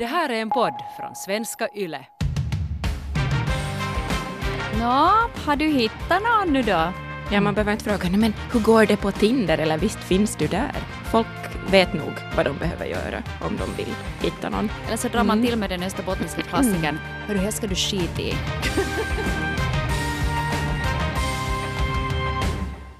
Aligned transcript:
Det 0.00 0.06
här 0.06 0.28
är 0.28 0.34
en 0.34 0.50
podd 0.50 0.74
från 0.96 1.14
svenska 1.14 1.68
YLE. 1.76 2.06
Nå, 4.78 5.10
har 5.44 5.56
du 5.56 5.66
hittat 5.66 6.22
någon 6.22 6.52
nu 6.52 6.62
då? 6.62 6.92
Ja, 7.32 7.40
man 7.40 7.54
behöver 7.54 7.72
inte 7.72 7.84
fråga, 7.84 8.08
"Nej, 8.10 8.20
men 8.20 8.34
hur 8.52 8.60
går 8.60 8.86
det 8.86 8.96
på 8.96 9.12
Tinder 9.12 9.58
eller 9.58 9.78
visst 9.78 9.98
finns 9.98 10.36
du 10.36 10.46
där? 10.46 10.72
Folk 11.10 11.26
vet 11.70 11.92
nog 11.92 12.12
vad 12.36 12.44
de 12.46 12.58
behöver 12.58 12.86
göra 12.86 13.22
om 13.40 13.56
de 13.56 13.82
vill 13.82 13.94
hitta 14.22 14.48
någon. 14.50 14.70
Eller 14.86 14.96
så 14.96 15.08
drar 15.08 15.24
man 15.24 15.42
till 15.42 15.58
med 15.58 15.70
den 15.70 15.82
österbottniska 15.82 16.42
klassikern. 16.42 16.98
Hörru, 17.26 17.38
här 17.38 17.50
ska 17.50 17.66
du 17.66 17.74
skita 17.74 18.22
i. 18.22 18.34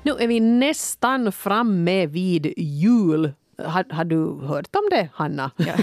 Nu 0.03 0.11
är 0.11 0.27
vi 0.27 0.41
nästan 0.41 1.33
framme 1.33 2.07
vid 2.07 2.55
jul. 2.57 3.33
Har, 3.65 3.85
har 3.91 4.05
du 4.05 4.47
hört 4.47 4.77
om 4.77 4.89
det, 4.91 5.09
Hanna? 5.15 5.51
Ja. 5.61 5.75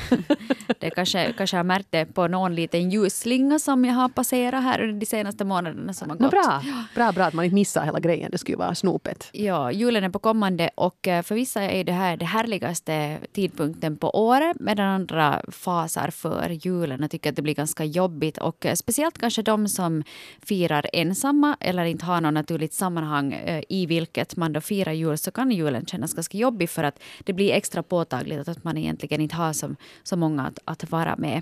Det 0.79 0.89
kanske, 0.89 1.33
kanske 1.37 1.63
märkt 1.63 1.87
det 1.89 2.05
på 2.05 2.27
någon 2.27 2.55
liten 2.55 2.89
ljusslinga 2.89 3.59
som 3.59 3.85
jag 3.85 3.93
har 3.93 4.09
passerat 4.09 4.63
här 4.63 4.99
de 4.99 5.05
senaste 5.05 5.45
månaderna 5.45 5.93
som 5.93 6.09
har 6.09 6.17
gått. 6.17 6.31
bra. 6.31 6.61
bra, 6.95 7.11
bra 7.11 7.25
att 7.25 7.33
man 7.33 7.45
inte 7.45 7.55
missar 7.55 7.85
hela 7.85 7.99
grejen. 7.99 8.31
Det 8.31 8.37
skulle 8.37 8.57
vara 8.57 8.75
snopet. 8.75 9.29
Ja, 9.31 9.71
julen 9.71 10.03
är 10.03 10.09
på 10.09 10.19
kommande 10.19 10.69
och 10.75 11.07
eh, 11.07 11.23
för 11.23 11.35
vissa 11.35 11.61
är 11.61 11.83
det 11.83 11.91
här 11.91 12.17
det 12.17 12.25
härligaste 12.25 13.17
tidpunkten 13.33 13.97
på 13.97 14.09
året 14.09 14.57
medan 14.59 14.87
andra 14.87 15.41
fasar 15.47 16.09
för 16.09 16.49
julen 16.49 17.03
och 17.03 17.11
tycker 17.11 17.29
att 17.29 17.35
det 17.35 17.41
blir 17.41 17.55
ganska 17.55 17.83
jobbigt. 17.83 18.37
Och 18.37 18.65
eh, 18.65 18.75
speciellt 18.75 19.17
kanske 19.17 19.41
de 19.41 19.67
som 19.67 20.03
firar 20.45 20.85
ensamma 20.93 21.57
eller 21.59 21.85
inte 21.85 22.05
har 22.05 22.21
något 22.21 22.33
naturligt 22.33 22.73
sammanhang 22.73 23.33
eh, 23.33 23.63
i 23.69 23.85
vilket 23.85 24.35
man 24.35 24.53
då 24.53 24.61
firar 24.61 24.91
jul 24.91 25.17
så 25.17 25.31
kan 25.31 25.51
julen 25.51 25.85
kännas 25.85 26.13
ganska 26.13 26.37
jobbig 26.37 26.69
för 26.69 26.83
att 26.83 26.99
det 27.19 27.33
blir 27.33 27.53
extra 27.67 27.83
påtagligt 27.83 28.47
att 28.47 28.63
man 28.63 28.77
egentligen 28.77 29.21
inte 29.21 29.35
har 29.35 29.53
så, 29.53 29.75
så 30.03 30.15
många 30.15 30.43
att, 30.43 30.59
att 30.65 30.91
vara 30.91 31.15
med. 31.17 31.41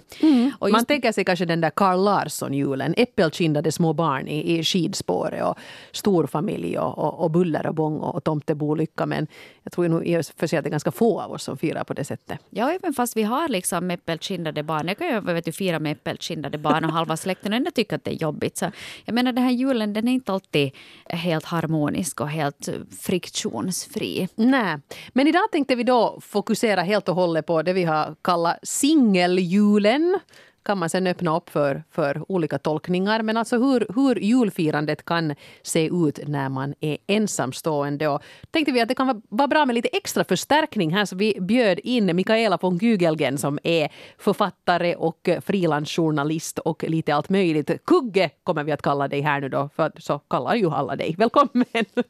Och 0.60 0.70
Man 0.70 0.80
just- 0.80 0.88
tänker 0.88 1.12
sig 1.12 1.26
kanske 1.26 1.46
den 1.46 1.62
där 1.62 1.70
Carl 1.70 2.04
Larsson-julen. 2.04 2.94
Äppelkindade 2.98 3.72
små 3.72 3.94
barn 3.94 4.28
i, 4.28 4.58
i 4.60 4.64
skidspåret 4.64 5.44
och 5.44 5.58
storfamilj 5.92 6.78
och, 6.78 6.98
och, 6.98 7.24
och 7.24 7.32
buller 7.32 7.68
och 7.68 7.76
bång 7.76 8.00
och 8.00 8.24
tomtebolycka. 8.24 9.06
Men 9.06 9.28
jag 9.64 9.72
tror 9.72 9.88
nog 9.88 10.06
i 10.08 10.18
och 10.18 10.26
för 10.38 10.48
sig 10.48 10.58
att 10.60 10.64
det 10.66 10.68
är 10.68 10.72
ganska 10.72 10.92
få 10.92 11.22
av 11.22 11.32
oss 11.32 11.44
som 11.44 11.58
firar 11.58 11.84
på 11.84 11.94
det 11.94 12.04
sättet. 12.04 12.40
Ja, 12.50 12.72
även 12.72 12.94
fast 12.94 13.18
vi 13.18 13.24
har 13.24 13.50
liksom 13.50 13.92
äppelkindade 13.92 14.64
barn. 14.64 14.88
Jag 14.88 14.98
kan 14.98 15.08
ju 15.08 15.20
vet 15.20 15.46
du, 15.46 15.52
fira 15.52 15.80
med 15.80 15.92
äppelkindade 15.92 16.58
barn 16.58 16.86
och 16.86 16.92
halva 16.92 17.18
släkten 17.18 17.54
och 17.54 17.58
ändå 17.58 17.72
tycka 17.72 17.96
att 17.96 18.04
det 18.04 18.12
är 18.12 18.22
jobbigt. 18.22 18.58
Så 18.58 18.72
jag 19.06 19.14
menar, 19.14 19.32
den 19.32 19.44
här 19.44 19.52
julen 19.52 19.94
den 19.94 20.08
är 20.08 20.12
inte 20.14 20.34
alltid 20.34 20.72
helt 21.10 21.46
harmonisk 21.46 22.22
och 22.22 22.30
helt 22.30 22.70
friktionsfri. 23.00 24.28
Nej. 24.36 24.78
Men 25.14 25.28
idag 25.28 25.52
tänkte 25.52 25.76
vi 25.76 25.84
då 25.84 26.15
fokusera 26.22 26.82
helt 26.82 27.10
och 27.10 27.16
hållet 27.16 27.46
på 27.46 27.62
det 27.62 27.74
vi 27.74 27.84
har 27.84 28.16
kallat 28.22 28.60
singeljulen. 28.64 30.20
kan 30.66 30.78
man 30.78 30.90
sen 30.90 31.08
öppna 31.08 31.38
upp 31.38 31.50
för, 31.50 31.84
för 31.92 32.32
olika 32.32 32.58
tolkningar. 32.58 33.22
Men 33.22 33.38
alltså 33.38 33.58
hur, 33.58 33.88
hur 33.96 34.16
julfirandet 34.16 35.06
kan 35.06 35.36
se 35.62 35.86
ut 35.86 36.20
när 36.28 36.50
man 36.50 36.74
är 36.80 36.98
ensamstående. 37.08 38.08
Och 38.08 38.24
tänkte 38.52 38.72
vi 38.72 38.82
att 38.82 38.88
det 38.88 38.96
kan 38.96 39.22
vara, 39.30 39.48
bra 39.48 39.66
med 39.66 39.74
lite 39.76 39.88
extra 39.88 40.24
förstärkning 40.24 40.94
här 40.94 41.06
så 41.06 41.16
vi 41.16 41.38
bjöd 41.42 41.80
in 41.84 42.16
Mikaela 42.16 42.58
von 42.62 42.80
Gügelgen 42.80 43.38
som 43.38 43.60
är 43.64 43.90
författare 44.18 44.96
och 44.96 45.30
frilansjournalist 45.46 46.60
och 46.60 46.84
lite 46.84 47.16
allt 47.16 47.30
möjligt. 47.30 47.86
Kugge 47.86 48.30
kommer 48.44 48.64
vi 48.64 48.72
att 48.72 48.82
kalla 48.82 49.08
dig 49.08 49.22
här 49.22 49.42
nu 49.42 49.50
då, 49.50 49.70
för 49.76 49.92
så 49.98 50.20
kallar 50.20 50.56
ju 50.56 50.70
alla 50.70 50.96
dig. 50.96 51.16
Välkommen! 51.18 51.66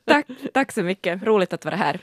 Tack, 0.05 0.27
tack 0.53 0.71
så 0.71 0.83
mycket, 0.83 1.23
roligt 1.23 1.53
att 1.53 1.65
vara 1.65 1.75
här 1.75 1.99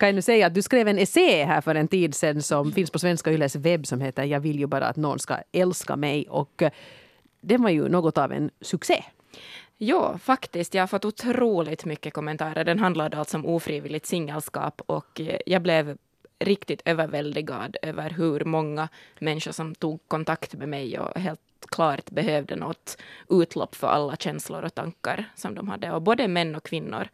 kan 0.00 0.08
jag 0.08 0.14
nu 0.14 0.22
säga 0.22 0.46
att 0.46 0.54
du 0.54 0.62
skrev 0.62 0.88
en 0.88 0.98
essä 0.98 1.44
här 1.44 1.60
för 1.60 1.74
en 1.74 1.88
tid 1.88 2.14
sedan 2.14 2.42
som 2.42 2.72
finns 2.72 2.90
på 2.90 2.98
Svenska 2.98 3.32
Yles 3.32 3.56
webb 3.56 3.86
som 3.86 4.00
heter 4.00 4.24
Jag 4.24 4.40
vill 4.40 4.58
ju 4.58 4.66
bara 4.66 4.86
att 4.86 4.96
någon 4.96 5.18
ska 5.18 5.36
älska 5.52 5.96
mig. 5.96 6.26
Och 6.28 6.62
eh, 6.62 6.70
den 7.40 7.62
var 7.62 7.70
ju 7.70 7.88
något 7.88 8.18
av 8.18 8.32
en 8.32 8.50
succé. 8.60 9.04
Ja, 9.78 10.18
faktiskt. 10.18 10.74
Jag 10.74 10.82
har 10.82 10.86
fått 10.86 11.04
otroligt 11.04 11.84
mycket 11.84 12.14
kommentarer. 12.14 12.64
Den 12.64 12.78
handlade 12.78 13.16
alltså 13.16 13.36
om 13.36 13.46
ofrivilligt 13.46 14.06
singelskap 14.06 14.82
och 14.86 15.20
eh, 15.20 15.38
jag 15.46 15.62
blev 15.62 15.96
riktigt 16.38 16.82
överväldigad 16.84 17.76
över 17.82 18.10
hur 18.10 18.44
många 18.44 18.88
människor 19.18 19.52
som 19.52 19.74
tog 19.74 20.08
kontakt 20.08 20.54
med 20.54 20.68
mig 20.68 20.98
och 20.98 21.20
helt 21.20 21.40
klart 21.68 22.10
behövde 22.10 22.56
något 22.56 22.96
utlopp 23.28 23.74
för 23.74 23.88
alla 23.88 24.16
känslor 24.16 24.62
och 24.62 24.74
tankar 24.74 25.24
som 25.34 25.54
de 25.54 25.68
hade. 25.68 25.92
Och 25.92 26.02
både 26.02 26.28
män 26.28 26.54
och 26.54 26.64
kvinnor. 26.64 27.08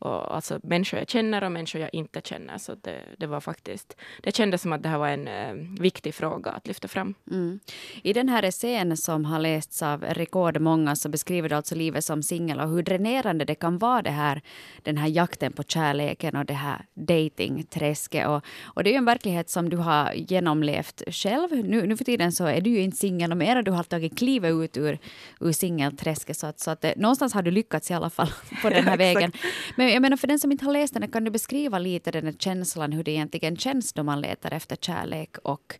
Och 0.00 0.34
alltså 0.34 0.60
människor 0.62 0.98
jag 0.98 1.08
känner 1.08 1.44
och 1.44 1.52
människor 1.52 1.80
jag 1.80 1.94
inte 1.94 2.20
känner. 2.24 2.58
Så 2.58 2.74
det, 2.74 3.00
det 3.18 3.26
var 3.26 3.40
faktiskt, 3.40 3.96
det 4.22 4.36
kändes 4.36 4.62
som 4.62 4.72
att 4.72 4.82
det 4.82 4.88
här 4.88 4.98
var 4.98 5.08
en 5.08 5.28
eh, 5.28 5.80
viktig 5.80 6.14
fråga 6.14 6.50
att 6.50 6.66
lyfta 6.66 6.88
fram. 6.88 7.14
Mm. 7.30 7.60
I 8.02 8.12
den 8.12 8.28
här 8.28 8.42
essän 8.42 8.96
som 8.96 9.24
har 9.24 9.38
lästs 9.38 9.82
av 9.82 10.04
rekordmånga 10.04 10.96
så 10.96 11.08
beskriver 11.08 11.48
du 11.48 11.54
alltså 11.54 11.74
livet 11.74 12.04
som 12.04 12.22
singel 12.22 12.60
och 12.60 12.68
hur 12.68 12.82
dränerande 12.82 13.44
det 13.44 13.54
kan 13.54 13.78
vara 13.78 14.02
det 14.02 14.10
här, 14.10 14.42
den 14.82 14.96
här 14.96 15.08
jakten 15.08 15.52
på 15.52 15.62
kärleken 15.62 16.36
och 16.36 16.44
det 16.44 16.54
här 16.54 16.86
datingträsket. 16.94 18.28
Och, 18.28 18.44
och 18.64 18.84
det 18.84 18.90
är 18.90 18.92
ju 18.92 18.98
en 18.98 19.04
verklighet 19.04 19.50
som 19.50 19.68
du 19.68 19.76
har 19.76 20.12
genomlevt 20.12 21.02
själv. 21.06 21.64
Nu, 21.64 21.86
nu 21.86 21.96
för 21.96 22.04
tiden 22.04 22.32
så 22.32 22.44
är 22.44 22.60
du 22.60 22.70
ju 22.70 22.80
inte 22.80 22.96
singel 22.96 23.30
och 23.30 23.36
mera 23.36 23.62
du 23.62 23.70
har 23.70 23.82
tagit 23.82 24.18
klivet 24.18 24.52
ut 24.52 24.76
ur, 24.76 24.98
ur 25.40 25.52
singelträsket. 25.52 26.36
Så 26.36 26.46
att, 26.46 26.60
så 26.60 26.70
att 26.70 26.84
eh, 26.84 26.92
någonstans 26.96 27.34
har 27.34 27.42
du 27.42 27.50
lyckats 27.50 27.90
i 27.90 27.94
alla 27.94 28.10
fall 28.10 28.30
på 28.62 28.70
den 28.70 28.84
här 28.84 28.96
vägen. 29.06 29.32
Men 29.76 29.89
jag 29.92 30.02
menar 30.02 30.16
för 30.16 30.26
den 30.26 30.38
som 30.38 30.52
inte 30.52 30.64
har 30.64 30.72
läst 30.72 30.94
den, 30.94 31.10
kan 31.10 31.24
du 31.24 31.30
beskriva 31.30 31.78
lite 31.78 32.10
den 32.10 32.24
här 32.24 32.32
känslan, 32.32 32.92
hur 32.92 33.04
det 33.04 33.10
egentligen 33.10 33.56
känns 33.56 33.92
då 33.92 34.02
man 34.02 34.20
letar 34.20 34.52
efter 34.52 34.76
kärlek 34.76 35.38
och 35.38 35.78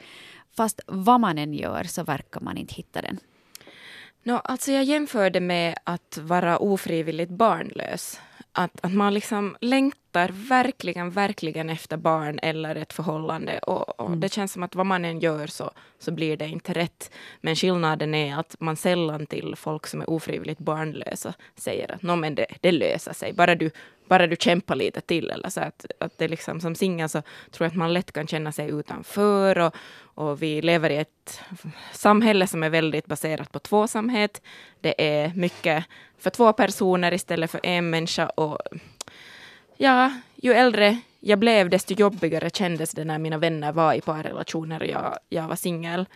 fast 0.56 0.81
vad 0.87 1.21
man 1.21 1.38
än 1.38 1.54
gör 1.54 1.84
så 1.84 2.03
verkar 2.03 2.41
man 2.41 2.56
inte 2.56 2.75
hitta 2.75 3.03
den. 3.03 3.19
No, 4.22 4.32
alltså 4.44 4.72
jag 4.72 4.84
jämförde 4.84 5.41
med 5.41 5.78
att 5.84 6.19
vara 6.22 6.59
ofrivilligt 6.59 7.31
barnlös. 7.31 8.20
Att, 8.53 8.84
att 8.84 8.93
man 8.93 9.15
liksom 9.15 9.56
längtar 9.60 10.28
verkligen, 10.49 11.10
verkligen 11.10 11.70
efter 11.70 11.97
barn 11.97 12.38
eller 12.43 12.76
ett 12.76 12.93
förhållande. 12.93 13.59
Och, 13.59 14.00
och 14.00 14.16
Det 14.16 14.32
känns 14.32 14.53
som 14.53 14.62
att 14.62 14.75
vad 14.75 14.87
man 14.87 15.04
än 15.04 15.20
gör 15.20 15.47
så, 15.47 15.70
så 15.99 16.10
blir 16.12 16.37
det 16.37 16.47
inte 16.47 16.72
rätt. 16.72 17.10
Men 17.41 17.56
skillnaden 17.56 18.15
är 18.15 18.37
att 18.37 18.56
man 18.60 18.76
sällan 18.76 19.26
till 19.26 19.54
folk 19.56 19.87
som 19.87 20.00
är 20.00 20.10
ofrivilligt 20.10 20.60
barnlösa 20.60 21.34
säger 21.56 21.93
att 21.93 22.03
men 22.03 22.34
det, 22.34 22.47
det 22.60 22.72
löser 22.72 23.12
sig. 23.12 23.32
Bara 23.32 23.54
du, 23.54 23.70
bara 24.10 24.26
du 24.26 24.37
kämpar 24.37 24.76
lite 24.76 25.00
till. 25.00 25.31
Eller 25.31 25.48
så 25.48 25.60
att, 25.60 25.87
att 26.00 26.19
det 26.19 26.28
liksom, 26.28 26.60
som 26.60 26.75
singel 26.75 27.09
så 27.09 27.22
tror 27.50 27.65
jag 27.65 27.71
att 27.71 27.76
man 27.76 27.93
lätt 27.93 28.12
kan 28.12 28.26
känna 28.26 28.53
sig 28.53 28.71
utanför. 28.71 29.59
Och, 29.59 29.75
och 30.15 30.43
vi 30.43 30.62
lever 30.62 30.91
i 30.91 30.97
ett 30.97 31.41
samhälle 31.93 32.47
som 32.47 32.62
är 32.62 32.70
väldigt 32.70 33.06
baserat 33.06 33.53
på 33.53 33.59
tvåsamhet. 33.59 34.43
Det 34.81 34.94
är 35.20 35.32
mycket 35.34 35.84
för 36.19 36.31
två 36.31 36.53
personer 36.53 37.15
istället 37.15 37.50
för 37.50 37.60
en 37.62 37.91
människa. 37.91 38.28
Och 38.28 38.59
ja, 39.76 40.12
ju 40.37 40.53
äldre 40.53 41.00
jag 41.20 41.38
blev, 41.38 41.70
desto 41.70 41.94
jobbigare 41.94 42.50
kändes 42.50 42.91
det 42.91 43.04
när 43.04 43.19
mina 43.19 43.38
vänner 43.38 43.72
var 43.72 43.94
i 43.94 44.00
parrelationer 44.00 44.81
och 44.81 44.88
jag, 44.88 45.19
jag 45.28 45.49
var 45.49 45.56
singel. 45.56 46.06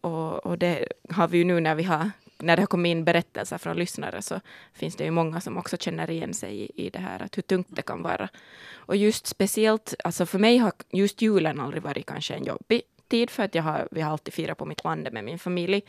Och, 0.00 0.46
och 0.46 0.58
det 0.58 0.88
har 1.10 1.28
vi 1.28 1.38
ju 1.38 1.44
nu 1.44 1.60
när 1.60 1.74
vi 1.74 1.82
har 1.82 2.10
när 2.44 2.56
det 2.56 2.62
har 2.62 2.66
kommit 2.66 2.90
in 2.90 3.04
berättelser 3.04 3.58
från 3.58 3.76
lyssnare 3.76 4.22
så 4.22 4.40
finns 4.72 4.96
det 4.96 5.04
ju 5.04 5.10
många 5.10 5.40
som 5.40 5.56
också 5.56 5.76
känner 5.76 6.10
igen 6.10 6.34
sig 6.34 6.60
i, 6.60 6.86
i 6.86 6.90
det 6.90 6.98
här, 6.98 7.22
att 7.22 7.36
hur 7.36 7.42
tungt 7.42 7.68
det 7.70 7.82
kan 7.82 8.02
vara. 8.02 8.28
Och 8.74 8.96
just 8.96 9.26
speciellt, 9.26 9.94
alltså 10.04 10.26
för 10.26 10.38
mig 10.38 10.58
har 10.58 10.72
just 10.92 11.22
julen 11.22 11.60
aldrig 11.60 11.82
varit 11.82 12.06
kanske 12.06 12.34
en 12.34 12.44
jobbig 12.44 12.82
tid 13.08 13.30
för 13.30 13.42
att 13.42 13.54
jag 13.54 13.62
har, 13.62 13.88
vi 13.90 14.00
har 14.00 14.12
alltid 14.12 14.34
firat 14.34 14.58
på 14.58 14.64
mitt 14.66 14.84
land 14.84 15.08
med 15.12 15.24
min 15.24 15.38
familj. 15.38 15.82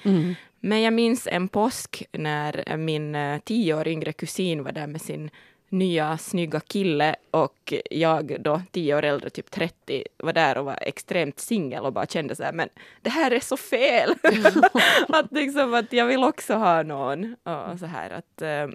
Men 0.60 0.82
jag 0.82 0.94
minns 0.94 1.28
en 1.28 1.48
påsk 1.48 2.04
när 2.12 2.78
min 2.78 3.16
eh, 3.16 3.40
tio 3.40 3.74
år 3.74 3.88
yngre 3.88 4.14
kusin 4.14 4.64
var 4.64 4.72
där 4.72 4.88
med 4.88 5.02
sin 5.02 5.30
nya 5.70 6.18
snygga 6.18 6.60
kille 6.60 7.16
och 7.32 7.74
jag 7.92 8.38
då 8.40 8.62
tio 8.72 8.96
år 8.96 9.04
äldre, 9.04 9.30
typ 9.30 9.52
30, 9.52 10.04
var 10.18 10.34
där 10.34 10.58
och 10.58 10.66
var 10.66 10.78
extremt 10.82 11.40
singel 11.40 11.86
och 11.86 11.94
bara 11.94 12.06
kände 12.06 12.36
så 12.36 12.44
här, 12.44 12.54
men 12.54 12.70
det 13.02 13.10
här 13.10 13.32
är 13.32 13.40
så 13.40 13.58
fel. 13.58 14.16
att 15.08 15.32
liksom 15.32 15.74
att 15.74 15.94
jag 15.94 16.06
vill 16.06 16.24
också 16.24 16.54
ha 16.54 16.84
någon 16.84 17.36
och 17.44 17.80
så 17.80 17.86
här 17.86 18.10
att 18.10 18.42
eh, 18.42 18.68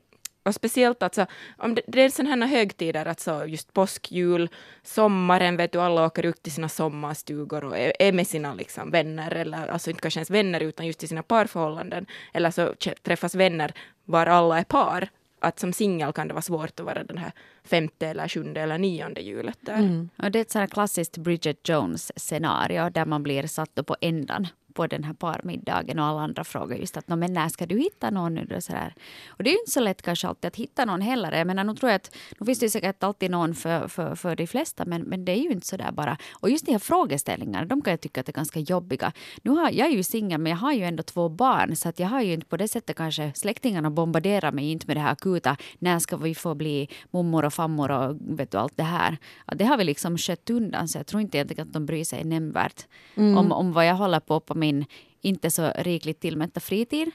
och 0.43 0.55
speciellt 0.55 1.03
alltså, 1.03 1.27
om 1.59 1.75
det, 1.75 1.83
det 1.87 2.03
är 2.03 2.11
sådana 2.11 2.47
här 2.47 2.57
högtider, 2.57 3.07
alltså 3.07 3.47
just 3.47 3.73
påsk, 3.73 4.13
jul, 4.13 4.49
sommaren, 4.83 5.57
vet 5.57 5.73
du, 5.73 5.81
alla 5.81 6.07
åker 6.07 6.27
ut 6.27 6.43
till 6.43 6.53
sina 6.53 6.69
sommarstugor 6.69 7.65
och 7.65 7.79
är, 7.79 7.93
är 7.99 8.13
med 8.13 8.27
sina 8.27 8.55
liksom, 8.55 8.91
vänner, 8.91 9.31
eller 9.31 9.69
alltså 9.69 9.91
inte 9.91 10.03
kanske 10.03 10.21
ens 10.21 10.31
vänner 10.31 10.61
utan 10.61 10.87
just 10.87 11.05
i 11.05 11.09
sina 11.09 11.23
parförhållanden, 11.23 12.07
eller 12.33 12.51
så 12.51 12.75
träffas 13.03 13.35
vänner 13.35 13.73
var 14.05 14.27
alla 14.27 14.59
är 14.59 14.65
par. 14.65 15.09
Att 15.41 15.59
som 15.59 15.73
singel 15.73 16.13
kan 16.13 16.29
det 16.29 16.35
vara 16.35 16.43
svårt 16.43 16.81
att 16.81 16.87
vara 16.87 17.05
den 17.05 17.19
här 17.19 17.33
femte 17.65 18.07
eller 18.07 18.29
sjunde 18.29 18.61
eller 18.61 18.79
nionde 18.79 19.21
hjulet 19.21 19.59
där. 19.61 19.79
Mm. 19.79 20.09
Och 20.17 20.31
det 20.31 20.39
är 20.39 20.41
ett 20.41 20.51
sådant 20.51 20.73
klassiskt 20.73 21.19
Bridget 21.19 21.69
Jones-scenario 21.69 22.91
där 22.91 23.05
man 23.05 23.23
blir 23.23 23.47
satt 23.47 23.87
på 23.87 23.97
ändan 24.01 24.47
på 24.75 24.87
den 24.87 25.05
här 25.05 25.13
parmiddagen 25.13 25.99
och 25.99 26.05
alla 26.05 26.21
andra 26.21 26.45
frågar 26.45 26.77
just 26.77 26.97
att 26.97 27.09
men 27.09 27.33
när 27.33 27.49
ska 27.49 27.67
du 27.67 27.79
hitta 27.79 28.11
någon 28.11 28.35
nu? 28.35 28.57
Och, 28.57 28.63
så 28.63 28.73
där. 28.73 28.95
och 29.29 29.45
det 29.45 29.51
är 29.51 29.53
ju 29.53 29.59
inte 29.59 29.71
så 29.71 29.81
lätt 29.81 30.03
kanske 30.03 30.29
alltid 30.29 30.49
att 30.49 30.57
hitta 30.57 30.85
någon 30.85 31.01
heller. 31.01 31.33
Jag 31.33 31.47
menar, 31.47 31.65
nu 31.65 31.75
tror 31.75 31.91
jag 31.91 31.97
att 31.97 32.17
nu 32.39 32.47
finns 32.47 32.59
det 32.59 32.71
säkert 32.71 33.03
alltid 33.03 33.31
någon 33.31 33.55
för, 33.55 33.89
för, 33.89 34.15
för 34.15 34.37
de 34.37 34.47
flesta 34.47 34.85
men, 34.85 35.03
men 35.03 35.25
det 35.25 35.33
är 35.33 35.43
ju 35.43 35.51
inte 35.51 35.67
så 35.67 35.77
där 35.77 35.93
bara. 35.93 36.17
Och 36.33 36.51
just 36.51 36.67
de 36.67 36.73
här 36.73 36.79
frågeställningarna, 36.79 37.65
de 37.65 37.83
kan 37.83 37.91
jag 37.91 38.01
tycka 38.01 38.21
att 38.21 38.29
är 38.29 38.33
ganska 38.33 38.61
jobbiga. 38.61 39.13
Nu 39.43 39.51
har, 39.51 39.71
jag 39.71 39.89
är 39.89 39.93
ju 39.93 40.03
singel 40.03 40.41
men 40.41 40.51
jag 40.51 40.59
har 40.59 40.73
ju 40.73 40.85
ändå 40.85 41.03
två 41.03 41.29
barn 41.29 41.77
så 41.77 41.89
att 41.89 41.99
jag 41.99 42.09
har 42.09 42.23
ju 42.23 42.33
inte 42.33 42.47
på 42.47 42.57
det 42.57 42.69
sättet 42.69 42.97
kanske 42.97 43.33
släktingarna 43.35 43.91
bombarderar 43.91 44.53
mig 44.53 44.71
inte 44.71 44.87
med 44.87 44.97
det 44.97 45.01
här 45.01 45.13
akuta 45.13 45.57
när 45.79 45.99
ska 45.99 46.17
vi 46.17 46.35
få 46.35 46.55
bli 46.55 46.89
mormor 47.11 47.45
och 47.45 47.55
farmor 47.55 47.91
och 47.91 48.17
vet 48.21 48.51
du, 48.51 48.59
allt 48.59 48.77
det 48.77 48.83
här. 48.83 49.19
Ja, 49.47 49.55
det 49.55 49.65
har 49.65 49.77
vi 49.77 49.85
liksom 49.85 50.19
skött 50.19 50.51
undan 50.51 50.89
så 50.89 50.99
jag 50.99 51.07
tror 51.07 51.23
inte 51.23 51.39
egentligen 51.39 51.67
att 51.67 51.73
de 51.73 51.87
bryr 51.87 52.05
sig 52.05 52.25
nämnvärt 52.25 52.87
om, 53.17 53.53
om 53.53 53.73
vad 53.73 53.87
jag 53.87 53.95
håller 53.95 54.21
på 54.21 54.41
på 54.41 54.55
min 54.61 54.85
inte 55.21 55.51
så 55.51 55.73
rikligt 55.77 56.21
tillmätta 56.21 56.61
fritid. 56.61 57.11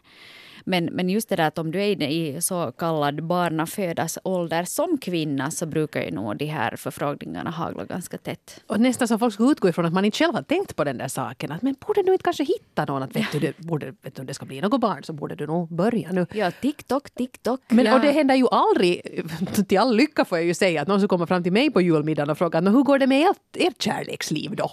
Men, 0.66 0.86
men 0.86 1.10
just 1.10 1.30
det 1.30 1.36
där 1.36 1.48
att 1.48 1.58
om 1.58 1.72
du 1.72 1.82
är 1.82 2.04
i 2.04 2.42
så 2.42 2.72
kallad 2.72 3.24
barnafödas-ålder 3.24 4.64
som 4.64 4.98
kvinna 4.98 5.52
så 5.52 5.66
brukar 5.66 6.02
ju 6.02 6.12
nog 6.12 6.38
de 6.38 6.46
här 6.46 6.76
förfrågningarna 6.76 7.50
hagla 7.50 7.86
ganska 7.86 8.18
tätt. 8.18 8.64
Och 8.68 8.80
nästan 8.80 9.08
som 9.08 9.20
folk 9.20 9.34
skulle 9.34 9.52
utgå 9.52 9.70
ifrån 9.70 9.86
att 9.86 9.94
man 9.94 10.06
inte 10.06 10.18
själv 10.18 10.34
har 10.34 10.42
tänkt 10.42 10.76
på 10.76 10.84
den 10.84 10.98
där 10.98 11.08
saken. 11.08 11.52
Att, 11.52 11.62
men 11.62 11.76
borde 11.88 12.04
du 12.04 12.12
inte 12.12 12.24
kanske 12.24 12.44
hitta 12.44 12.86
någon? 12.86 13.04
Att 13.04 13.16
vet 13.16 13.32
du, 13.32 13.40
det, 13.40 13.58
borde, 13.58 13.86
vet 13.86 14.16
du, 14.16 14.22
om 14.22 14.26
det 14.26 14.34
ska 14.34 14.46
bli 14.46 14.62
något 14.62 14.82
barn 14.82 15.04
så 15.04 15.14
borde 15.14 15.36
du 15.36 15.48
nog 15.48 15.76
börja 15.76 16.12
nu. 16.12 16.26
Ja, 16.34 16.52
TikTok, 16.52 17.12
TikTok. 17.12 17.62
Men, 17.68 17.86
ja. 17.86 17.96
Och 17.96 18.02
det 18.02 18.12
händer 18.12 18.36
ju 18.36 18.48
aldrig, 18.52 19.24
till 19.68 19.78
all 19.78 19.96
lycka 19.96 20.26
får 20.26 20.38
jag 20.38 20.46
ju 20.46 20.54
säga, 20.54 20.82
att 20.82 20.88
någon 20.88 21.00
som 21.00 21.10
kommer 21.10 21.26
fram 21.26 21.44
till 21.44 21.54
mig 21.54 21.72
på 21.72 21.82
julmiddagen 21.82 22.30
och 22.30 22.38
frågar 22.38 22.62
hur 22.62 22.84
går 22.84 23.00
det 23.00 23.08
med 23.08 23.30
ert, 23.30 23.38
ert 23.54 23.82
kärleksliv 23.82 24.56
då? 24.56 24.72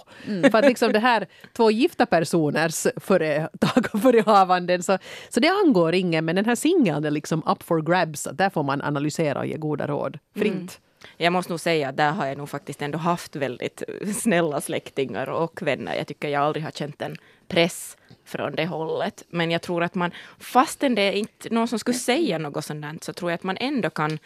För 0.51 0.57
att 0.57 0.65
liksom 0.65 0.91
det 0.91 0.99
här 0.99 1.27
två 1.53 1.71
gifta 1.71 2.05
personers 2.05 2.85
och 2.85 4.01
förehavanden 4.01 4.83
så, 4.83 4.97
så 5.29 5.39
det 5.39 5.47
angår 5.47 5.82
ingen 5.91 6.25
men 6.25 6.35
den 6.35 6.45
här 6.45 6.55
singeln 6.55 7.05
är 7.05 7.11
liksom 7.11 7.43
up 7.45 7.63
for 7.63 7.81
grabs. 7.81 8.27
Där 8.33 8.49
får 8.49 8.63
man 8.63 8.81
analysera 8.81 9.39
och 9.39 9.45
ge 9.45 9.57
goda 9.57 9.87
råd 9.87 10.19
fritt. 10.35 10.79
Jag 11.17 11.33
måste 11.33 11.51
nog 11.51 11.59
säga 11.59 11.89
att 11.89 11.97
där 11.97 12.11
har 12.11 12.25
jag 12.25 12.37
nog 12.37 12.49
faktiskt 12.49 12.81
ändå 12.81 12.97
haft 12.97 13.35
väldigt 13.35 13.83
snälla 14.15 14.61
släktingar 14.61 15.29
och 15.29 15.61
vänner. 15.61 15.95
Jag 15.95 16.07
tycker 16.07 16.27
jag 16.27 16.41
aldrig 16.41 16.63
har 16.63 16.71
känt 16.71 17.01
en 17.01 17.15
press 17.47 17.97
från 18.25 18.55
det 18.55 18.65
hållet. 18.65 19.23
Men 19.29 19.51
jag 19.51 19.61
tror 19.61 19.83
att 19.83 19.95
man, 19.95 20.11
fastän 20.39 20.95
det 20.95 21.01
är 21.01 21.11
inte 21.11 21.49
någon 21.49 21.67
som 21.67 21.79
skulle 21.79 21.97
säga 21.97 22.37
något 22.37 22.65
sådant, 22.65 23.03
så 23.03 23.13
tror 23.13 23.31
jag 23.31 23.35
att 23.35 23.43
man 23.43 23.57
ändå 23.57 23.89
kan, 23.89 24.19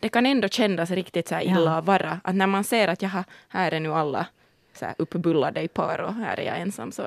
det 0.00 0.08
kan 0.08 0.26
ändå 0.26 0.48
kännas 0.48 0.90
riktigt 0.90 1.28
så 1.28 1.34
här 1.34 1.42
illa 1.42 1.78
att 1.78 1.84
vara. 1.84 2.20
Att 2.24 2.34
när 2.34 2.46
man 2.46 2.64
ser 2.64 2.88
att 2.88 3.02
jaha, 3.02 3.24
här 3.48 3.72
är 3.72 3.80
nu 3.80 3.92
alla 3.92 4.26
så 4.74 4.84
här 4.84 4.94
uppbullade 4.98 5.62
i 5.62 5.68
par 5.68 5.98
och 5.98 6.14
här 6.14 6.40
är 6.40 6.44
jag 6.44 6.60
ensam. 6.60 6.92
Så, 6.92 7.02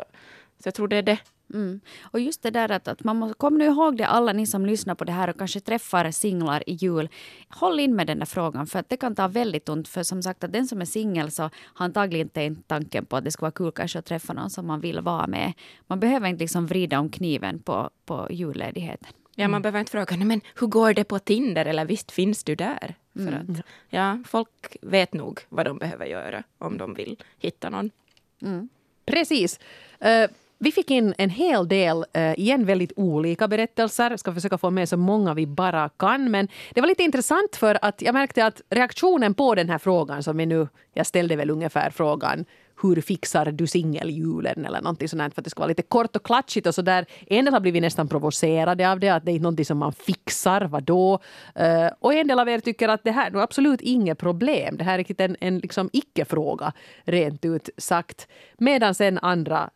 så 0.60 0.68
jag 0.68 0.74
tror 0.74 0.88
det 0.88 0.96
är 0.96 1.02
det. 1.02 1.18
Mm. 1.54 1.80
Och 2.02 2.20
just 2.20 2.44
det 2.44 2.50
där 2.52 2.72
att, 2.72 2.88
att 2.88 3.04
man 3.04 3.16
måste, 3.16 3.34
kom 3.38 3.58
nu 3.58 3.66
ihåg 3.66 3.98
det 3.98 4.08
alla 4.08 4.34
ni 4.34 4.48
som 4.48 4.66
lyssnar 4.66 4.96
på 4.96 5.04
det 5.04 5.12
här 5.12 5.30
och 5.30 5.38
kanske 5.38 5.60
träffar 5.60 6.12
singlar 6.12 6.64
i 6.70 6.74
jul. 6.74 7.10
Håll 7.50 7.80
in 7.80 7.96
med 7.96 8.08
den 8.08 8.20
där 8.20 8.26
frågan 8.26 8.68
för 8.68 8.80
att 8.80 8.90
det 8.90 8.98
kan 8.98 9.16
ta 9.16 9.28
väldigt 9.28 9.70
ont. 9.70 9.88
För 9.88 10.04
som 10.04 10.24
sagt 10.24 10.44
att 10.44 10.54
den 10.54 10.68
som 10.68 10.82
är 10.82 10.86
singel 10.86 11.32
så 11.32 11.44
har 11.44 11.86
antagligen 11.86 12.28
inte 12.28 12.62
tanken 12.68 13.06
på 13.06 13.16
att 13.18 13.24
det 13.24 13.32
skulle 13.32 13.44
vara 13.46 13.52
kul 13.52 13.72
kanske 13.72 14.00
att 14.00 14.06
träffa 14.06 14.34
någon 14.34 14.50
som 14.50 14.68
man 14.68 14.80
vill 14.80 15.00
vara 15.02 15.28
med. 15.28 15.54
Man 15.88 16.00
behöver 16.00 16.28
inte 16.28 16.44
liksom 16.44 16.68
vrida 16.68 17.00
om 17.00 17.10
kniven 17.10 17.60
på, 17.60 17.90
på 18.06 18.28
julledigheten. 18.32 19.10
Ja, 19.36 19.48
man 19.48 19.62
behöver 19.62 19.80
inte 19.80 19.92
fråga, 19.92 20.16
"Nej, 20.16 20.26
men 20.28 20.42
hur 20.60 20.68
går 20.68 20.94
det 20.94 21.04
på 21.04 21.20
Tinder 21.20 21.66
eller 21.66 21.86
visst 21.86 22.12
finns 22.12 22.44
du 22.44 22.56
där? 22.56 22.96
För 23.14 23.32
att 23.32 23.66
ja, 23.90 24.24
folk 24.28 24.78
vet 24.82 25.14
nog 25.14 25.40
vad 25.50 25.66
de 25.66 25.78
behöver 25.78 26.06
göra 26.06 26.44
om 26.58 26.78
de 26.78 26.94
vill 26.94 27.18
hitta 27.38 27.70
någon. 27.70 27.90
Precis. 29.06 29.60
Eh, 30.00 30.30
vi 30.60 30.72
fick 30.72 30.92
in 30.92 31.14
en 31.18 31.30
hel 31.30 31.68
del, 31.68 32.06
eh, 32.14 32.40
igen 32.40 32.66
väldigt 32.66 32.92
olika 32.96 33.48
berättelser. 33.48 34.18
Ska 34.18 34.34
försöka 34.34 34.58
få 34.58 34.70
med 34.70 34.90
så 34.90 34.98
många 34.98 35.34
vi 35.34 35.48
bara 35.48 35.90
kan. 35.90 36.32
Men 36.32 36.48
det 36.74 36.82
var 36.82 36.88
lite 36.88 37.04
intressant 37.04 37.56
för 37.56 37.80
att 37.82 38.02
jag 38.02 38.14
märkte 38.14 38.46
att 38.46 38.62
reaktionen 38.70 39.34
på 39.34 39.56
den 39.56 39.70
här 39.70 39.78
frågan 39.78 40.24
som 40.24 40.38
vi 40.38 40.46
nu, 40.46 40.68
jag 40.94 41.06
ställde 41.06 41.36
väl 41.36 41.50
ungefär 41.50 41.90
frågan 41.90 42.46
hur 42.82 43.02
fixar 43.02 43.52
du 43.52 43.68
singeljulen 43.68 44.66
eller 44.66 44.82
någonting 44.82 45.10
sånt 45.10 45.34
för 45.34 45.42
att 45.42 45.44
det 45.44 45.50
ska 45.50 45.60
vara 45.60 45.68
lite 45.68 45.82
kort 45.82 46.16
och 46.16 46.24
klatschigt 46.24 46.68
och 46.68 46.76
sådär. 46.76 47.06
En 47.28 47.46
del 47.46 47.54
har 47.54 47.62
blivit 47.62 47.82
nästan 47.82 48.08
provocerade 48.08 48.92
av 48.92 49.00
det, 49.00 49.10
att 49.10 49.26
det 49.26 49.32
är 49.32 49.34
inte 49.34 49.44
någonting 49.44 49.66
som 49.66 49.78
man 49.78 49.94
fixar, 49.94 50.62
vadå? 50.62 51.20
Uh, 51.60 51.90
och 52.00 52.14
en 52.14 52.28
del 52.28 52.40
av 52.40 52.50
er 52.50 52.60
tycker 52.60 52.90
att 52.90 53.04
det 53.04 53.12
här 53.12 53.32
är 53.32 53.38
absolut 53.38 53.82
inget 53.82 54.18
problem. 54.18 54.78
Det 54.78 54.84
här 54.84 55.00
är 55.00 55.22
en, 55.22 55.36
en 55.40 55.60
liksom 55.60 55.90
icke-fråga, 55.94 56.74
rent 57.04 57.46
ut 57.46 57.70
sagt. 57.78 58.28
Medan 58.58 58.96
sen 58.96 59.20
andra 59.22 59.70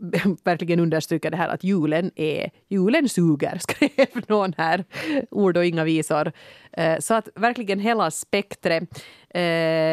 verkligen 0.44 0.80
understryka 0.80 1.30
det 1.30 1.36
här 1.36 1.48
att 1.48 1.64
julen 1.64 2.10
är 2.16 2.50
julen 2.68 3.08
suger, 3.08 3.58
skrev 3.60 4.06
någon 4.28 4.52
här. 4.56 4.84
Ord 5.30 5.56
och 5.56 5.64
inga 5.64 5.84
visor. 5.84 6.32
Eh, 6.72 6.98
Så 6.98 7.14
att 7.14 7.28
verkligen 7.34 7.78
hela 7.80 8.10
spektret. 8.10 9.04
Eh, 9.30 9.40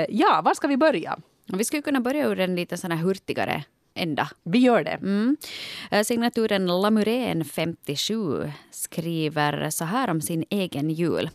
Ja, 0.10 0.42
var 0.46 0.54
ska 0.54 0.68
vi 0.68 0.78
börja? 0.78 1.18
Vi 1.54 1.64
skulle 1.64 1.82
kunna 1.82 2.02
börja 2.02 2.26
ur 2.28 2.40
en 2.40 2.56
lite 2.56 2.78
sån 2.78 2.92
här 2.92 2.98
hurtigare 3.04 3.64
ända. 3.96 4.30
Vi 4.44 4.60
gör 4.60 4.84
det. 4.84 4.92
Mm. 5.02 5.38
Eh, 5.92 6.04
Signaturen 6.04 6.66
Lamurén 6.82 7.46
57 7.46 8.52
skriver 8.72 9.70
så 9.70 9.86
här 9.86 10.10
om 10.10 10.22
sin 10.22 10.44
egen 10.50 10.90
jul. 10.90 11.30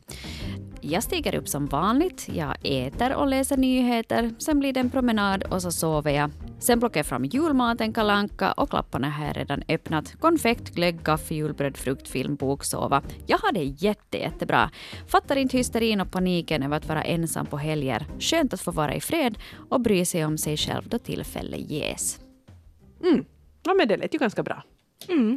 Jag 0.85 1.03
stiger 1.03 1.35
upp 1.35 1.49
som 1.49 1.67
vanligt, 1.67 2.29
jag 2.33 2.57
äter 2.63 3.15
och 3.15 3.27
läser 3.27 3.57
nyheter, 3.57 4.31
sen 4.39 4.59
blir 4.59 4.73
det 4.73 4.81
en 4.81 4.91
promenad 4.91 5.43
och 5.43 5.63
så 5.63 5.73
sover 5.73 6.11
jag. 6.11 6.31
Sen 6.59 6.81
plockar 6.81 6.99
jag 6.99 7.07
fram 7.07 7.25
julmaten, 7.25 7.93
kalanka 7.93 8.53
och 8.53 8.71
klapparna 8.71 9.11
har 9.11 9.27
jag 9.27 9.37
redan 9.37 9.63
öppnat. 9.69 10.15
Konfekt, 10.21 10.75
glögg, 10.75 11.05
kaffe, 11.05 11.35
julbröd, 11.35 11.77
frukt, 11.77 12.09
film, 12.09 12.37
bok, 12.37 12.65
sova. 12.65 13.03
Jag 13.27 13.39
har 13.39 13.53
det 13.53 13.65
jätte, 13.65 14.19
jättebra. 14.19 14.71
Fattar 15.07 15.37
inte 15.37 15.57
hysterin 15.57 16.01
och 16.01 16.13
paniken 16.13 16.63
över 16.63 16.77
att 16.77 16.89
vara 16.89 17.03
ensam 17.03 17.47
på 17.47 17.57
helger. 17.57 18.07
Skönt 18.19 18.55
att 18.55 18.61
få 18.61 18.71
vara 18.71 18.95
i 18.95 19.01
fred 19.01 19.39
och 19.71 19.81
bry 19.81 20.05
sig 20.05 20.25
om 20.25 20.39
sig 20.39 20.57
själv 20.57 20.89
då 20.89 20.99
tillfälle 20.99 21.57
ges. 21.57 22.21
Mm. 23.05 23.25
Ja, 23.63 23.75
men 23.75 23.89
det 23.89 23.97
lät 23.97 24.15
ju 24.15 24.19
ganska 24.19 24.43
bra. 24.43 24.63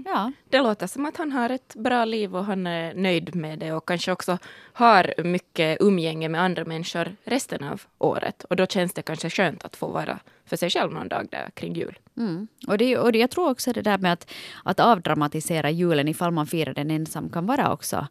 Ja. 0.06 0.32
Det 0.50 0.62
låter 0.62 0.88
som 0.88 1.06
att 1.06 1.18
han 1.18 1.32
har 1.32 1.50
ett 1.50 1.76
bra 1.76 2.06
liv 2.06 2.36
och 2.36 2.46
han 2.46 2.68
är 2.68 2.94
nöjd 2.94 3.36
med 3.36 3.60
det 3.60 3.72
och 3.72 3.88
kanske 3.88 4.12
också 4.12 4.38
har 4.74 5.14
mycket 5.24 5.78
umgänge 5.82 6.30
med 6.30 6.42
andra 6.42 6.66
människor 6.66 7.16
resten 7.24 7.64
av 7.64 7.82
året. 7.98 8.44
Och 8.44 8.56
då 8.56 8.66
känns 8.66 8.94
det 8.94 9.02
kanske 9.02 9.30
skönt 9.30 9.66
att 9.66 9.76
få 9.76 9.88
vara 9.88 10.20
för 10.46 10.58
sig 10.58 10.70
själv 10.70 10.94
någon 10.94 11.08
dag 11.08 11.28
där 11.32 11.50
kring 11.54 11.74
jul. 11.74 12.00
Mm. 12.18 12.48
Och, 12.68 12.78
det, 12.78 12.98
och 12.98 13.12
det, 13.12 13.20
jag 13.20 13.32
tror 13.32 13.50
också 13.50 13.74
det 13.74 13.82
där 13.82 13.98
med 13.98 14.14
att, 14.14 14.32
att 14.64 14.80
avdramatisera 14.80 15.70
julen 15.70 16.08
ifall 16.08 16.32
man 16.32 16.48
firar 16.48 16.74
den 16.74 16.92
ensam 16.92 17.30
kan 17.30 17.46
vara 17.46 17.74
också 17.74 18.08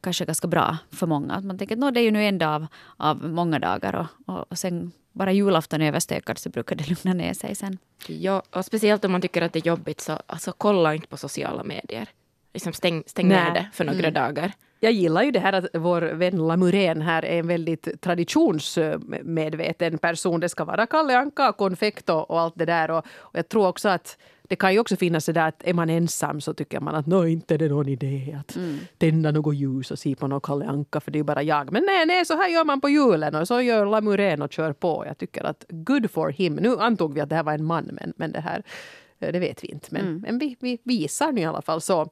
kanske 0.00 0.24
ganska 0.24 0.48
bra 0.48 0.76
för 0.90 1.06
många. 1.06 1.34
Att 1.34 1.44
man 1.44 1.58
tänker 1.58 1.74
att 1.74 1.78
"Nå, 1.78 1.90
det 1.90 2.00
är 2.00 2.04
ju 2.04 2.10
nu 2.10 2.24
en 2.24 2.38
dag 2.38 2.54
av, 2.54 2.66
av 2.96 3.24
många 3.24 3.58
dagar 3.58 3.94
och, 3.94 4.34
och, 4.34 4.44
och 4.50 4.58
sen 4.58 4.92
bara 5.12 5.32
julafton 5.32 5.82
överstökad 5.82 6.38
så 6.38 6.48
brukar 6.48 6.76
det 6.76 6.88
lugna 7.04 7.14
ner 7.24 7.34
sig 7.34 7.54
sen. 7.54 7.78
Ja, 8.06 8.42
och 8.50 8.64
speciellt 8.64 9.04
om 9.04 9.12
man 9.12 9.20
tycker 9.20 9.42
att 9.42 9.52
det 9.52 9.58
är 9.58 9.66
jobbigt 9.66 10.00
så 10.00 10.18
alltså, 10.26 10.52
kolla 10.58 10.94
inte 10.94 11.08
på 11.08 11.16
sociala 11.16 11.64
medier. 11.64 12.08
Liksom 12.54 12.72
stäng 12.72 13.02
stäng 13.06 13.28
ner 13.28 13.50
det 13.50 13.70
för 13.72 13.84
några 13.84 14.10
dagar. 14.10 14.52
Jag 14.80 14.92
gillar 14.92 15.22
ju 15.22 15.30
det 15.30 15.40
här 15.40 15.52
att 15.52 15.66
vår 15.74 16.02
vän 16.02 16.46
Lamurén 16.48 17.02
här 17.02 17.24
är 17.24 17.38
en 17.38 17.46
väldigt 17.46 18.00
traditionsmedveten 18.00 19.98
person. 19.98 20.40
Det 20.40 20.48
ska 20.48 20.64
vara 20.64 20.86
Kalle 20.86 21.18
Anka, 21.18 21.52
konfekt 21.52 22.08
och, 22.10 22.30
och 22.30 22.40
allt 22.40 22.54
det 22.56 22.64
där. 22.64 22.90
Och, 22.90 23.06
och 23.18 23.38
jag 23.38 23.48
tror 23.48 23.66
också 23.66 23.88
att 23.88 24.18
det 24.52 24.56
kan 24.56 24.72
ju 24.72 24.78
också 24.78 24.96
finnas 24.96 25.26
det 25.26 25.32
där 25.32 25.48
att 25.48 25.62
är 25.64 25.74
man 25.74 25.90
ensam 25.90 26.40
så 26.40 26.54
tycker 26.54 26.80
man 26.80 26.94
att 26.94 27.06
nå 27.06 27.26
inte 27.26 27.54
är 27.54 27.58
det 27.58 27.68
någon 27.68 27.88
idé 27.88 28.36
att 28.40 28.56
tända 28.98 29.30
något 29.30 29.56
ljus 29.56 29.90
och 29.90 29.98
se 29.98 30.14
på 30.14 30.26
något 30.26 30.42
Kalle 30.42 30.66
Anka 30.66 31.00
för 31.00 31.10
det 31.10 31.18
är 31.18 31.22
bara 31.22 31.42
jag. 31.42 31.72
Men 31.72 31.84
nej, 31.84 32.06
nej, 32.06 32.24
så 32.24 32.36
här 32.36 32.48
gör 32.48 32.64
man 32.64 32.80
på 32.80 32.88
julen 32.88 33.34
och 33.34 33.48
så 33.48 33.60
gör 33.60 33.86
Lamurén 33.86 34.42
och 34.42 34.52
kör 34.52 34.72
på. 34.72 35.04
Jag 35.06 35.18
tycker 35.18 35.44
att 35.44 35.64
good 35.68 36.10
for 36.10 36.30
him. 36.30 36.54
Nu 36.54 36.76
antog 36.78 37.14
vi 37.14 37.20
att 37.20 37.28
det 37.28 37.36
här 37.36 37.42
var 37.42 37.52
en 37.52 37.64
man 37.64 37.90
men, 37.92 38.12
men 38.16 38.32
det 38.32 38.40
här 38.40 38.62
Det 39.30 39.38
vet 39.38 39.64
vi 39.64 39.68
inte, 39.68 39.88
men, 39.90 40.18
men 40.18 40.38
vi, 40.38 40.56
vi 40.60 40.78
visar 40.84 41.32
nu 41.32 41.40
i 41.40 41.44
alla 41.44 41.62
fall 41.62 41.80
så. 41.80 42.10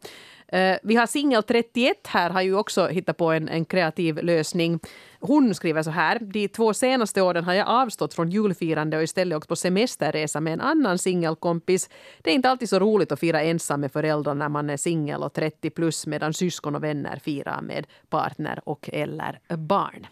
Eh, 0.53 0.77
vi 0.83 0.97
har 0.97 1.07
singel 1.07 1.43
31 1.43 2.07
här, 2.07 2.31
har 2.31 2.43
ju 2.43 2.55
också 2.55 2.87
hittat 2.87 3.17
på 3.17 3.31
en, 3.31 3.49
en 3.49 3.65
kreativ 3.65 4.19
lösning. 4.23 4.81
Hon 5.21 5.55
skriver 5.55 5.83
så 5.83 5.91
här. 5.91 6.19
De 6.19 6.49
två 6.49 6.75
senaste 6.75 7.23
åren 7.23 7.45
har 7.45 7.55
jag 7.55 7.69
avstått 7.69 8.15
från 8.15 8.31
julfirande 8.31 8.97
och 8.97 9.03
istället 9.03 9.37
åkt 9.37 9.49
på 9.49 9.57
semesterresa 9.57 10.41
med 10.41 10.53
en 10.53 10.61
annan 10.61 10.99
singelkompis. 10.99 11.91
Det 12.23 12.31
är 12.31 12.35
inte 12.35 12.51
alltid 12.51 12.69
så 12.69 12.79
roligt 12.79 13.13
att 13.13 13.21
fira 13.21 13.43
ensam 13.43 13.81
med 13.81 13.93
föräldrar 13.93 14.35
när 14.35 14.49
man 14.49 14.71
är 14.71 14.77
singel 14.77 15.23
och 15.23 15.33
30 15.33 15.71
plus 15.71 16.07
medan 16.07 16.35
syskon 16.35 16.75
och 16.75 16.85
vänner 16.85 17.17
firar 17.17 17.63
med 17.63 17.87
partner 18.09 18.61
och 18.65 18.91
eller 18.93 19.41
barn. 19.57 20.07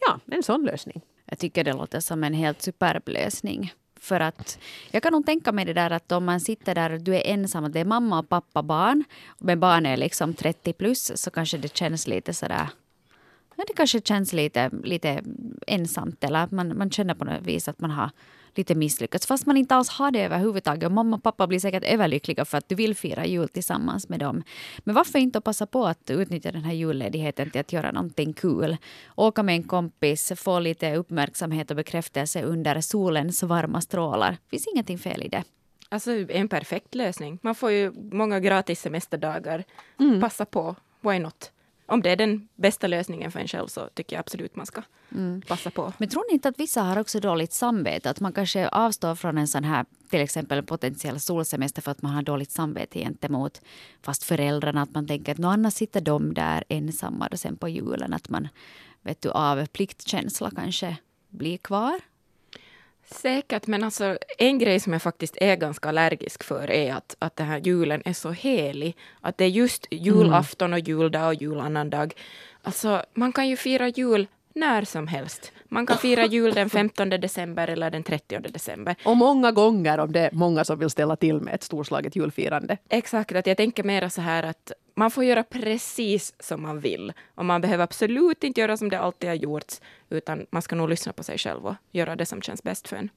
Ja, 0.00 0.20
en 0.36 0.42
sån 0.42 0.64
lösning. 0.64 1.02
Jag 1.24 1.38
tycker 1.38 1.64
det 1.64 1.72
låter 1.72 2.00
som 2.00 2.24
en 2.24 2.34
helt 2.34 2.62
superb 2.62 3.08
lösning. 3.08 3.72
För 4.00 4.20
att 4.20 4.58
jag 4.90 5.02
kan 5.02 5.12
nog 5.12 5.26
tänka 5.26 5.52
mig 5.52 5.64
det 5.64 5.72
där 5.72 5.90
att 5.90 6.12
om 6.12 6.24
man 6.24 6.40
sitter 6.40 6.74
där 6.74 6.92
och 6.92 7.00
du 7.00 7.14
är 7.14 7.22
ensam, 7.26 7.64
att 7.64 7.72
det 7.72 7.80
är 7.80 7.84
mamma 7.84 8.18
och 8.18 8.28
pappa 8.28 8.62
barn, 8.62 9.04
men 9.38 9.60
barnet 9.60 9.92
är 9.92 9.96
liksom 9.96 10.34
30 10.34 10.72
plus, 10.72 11.12
så 11.14 11.30
kanske 11.30 11.58
det 11.58 11.76
känns 11.76 12.06
lite 12.06 12.34
sådär 12.34 12.68
ja, 13.58 13.64
det 13.66 13.72
kanske 13.76 14.00
känns 14.00 14.32
lite, 14.32 14.70
lite 14.84 15.22
ensamt 15.66 16.24
eller 16.24 16.44
att 16.44 16.50
man, 16.50 16.78
man 16.78 16.90
känner 16.90 17.14
på 17.14 17.24
något 17.24 17.42
vis 17.42 17.68
att 17.68 17.80
man 17.80 17.90
har 17.90 18.10
lite 18.54 18.74
misslyckats 18.74 19.26
fast 19.26 19.46
man 19.46 19.56
inte 19.56 19.74
alls 19.74 19.88
har 19.88 20.10
det 20.10 20.24
överhuvudtaget. 20.24 20.84
Och 20.84 20.92
mamma 20.92 21.16
och 21.16 21.22
pappa 21.22 21.46
blir 21.46 21.58
säkert 21.58 21.84
överlyckliga 21.84 22.44
för 22.44 22.58
att 22.58 22.68
du 22.68 22.74
vill 22.74 22.96
fira 22.96 23.26
jul 23.26 23.48
tillsammans 23.48 24.08
med 24.08 24.20
dem. 24.20 24.42
Men 24.78 24.94
varför 24.94 25.18
inte 25.18 25.40
passa 25.40 25.66
på 25.66 25.86
att 25.86 26.10
utnyttja 26.10 26.52
den 26.52 26.64
här 26.64 26.72
julledigheten 26.72 27.50
till 27.50 27.60
att 27.60 27.72
göra 27.72 27.92
någonting 27.92 28.32
kul? 28.32 28.76
Åka 29.16 29.42
med 29.42 29.54
en 29.54 29.62
kompis, 29.62 30.32
få 30.36 30.58
lite 30.58 30.96
uppmärksamhet 30.96 31.70
och 31.70 31.76
bekräftelse 31.76 32.42
under 32.42 32.80
solens 32.80 33.42
varma 33.42 33.80
strålar. 33.80 34.30
Det 34.30 34.50
finns 34.50 34.66
ingenting 34.66 34.98
fel 34.98 35.22
i 35.22 35.28
det. 35.28 35.44
Alltså 35.88 36.10
en 36.30 36.48
perfekt 36.48 36.94
lösning. 36.94 37.38
Man 37.42 37.54
får 37.54 37.70
ju 37.70 37.92
många 38.12 38.40
gratis 38.40 38.80
semesterdagar. 38.80 39.64
Passa 40.20 40.44
på, 40.44 40.76
why 41.00 41.18
not? 41.18 41.52
Om 41.90 42.02
det 42.02 42.10
är 42.10 42.16
den 42.16 42.48
bästa 42.54 42.86
lösningen 42.86 43.32
för 43.32 43.40
en 43.40 43.48
själv 43.48 43.66
så 43.66 43.88
tycker 43.94 44.16
jag 44.16 44.20
absolut 44.20 44.56
man 44.56 44.66
ska 44.66 44.82
passa 45.46 45.70
på. 45.70 45.92
Men 45.98 46.08
tror 46.08 46.24
ni 46.28 46.34
inte 46.34 46.48
att 46.48 46.60
vissa 46.60 46.82
har 46.82 46.98
också 46.98 47.20
dåligt 47.20 47.52
samvete? 47.52 48.10
Att 48.10 48.20
man 48.20 48.32
kanske 48.32 48.68
avstår 48.68 49.14
från 49.14 49.38
en 49.38 49.48
sån 49.48 49.64
här 49.64 49.86
till 50.10 50.20
exempel 50.20 50.62
potentiell 50.62 51.20
solsemester 51.20 51.82
för 51.82 51.90
att 51.90 52.02
man 52.02 52.12
har 52.12 52.22
dåligt 52.22 52.50
samvete 52.50 52.98
gentemot 52.98 53.60
fast 54.02 54.24
föräldrarna. 54.24 54.82
Att 54.82 54.94
man 54.94 55.06
tänker 55.06 55.32
att 55.32 55.44
annars 55.44 55.74
sitter 55.74 56.00
de 56.00 56.34
där 56.34 56.64
ensamma 56.68 57.28
och 57.32 57.40
sen 57.40 57.56
på 57.56 57.68
julen 57.68 58.12
att 58.12 58.28
man 58.28 58.48
vet 59.02 59.22
du, 59.22 59.30
av 59.30 59.66
pliktkänsla 59.66 60.50
kanske 60.50 60.96
blir 61.28 61.58
kvar. 61.58 62.00
Säkert, 63.10 63.66
men 63.66 63.84
alltså 63.84 64.18
en 64.38 64.58
grej 64.58 64.80
som 64.80 64.92
jag 64.92 65.02
faktiskt 65.02 65.36
är 65.40 65.56
ganska 65.56 65.88
allergisk 65.88 66.44
för 66.44 66.70
är 66.70 66.94
att, 66.94 67.16
att 67.18 67.36
den 67.36 67.46
här 67.46 67.58
julen 67.58 68.02
är 68.04 68.12
så 68.12 68.30
helig. 68.30 68.96
Att 69.20 69.38
det 69.38 69.44
är 69.44 69.48
just 69.48 69.86
julafton 69.90 70.72
och 70.72 70.78
juldag 70.78 71.26
och 71.26 71.34
julannandag. 71.34 72.14
Alltså, 72.62 73.02
man 73.14 73.32
kan 73.32 73.48
ju 73.48 73.56
fira 73.56 73.88
jul 73.88 74.26
när 74.54 74.84
som 74.84 75.06
helst. 75.06 75.52
Man 75.64 75.86
kan 75.86 75.98
fira 75.98 76.26
jul 76.26 76.54
den 76.54 76.70
15 76.70 77.10
december 77.10 77.68
eller 77.68 77.90
den 77.90 78.02
30 78.02 78.38
december. 78.38 78.96
Och 79.04 79.16
många 79.16 79.52
gånger 79.52 79.98
om 79.98 80.12
det 80.12 80.20
är 80.20 80.30
många 80.32 80.64
som 80.64 80.78
vill 80.78 80.90
ställa 80.90 81.16
till 81.16 81.40
med 81.40 81.54
ett 81.54 81.62
storslaget 81.62 82.16
julfirande. 82.16 82.76
Exakt, 82.88 83.32
att 83.36 83.46
jag 83.46 83.56
tänker 83.56 83.84
mera 83.84 84.10
så 84.10 84.20
här 84.20 84.42
att 84.42 84.72
man 84.98 85.10
får 85.10 85.24
göra 85.24 85.44
precis 85.44 86.34
som 86.40 86.62
man 86.62 86.80
vill. 86.80 87.12
Och 87.34 87.44
man 87.44 87.60
behöver 87.60 87.84
absolut 87.84 88.44
inte 88.44 88.60
göra 88.60 88.76
som 88.76 88.88
det 88.88 88.98
alltid 88.98 89.28
har 89.28 89.36
gjorts, 89.36 89.80
utan 90.10 90.46
man 90.50 90.62
ska 90.62 90.76
nog 90.76 90.88
lyssna 90.88 91.12
på 91.12 91.22
sig 91.22 91.38
själv 91.38 91.66
och 91.66 91.74
göra 91.92 92.16
det 92.16 92.26
som 92.26 92.42
känns 92.42 92.62
bäst 92.62 92.88
för 92.88 92.96
en. 92.96 93.10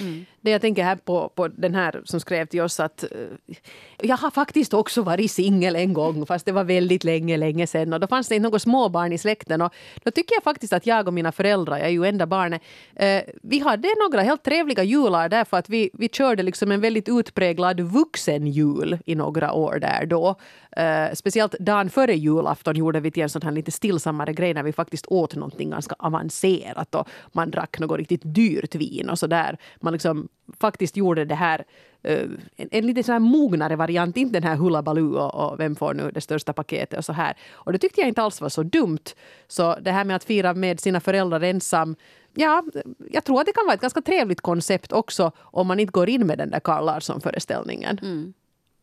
Mm. 0.00 0.24
Det 0.40 0.50
jag 0.50 0.60
tänker 0.60 0.84
här 0.84 0.96
på, 0.96 1.28
på 1.28 1.48
den 1.48 1.74
här 1.74 2.02
som 2.04 2.20
skrev 2.20 2.46
till 2.46 2.60
oss 2.60 2.80
att 2.80 3.02
eh, 3.02 3.56
jag 4.02 4.16
har 4.16 4.30
faktiskt 4.30 4.74
också 4.74 5.02
varit 5.02 5.30
singel 5.30 5.76
en 5.76 5.92
gång 5.92 6.26
fast 6.26 6.46
det 6.46 6.52
var 6.52 6.64
väldigt 6.64 7.04
länge, 7.04 7.36
länge 7.36 7.66
sedan 7.66 7.92
och 7.92 8.00
då 8.00 8.06
fanns 8.06 8.28
det 8.28 8.34
inte 8.34 8.48
något 8.48 8.62
småbarn 8.62 9.12
i 9.12 9.18
släkten 9.18 9.62
och 9.62 9.74
då 10.04 10.10
tycker 10.10 10.34
jag 10.34 10.42
faktiskt 10.42 10.72
att 10.72 10.86
jag 10.86 11.08
och 11.08 11.14
mina 11.14 11.32
föräldrar, 11.32 11.78
jag 11.78 11.86
är 11.86 11.90
ju 11.90 12.04
enda 12.04 12.26
barnet, 12.26 12.62
eh, 12.94 13.22
vi 13.42 13.58
hade 13.58 13.88
några 14.08 14.22
helt 14.22 14.42
trevliga 14.42 14.82
jular 14.82 15.28
därför 15.28 15.56
att 15.56 15.68
vi, 15.68 15.90
vi 15.92 16.08
körde 16.08 16.42
liksom 16.42 16.72
en 16.72 16.80
väldigt 16.80 17.08
utpräglad 17.08 17.80
vuxenjul 17.80 18.98
i 19.06 19.14
några 19.14 19.52
år 19.52 19.78
där 19.78 20.06
då. 20.06 20.36
Eh, 20.76 21.12
speciellt 21.14 21.52
dagen 21.58 21.90
före 21.90 22.14
julafton 22.14 22.76
gjorde 22.76 23.00
vi 23.00 23.10
till 23.10 23.22
en 23.22 23.28
sån 23.28 23.42
här 23.42 23.50
lite 23.50 23.70
stillsammare 23.70 24.32
grej 24.32 24.54
när 24.54 24.62
vi 24.62 24.72
faktiskt 24.72 25.06
åt 25.06 25.34
någonting 25.34 25.70
ganska 25.70 25.94
avancerat 25.98 26.94
och 26.94 27.08
man 27.32 27.50
drack 27.50 27.78
något 27.78 27.98
riktigt 27.98 28.22
dyrt 28.24 28.74
vin 28.74 29.10
och 29.10 29.18
sådär 29.18 29.58
man 29.82 29.92
liksom 29.92 30.28
faktiskt 30.60 30.96
gjorde 30.96 31.24
det 31.24 31.34
här 31.34 31.64
uh, 32.08 32.30
en, 32.56 32.68
en 32.70 32.86
lite 32.86 33.02
så 33.02 33.12
här 33.12 33.18
mognare 33.18 33.76
variant, 33.76 34.16
inte 34.16 34.40
den 34.40 34.48
här 34.48 34.56
Hula 34.56 34.82
Baloo 34.82 35.16
och, 35.16 35.52
och 35.52 35.60
vem 35.60 35.76
får 35.76 35.94
nu 35.94 36.10
det 36.10 36.20
största 36.20 36.52
paketet 36.52 36.98
och 36.98 37.04
så 37.04 37.12
här. 37.12 37.36
Och 37.52 37.72
det 37.72 37.78
tyckte 37.78 38.00
jag 38.00 38.08
inte 38.08 38.22
alls 38.22 38.40
var 38.40 38.48
så 38.48 38.62
dumt. 38.62 39.04
Så 39.48 39.74
det 39.80 39.90
här 39.90 40.04
med 40.04 40.16
att 40.16 40.24
fira 40.24 40.54
med 40.54 40.80
sina 40.80 41.00
föräldrar 41.00 41.40
ensam 41.40 41.96
Ja, 42.34 42.64
jag 43.10 43.24
tror 43.24 43.40
att 43.40 43.46
det 43.46 43.52
kan 43.52 43.66
vara 43.66 43.74
ett 43.74 43.80
ganska 43.80 44.02
trevligt 44.02 44.40
koncept 44.40 44.92
också 44.92 45.32
om 45.38 45.66
man 45.66 45.80
inte 45.80 45.90
går 45.90 46.08
in 46.08 46.26
med 46.26 46.38
den 46.38 46.50
där 46.50 46.60
Carl 46.60 46.84
Larsson-föreställningen. 46.84 47.98
Mm. 48.02 48.32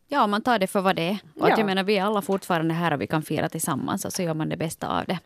Ja, 0.08 0.26
man 0.26 0.42
tar 0.42 0.58
det 0.58 0.66
för 0.66 0.80
vad 0.80 0.96
det 0.96 1.02
är. 1.08 1.18
Och 1.36 1.44
att 1.44 1.50
Ja. 1.50 1.58
jag 1.58 1.66
menar, 1.66 1.84
vi 1.84 1.96
är 1.98 2.04
alla 2.04 2.22
fortfarande 2.22 2.74
här 2.74 2.92
och 2.92 3.00
vi 3.00 3.06
kan 3.06 3.22
fira 3.22 3.48
tillsammans 3.48 4.04
och 4.04 4.12
så 4.12 4.22
gör 4.22 4.34
man 4.34 4.48
det 4.48 4.56
bästa 4.56 4.98
av 4.98 5.04
det. 5.06 5.18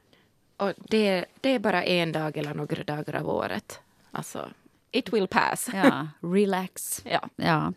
Och 0.57 0.73
det, 0.77 1.25
det 1.41 1.49
är 1.49 1.59
bara 1.59 1.83
en 1.85 2.13
dag 2.13 2.37
eller 2.37 2.55
några 2.55 2.85
dagar 2.85 3.17
av 3.21 3.29
året. 3.29 3.81
Alltså, 4.11 4.49
it 4.95 5.13
will 5.13 5.27
pass. 5.27 5.71
Ja, 5.75 6.09
relax. 6.21 7.05
Ja. 7.11 7.29
Ja. 7.37 7.73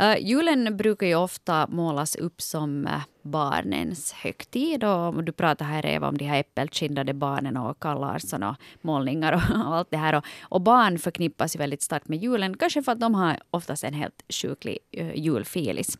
Uh, 0.00 0.26
julen 0.26 0.76
brukar 0.76 1.06
ju 1.06 1.14
ofta 1.14 1.66
målas 1.66 2.16
upp 2.16 2.42
som 2.42 2.86
uh, 2.86 3.02
barnens 3.22 4.12
högtid. 4.12 4.84
Och 4.84 5.24
du 5.24 5.32
pratar 5.32 5.64
här 5.64 5.86
Eva 5.86 6.08
om 6.08 6.18
de 6.18 6.24
här 6.24 6.40
äppelkindade 6.40 7.14
barnen 7.14 7.56
och 7.56 7.78
Carl 7.78 8.00
Larsson 8.00 8.42
och 8.42 8.56
målningar 8.80 9.32
och, 9.32 9.66
och 9.66 9.74
allt 9.76 9.90
det 9.90 9.96
här. 9.96 10.14
Och, 10.14 10.24
och 10.42 10.60
barn 10.60 10.98
förknippas 10.98 11.56
ju 11.56 11.58
väldigt 11.58 11.82
starkt 11.82 12.08
med 12.08 12.22
julen, 12.22 12.56
kanske 12.56 12.82
för 12.82 12.92
att 12.92 13.00
de 13.00 13.14
har 13.14 13.38
oftast 13.50 13.84
en 13.84 13.94
helt 13.94 14.22
sjuklig 14.42 14.78
uh, 14.98 15.16
julfilis. 15.16 15.98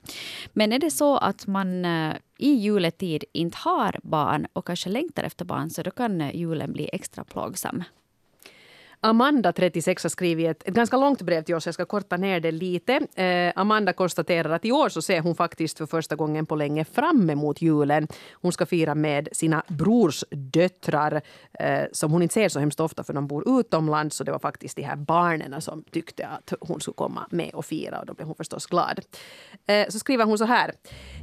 Men 0.52 0.72
är 0.72 0.78
det 0.78 0.90
så 0.90 1.16
att 1.16 1.46
man 1.46 1.84
uh, 1.84 2.14
i 2.38 2.54
juletid 2.54 3.24
inte 3.32 3.58
har 3.60 4.00
barn 4.02 4.46
och 4.52 4.66
kanske 4.66 4.90
längtar 4.90 5.24
efter 5.24 5.44
barn 5.44 5.70
så 5.70 5.82
då 5.82 5.90
kan 5.90 6.30
julen 6.30 6.72
bli 6.72 6.90
extra 6.92 7.24
plågsam. 7.24 7.84
Amanda, 9.04 9.52
36, 9.52 10.02
har 10.02 10.10
skrivit 10.10 10.50
ett, 10.50 10.68
ett 10.68 10.74
ganska 10.74 10.96
långt 10.96 11.22
brev 11.22 11.42
till 11.42 11.54
oss. 11.54 11.66
Jag 11.66 11.74
ska 11.74 11.84
korta 11.84 12.16
ner 12.16 12.40
det 12.40 12.50
lite. 12.50 13.00
Eh, 13.14 13.52
Amanda 13.56 13.92
konstaterar 13.92 14.50
att 14.50 14.64
i 14.64 14.72
år 14.72 14.88
så 14.88 15.02
ser 15.02 15.20
hon 15.20 15.34
faktiskt 15.34 15.78
för 15.78 15.86
första 15.86 16.16
gången 16.16 16.46
på 16.46 16.56
länge 16.56 16.84
fram 16.84 17.30
emot 17.30 17.62
julen. 17.62 18.08
Hon 18.32 18.52
ska 18.52 18.66
fira 18.66 18.94
med 18.94 19.28
sina 19.32 19.62
brorsdöttrar 19.68 21.22
eh, 21.58 21.82
som 21.92 22.12
hon 22.12 22.22
inte 22.22 22.32
ser 22.32 22.48
så 22.48 22.60
hemskt 22.60 22.80
ofta 22.80 23.04
för 23.04 23.12
de 23.12 23.26
bor 23.26 23.60
utomlands. 23.60 24.16
Så 24.16 24.24
det 24.24 24.32
var 24.32 24.38
faktiskt 24.38 24.76
de 24.76 24.82
här 24.82 24.96
barnen 24.96 25.60
som 25.60 25.84
tyckte 25.90 26.26
att 26.26 26.52
hon 26.60 26.80
skulle 26.80 26.94
komma 26.94 27.26
med 27.30 27.50
och 27.54 27.64
fira 27.64 28.00
och 28.00 28.06
då 28.06 28.14
blev 28.14 28.26
hon 28.26 28.36
förstås 28.36 28.66
glad. 28.66 29.00
Eh, 29.66 29.88
så 29.88 29.98
skriver 29.98 30.24
hon 30.24 30.38
så 30.38 30.44
här. 30.44 30.72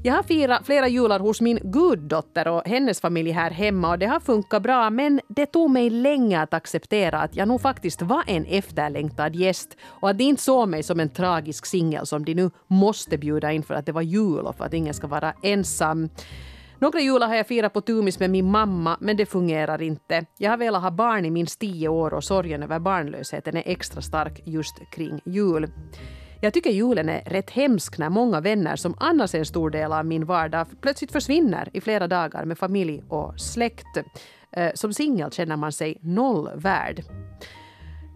Jag 0.04 0.14
har 0.14 0.24
firat 0.24 0.66
flera 0.66 0.88
jular 0.88 1.20
hos 1.20 1.42
min 1.42 1.60
guddotter 1.64 2.48
och 2.48 2.62
hennes 2.66 3.02
familj 3.02 3.32
här 3.32 3.52
hemma 3.52 3.90
och 3.90 4.00
det 4.00 4.06
har 4.06 4.20
funkat 4.20 4.62
bra 4.62 4.90
men 4.90 5.22
det 5.28 5.46
tog 5.46 5.72
mig 5.72 5.90
länge 5.90 6.42
att 6.42 6.54
acceptera 6.54 7.20
att 7.20 7.36
jag 7.36 7.48
nog 7.48 7.62
faktiskt 7.72 8.02
var 8.02 8.24
en 8.28 8.46
efterlängtad 8.46 9.36
gäst 9.36 9.78
och 9.84 10.10
att 10.10 10.18
de 10.18 10.24
inte 10.24 10.42
såg 10.42 10.70
mig 10.70 10.84
som 10.84 11.00
en 11.00 11.10
tragisk 11.10 11.66
singel 11.66 12.06
som 12.06 12.26
de 12.26 12.34
nu 12.34 12.52
måste 12.68 13.18
bjuda 13.18 13.52
in 13.52 13.64
för 13.64 13.74
att 13.74 13.86
det 13.86 13.92
var 13.92 14.02
jul 14.02 14.46
och 14.46 14.56
för 14.56 14.66
att 14.66 14.74
ingen 14.74 14.94
ska 14.94 15.08
vara 15.08 15.34
ensam. 15.44 16.10
Några 16.80 17.00
jular 17.00 17.28
har 17.28 17.36
jag 17.36 17.48
firat 17.48 17.74
på 17.74 17.82
Tumis 17.82 18.20
med 18.20 18.30
min 18.30 18.52
mamma, 18.52 18.98
men 19.00 19.18
det 19.18 19.26
fungerar 19.26 19.82
inte. 19.82 20.26
Jag 20.38 20.50
har 20.50 20.58
velat 20.58 20.82
ha 20.82 20.92
barn 20.92 21.26
i 21.26 21.32
minst 21.32 21.60
tio 21.60 21.88
år 21.88 22.14
och 22.14 22.24
sorgen 22.24 22.64
över 22.64 22.80
barnlösheten 22.80 23.58
är 23.58 23.64
extra 23.66 24.02
stark 24.02 24.42
just 24.46 24.76
kring 24.92 25.22
jul. 25.26 25.68
Jag 26.42 26.54
tycker 26.54 26.70
julen 26.70 27.10
är 27.10 27.22
rätt 27.22 27.50
hemsk 27.50 27.98
när 27.98 28.10
många 28.10 28.42
vänner 28.42 28.76
som 28.76 28.96
annars 29.00 29.36
är 29.36 29.40
en 29.40 29.46
stor 29.46 29.70
del 29.70 29.94
av 29.94 30.06
min 30.06 30.26
vardag 30.26 30.68
plötsligt 30.82 31.12
försvinner 31.12 31.70
i 31.74 31.82
flera 31.82 32.08
dagar 32.08 32.46
med 32.46 32.58
familj 32.58 33.04
och 33.10 33.40
släkt. 33.40 33.98
Eh, 34.52 34.72
som 34.74 34.94
singel 34.94 35.32
känner 35.32 35.58
man 35.58 35.72
sig 35.72 35.98
noll 36.02 36.50
värd. 36.56 37.04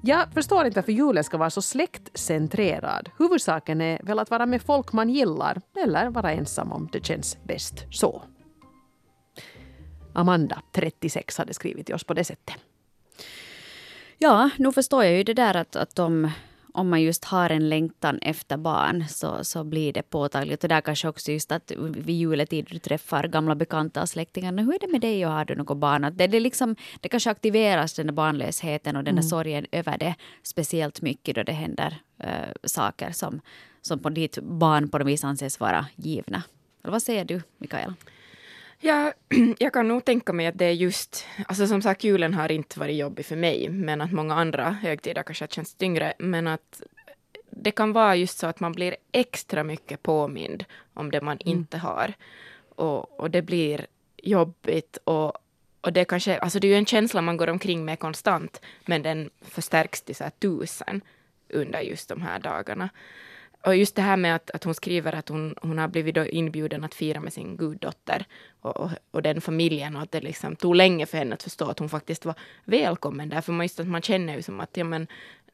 Jag 0.07 0.33
förstår 0.33 0.65
inte 0.65 0.77
varför 0.77 0.91
julen 0.91 1.23
ska 1.23 1.37
vara 1.37 1.49
så 1.49 1.61
släktcentrerad. 1.61 3.09
Huvudsaken 3.17 3.81
är 3.81 3.99
väl 4.03 4.19
att 4.19 4.29
vara 4.29 4.45
med 4.45 4.61
folk 4.61 4.93
man 4.93 5.09
gillar 5.09 5.61
eller 5.83 6.09
vara 6.09 6.31
ensam 6.31 6.71
om 6.71 6.89
det 6.91 7.05
känns 7.05 7.37
bäst 7.43 7.85
så. 7.91 8.23
Amanda, 10.13 10.61
36, 10.71 11.37
hade 11.37 11.53
skrivit 11.53 11.85
till 11.85 11.95
oss 11.95 12.03
på 12.03 12.13
det 12.13 12.23
sättet. 12.23 12.55
Ja, 14.17 14.49
nu 14.57 14.71
förstår 14.71 15.03
jag 15.03 15.13
ju 15.13 15.23
det 15.23 15.33
där 15.33 15.55
att, 15.55 15.75
att 15.75 15.95
de 15.95 16.31
om 16.75 16.89
man 16.89 17.01
just 17.01 17.25
har 17.25 17.49
en 17.49 17.69
längtan 17.69 18.19
efter 18.21 18.57
barn 18.57 19.05
så, 19.09 19.43
så 19.43 19.63
blir 19.63 19.93
det 19.93 20.01
påtagligt. 20.09 20.63
Och 20.63 20.69
där 20.69 20.81
kanske 20.81 21.07
också 21.07 21.31
just 21.31 21.51
att 21.51 21.71
vid 21.77 22.15
juletid 22.15 22.67
du 22.71 22.79
träffar 22.79 23.27
gamla 23.27 23.55
bekanta 23.55 24.01
och 24.01 24.09
släktingar. 24.09 24.51
"Nå, 24.51 24.63
Hur 24.63 24.73
är 24.75 24.79
det 24.79 24.91
med 24.91 25.01
dig 25.01 25.25
och 25.25 25.31
har 25.31 25.45
du 25.45 25.55
något 25.55 25.77
barn? 25.77 26.03
Att 26.03 26.17
det, 26.17 26.27
det, 26.27 26.39
liksom, 26.39 26.75
det 27.01 27.09
kanske 27.09 27.31
aktiveras 27.31 27.93
den 27.93 28.07
där 28.07 28.13
barnlösheten 28.13 28.95
och 28.95 29.03
den 29.03 29.15
där 29.15 29.21
sorgen 29.21 29.65
över 29.71 29.97
det 29.97 30.15
speciellt 30.43 31.01
mycket 31.01 31.35
då 31.35 31.43
det 31.43 31.51
händer 31.51 31.97
eh, 32.19 32.29
saker 32.63 33.11
som, 33.11 33.41
som 33.81 33.99
på 33.99 34.09
ditt 34.09 34.39
barn 34.41 34.89
på 34.89 34.97
något 34.97 35.07
vis 35.07 35.23
anses 35.23 35.59
vara 35.59 35.85
givna. 35.95 36.43
Eller 36.83 36.91
vad 36.91 37.01
säger 37.03 37.25
du, 37.25 37.41
Mikaela? 37.57 37.95
Ja, 38.79 39.13
jag 39.59 39.73
kan 39.73 39.87
nog 39.87 40.05
tänka 40.05 40.33
mig 40.33 40.47
att 40.47 40.57
det 40.57 40.65
är 40.65 40.71
just, 40.71 41.25
alltså 41.47 41.67
som 41.67 41.81
sagt 41.81 42.03
julen 42.03 42.33
har 42.33 42.51
inte 42.51 42.79
varit 42.79 42.97
jobbig 42.97 43.25
för 43.25 43.35
mig, 43.35 43.69
men 43.69 44.01
att 44.01 44.11
många 44.11 44.35
andra 44.35 44.71
högtider 44.71 45.23
kanske 45.23 45.43
har 45.43 45.47
känts 45.47 45.75
tyngre, 45.75 46.13
men 46.19 46.47
att 46.47 46.81
det 47.49 47.71
kan 47.71 47.93
vara 47.93 48.15
just 48.15 48.37
så 48.37 48.47
att 48.47 48.59
man 48.59 48.71
blir 48.71 48.95
extra 49.11 49.63
mycket 49.63 50.03
påmind 50.03 50.65
om 50.93 51.11
det 51.11 51.21
man 51.21 51.37
inte 51.39 51.77
har. 51.77 52.13
Och, 52.75 53.19
och 53.19 53.31
det 53.31 53.41
blir 53.41 53.87
jobbigt 54.17 54.97
och, 55.03 55.33
och 55.81 55.93
det 55.93 56.05
kanske, 56.05 56.37
alltså 56.37 56.59
det 56.59 56.67
är 56.67 56.69
ju 56.69 56.77
en 56.77 56.85
känsla 56.85 57.21
man 57.21 57.37
går 57.37 57.49
omkring 57.49 57.85
med 57.85 57.99
konstant, 57.99 58.61
men 58.85 59.01
den 59.01 59.29
förstärks 59.41 60.01
till 60.01 60.15
så 60.15 60.23
här 60.23 60.31
tusen 60.39 61.01
under 61.49 61.79
just 61.81 62.09
de 62.09 62.21
här 62.21 62.39
dagarna 62.39 62.89
och 63.65 63.75
just 63.75 63.95
det 63.95 64.01
här 64.01 64.17
med 64.17 64.35
att, 64.35 64.51
att 64.51 64.63
hon 64.63 64.73
skriver 64.73 65.15
att 65.15 65.29
hon, 65.29 65.55
hon 65.61 65.77
har 65.77 65.87
blivit 65.87 66.15
då 66.15 66.25
inbjuden 66.25 66.83
att 66.83 66.93
fira 66.93 67.19
med 67.19 67.33
sin 67.33 67.57
guddotter 67.57 68.25
och, 68.61 68.77
och, 68.77 68.89
och, 69.11 69.21
den 69.21 69.41
familjen 69.41 69.95
och 69.95 70.01
att 70.01 70.11
det 70.11 70.21
liksom 70.21 70.55
tog 70.55 70.75
länge 70.75 71.05
för 71.05 71.17
henne 71.17 71.33
att 71.33 71.43
förstå 71.43 71.65
att 71.65 71.79
hon 71.79 71.89
faktiskt 71.89 72.25
var 72.25 72.35
välkommen 72.63 73.29
där. 73.29 73.41
För 73.41 73.53
man, 73.53 73.65
just 73.65 73.79
att 73.79 73.87
man 73.87 74.01
känner 74.01 74.35
ju 74.35 74.41
som 74.41 74.59
att 74.59 74.77
ja, 74.77 74.83
men, 74.83 75.07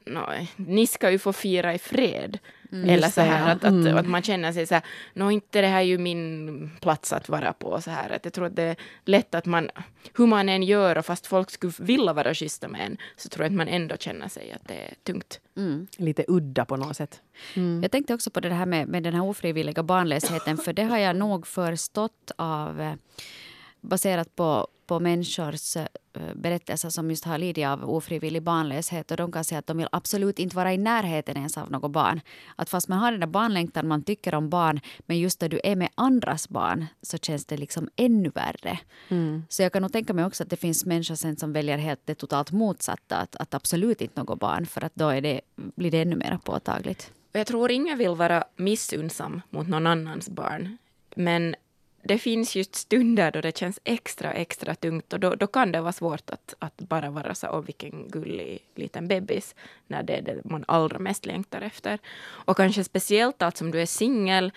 no, 0.06 0.48
ni 0.56 0.88
ska 0.88 1.12
ju 1.12 1.20
få 1.20 1.34
fira 1.34 1.74
i 1.74 1.78
fred. 1.80 2.40
Mm, 2.72 2.90
Eller 2.90 3.08
så 3.08 3.22
här 3.22 3.52
att, 3.52 3.64
att, 3.64 3.72
mm. 3.72 3.98
att, 3.98 4.08
man 4.08 4.22
känner 4.22 4.52
sig 4.52 4.68
så 4.68 4.74
här, 4.74 4.84
nå 5.14 5.32
inte 5.32 5.62
det 5.62 5.68
här 5.68 5.78
är 5.78 5.86
ju 5.86 5.98
min 5.98 6.72
plats 6.82 7.14
att 7.14 7.30
vara 7.30 7.54
på. 7.54 7.82
Så 7.82 7.92
här. 7.92 8.10
Att 8.10 8.26
jag 8.26 8.34
tror 8.34 8.46
att 8.46 8.56
det 8.56 8.64
är 8.64 8.76
lätt 9.06 9.36
att 9.36 9.46
man, 9.46 9.70
hur 10.18 10.28
man 10.28 10.50
än 10.50 10.64
gör 10.64 10.98
och 10.98 11.06
fast 11.06 11.28
folk 11.28 11.52
skulle 11.52 11.74
vilja 11.80 12.14
vara 12.14 12.34
schyssta 12.34 12.68
med 12.68 12.82
en, 12.82 12.98
så 13.16 13.30
tror 13.30 13.44
jag 13.44 13.50
att 13.50 13.58
man 13.58 13.68
ändå 13.68 13.98
känner 13.98 14.28
sig 14.28 14.52
att 14.52 14.68
det 14.68 14.74
är 14.74 14.94
tungt. 15.04 15.40
Mm. 15.58 15.88
Lite 15.98 16.26
udda 16.28 16.66
på 16.66 16.78
något 16.78 16.98
sätt. 16.98 17.22
Mm. 17.54 17.82
Jag 17.82 17.92
tänkte 17.92 18.14
också 18.14 18.32
på 18.32 18.40
det 18.40 18.50
här 18.50 18.66
med, 18.66 18.88
med 18.88 19.04
den 19.04 19.14
här 19.14 19.24
ofrivilliga 19.24 19.84
barnlösheten, 19.84 20.58
för 20.58 20.74
det 20.74 20.84
har 20.84 20.98
jag 20.98 21.16
nog 21.16 21.48
förstått 21.48 22.32
av 22.36 22.82
eh, 22.82 22.94
baserat 23.82 24.36
på, 24.36 24.68
på 24.86 25.00
människors 25.00 25.78
äh, 25.78 25.86
berättelser 26.36 26.90
som 26.90 27.10
just 27.10 27.26
har 27.26 27.38
lidit 27.38 27.66
av 27.66 27.90
ofrivillig 27.90 28.44
barnlöshet. 28.44 29.12
Och 29.12 29.18
de 29.18 29.32
kan 29.32 29.44
säga 29.44 29.60
att 29.60 29.68
de 29.68 29.78
vill 29.78 29.88
absolut 29.92 30.40
inte 30.40 30.56
vara 30.56 30.74
i 30.74 30.78
närheten 30.78 31.38
ens 31.38 31.58
av 31.58 31.72
något 31.72 31.92
barn. 31.92 32.22
Att 32.56 32.70
fast 32.70 32.88
man 32.88 33.00
har 33.00 33.12
den 33.12 33.20
där 33.20 33.28
barnlängtan, 33.28 33.88
man 33.88 34.04
tycker 34.04 34.36
om 34.36 34.50
barn, 34.50 34.80
men 35.00 35.20
just 35.20 35.42
när 35.42 35.50
du 35.50 35.62
är 35.64 35.76
med 35.76 35.90
andras 35.96 36.50
barn 36.50 36.86
så 37.02 37.18
känns 37.18 37.46
det 37.46 37.58
liksom 37.58 37.90
ännu 37.96 38.30
värre. 38.30 38.80
Mm. 39.10 39.44
Så 39.50 39.64
jag 39.64 39.74
kan 39.74 39.82
nog 39.82 39.92
tänka 39.92 40.14
mig 40.14 40.26
också 40.26 40.44
att 40.44 40.50
det 40.50 40.58
finns 40.58 40.86
människor 40.86 41.16
sen 41.16 41.38
som 41.38 41.54
väljer 41.54 41.78
helt 41.78 42.02
det 42.06 42.16
totalt 42.16 42.52
motsatta. 42.52 43.18
Att, 43.18 43.36
att 43.36 43.54
absolut 43.54 44.02
inte 44.02 44.20
något 44.22 44.40
barn, 44.40 44.66
för 44.66 44.86
att 44.86 44.96
då 44.96 45.10
är 45.10 45.22
det, 45.22 45.42
blir 45.56 45.92
det 45.92 46.02
ännu 46.02 46.16
mer 46.16 46.40
påtagligt. 46.44 47.12
Jag 47.32 47.48
tror 47.48 47.72
ingen 47.72 47.98
vill 47.98 48.16
vara 48.16 48.44
missunnsam 48.56 49.42
mot 49.50 49.68
någon 49.68 49.88
annans 49.88 50.30
barn. 50.30 50.78
Men 51.16 51.56
det 52.04 52.18
finns 52.18 52.56
just 52.56 52.76
stunder 52.76 53.32
då 53.32 53.42
det 53.42 53.58
känns 53.58 53.80
extra, 53.84 54.34
extra 54.34 54.76
tungt 54.76 55.14
och 55.14 55.20
då, 55.20 55.36
då 55.36 55.48
kan 55.48 55.72
det 55.72 55.82
vara 55.82 55.92
svårt 55.92 56.30
att, 56.30 56.54
att 56.60 56.78
bara 56.78 57.10
vara 57.10 57.36
så, 57.36 57.48
åh 57.48 57.62
vilken 57.62 58.08
gullig 58.08 58.60
liten 58.76 59.08
bebis, 59.08 59.56
när 59.88 60.04
det 60.04 60.18
är 60.18 60.22
det 60.22 60.42
man 60.46 60.66
allra 60.68 61.00
mest 61.00 61.26
längtar 61.26 61.62
efter. 61.62 62.00
Och 62.24 62.58
kanske 62.58 62.84
speciellt 62.84 63.42
att 63.42 63.58
som 63.58 63.72
du 63.72 63.82
är 63.82 63.86
singel 63.86 64.52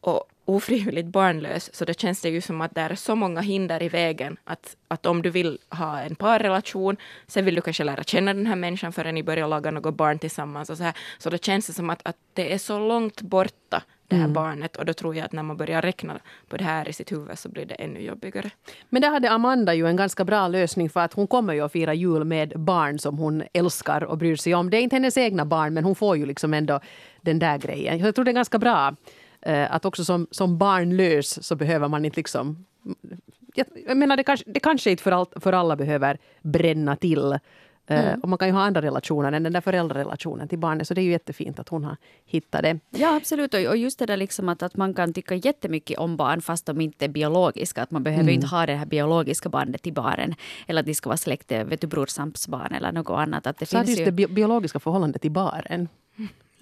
och 0.00 0.24
ofrivilligt 0.44 1.08
barnlös, 1.08 1.74
så 1.74 1.84
då 1.84 1.92
känns 1.92 2.20
det 2.20 2.28
ju 2.28 2.40
som 2.40 2.60
att 2.60 2.74
det 2.74 2.80
är 2.80 2.94
så 2.94 3.14
många 3.14 3.40
hinder 3.40 3.82
i 3.82 3.88
vägen. 3.88 4.36
Att, 4.44 4.76
att 4.88 5.06
om 5.06 5.22
du 5.22 5.30
vill 5.30 5.58
ha 5.68 6.00
en 6.00 6.14
parrelation, 6.14 6.96
sen 7.26 7.44
vill 7.44 7.54
du 7.54 7.60
kanske 7.60 7.84
lära 7.84 8.04
känna 8.04 8.34
den 8.34 8.46
här 8.46 8.56
människan 8.56 8.92
förrän 8.92 9.14
ni 9.14 9.22
börjar 9.22 9.48
laga 9.48 9.70
något 9.70 9.94
barn 9.94 10.18
tillsammans. 10.18 10.70
Och 10.70 10.76
så, 10.76 10.82
här. 10.82 10.94
så 11.18 11.30
då 11.30 11.38
känns 11.38 11.66
det 11.66 11.72
som 11.72 11.90
att, 11.90 12.00
att 12.04 12.16
det 12.32 12.52
är 12.52 12.58
så 12.58 12.78
långt 12.78 13.20
borta 13.20 13.82
det 14.12 14.18
här 14.18 14.24
mm. 14.24 14.32
barnet. 14.32 14.76
Och 14.76 14.84
då 14.84 14.92
tror 14.92 15.16
jag 15.16 15.24
att 15.24 15.32
när 15.32 15.42
man 15.42 15.56
börjar 15.56 15.82
räkna 15.82 16.18
på 16.48 16.56
det 16.56 16.64
här 16.64 16.88
i 16.88 16.92
sitt 16.92 17.12
huvud 17.12 17.38
så 17.38 17.48
blir 17.48 17.66
det 17.66 17.74
ännu 17.74 18.00
jobbigare. 18.00 18.50
Men 18.88 19.02
där 19.02 19.10
hade 19.10 19.30
Amanda 19.30 19.74
ju 19.74 19.86
en 19.86 19.96
ganska 19.96 20.24
bra 20.24 20.48
lösning 20.48 20.90
för 20.90 21.00
att 21.00 21.12
hon 21.12 21.26
kommer 21.26 21.54
ju 21.54 21.60
att 21.60 21.72
fira 21.72 21.94
jul 21.94 22.24
med 22.24 22.52
barn 22.56 22.98
som 22.98 23.18
hon 23.18 23.42
älskar 23.52 24.04
och 24.04 24.18
bryr 24.18 24.36
sig 24.36 24.54
om. 24.54 24.70
Det 24.70 24.76
är 24.76 24.80
inte 24.80 24.96
hennes 24.96 25.16
egna 25.16 25.44
barn 25.44 25.74
men 25.74 25.84
hon 25.84 25.94
får 25.94 26.16
ju 26.16 26.26
liksom 26.26 26.54
ändå 26.54 26.80
den 27.20 27.38
där 27.38 27.58
grejen. 27.58 27.98
Jag 27.98 28.14
tror 28.14 28.24
det 28.24 28.30
är 28.30 28.32
ganska 28.32 28.58
bra 28.58 28.96
eh, 29.40 29.74
att 29.74 29.84
också 29.84 30.04
som, 30.04 30.26
som 30.30 30.58
barnlös 30.58 31.44
så 31.44 31.56
behöver 31.56 31.88
man 31.88 32.04
inte 32.04 32.16
liksom 32.16 32.64
jag 33.86 33.96
menar, 33.96 34.16
det 34.16 34.24
kanske, 34.24 34.50
det 34.50 34.60
kanske 34.60 34.90
inte 34.90 35.02
för, 35.02 35.12
all, 35.12 35.26
för 35.40 35.52
alla 35.52 35.76
behöver 35.76 36.18
bränna 36.42 36.96
till 36.96 37.38
mm. 37.86 38.20
Och 38.20 38.28
man 38.28 38.38
kan 38.38 38.48
ju 38.48 38.54
ha 38.54 38.62
andra 38.62 38.82
relationer 38.82 39.32
än 39.32 39.42
den 39.42 39.52
där 39.52 39.60
föräldrarelationen 39.60 40.48
till 40.48 40.58
barnet. 40.58 40.88
Så 40.88 40.94
det 40.94 41.00
är 41.00 41.02
ju 41.02 41.10
jättefint 41.10 41.58
att 41.58 41.68
hon 41.68 41.84
har 41.84 41.96
hittat 42.24 42.62
det. 42.62 42.78
Ja, 42.90 43.16
absolut. 43.16 43.54
Och 43.54 43.76
just 43.76 43.98
det 43.98 44.06
där 44.06 44.16
liksom 44.16 44.48
att, 44.48 44.62
att 44.62 44.76
man 44.76 44.94
kan 44.94 45.12
tycka 45.12 45.34
jättemycket 45.34 45.98
om 45.98 46.16
barn 46.16 46.40
fast 46.40 46.66
de 46.66 46.80
inte 46.80 47.04
är 47.04 47.08
biologiska. 47.08 47.82
Att 47.82 47.90
man 47.90 48.02
behöver 48.02 48.22
mm. 48.22 48.34
inte 48.34 48.46
ha 48.46 48.66
det 48.66 48.74
här 48.74 48.86
biologiska 48.86 49.48
bandet 49.48 49.82
till 49.82 49.92
barnen. 49.92 50.34
Eller 50.66 50.80
att 50.80 50.86
de 50.86 50.94
ska 50.94 51.08
vara 51.08 51.16
släkt, 51.16 51.52
vet 51.52 51.80
du, 51.80 51.86
brorsams 51.86 52.48
barn 52.48 52.74
eller 52.74 52.92
något 52.92 53.18
annat. 53.18 53.46
Att 53.46 53.58
det 53.58 53.66
så 53.66 53.76
finns 53.78 53.88
just 53.88 54.00
ju... 54.00 54.04
det 54.04 54.28
biologiska 54.28 54.80
förhållandet 54.80 55.22
till 55.22 55.30
barnen. 55.30 55.88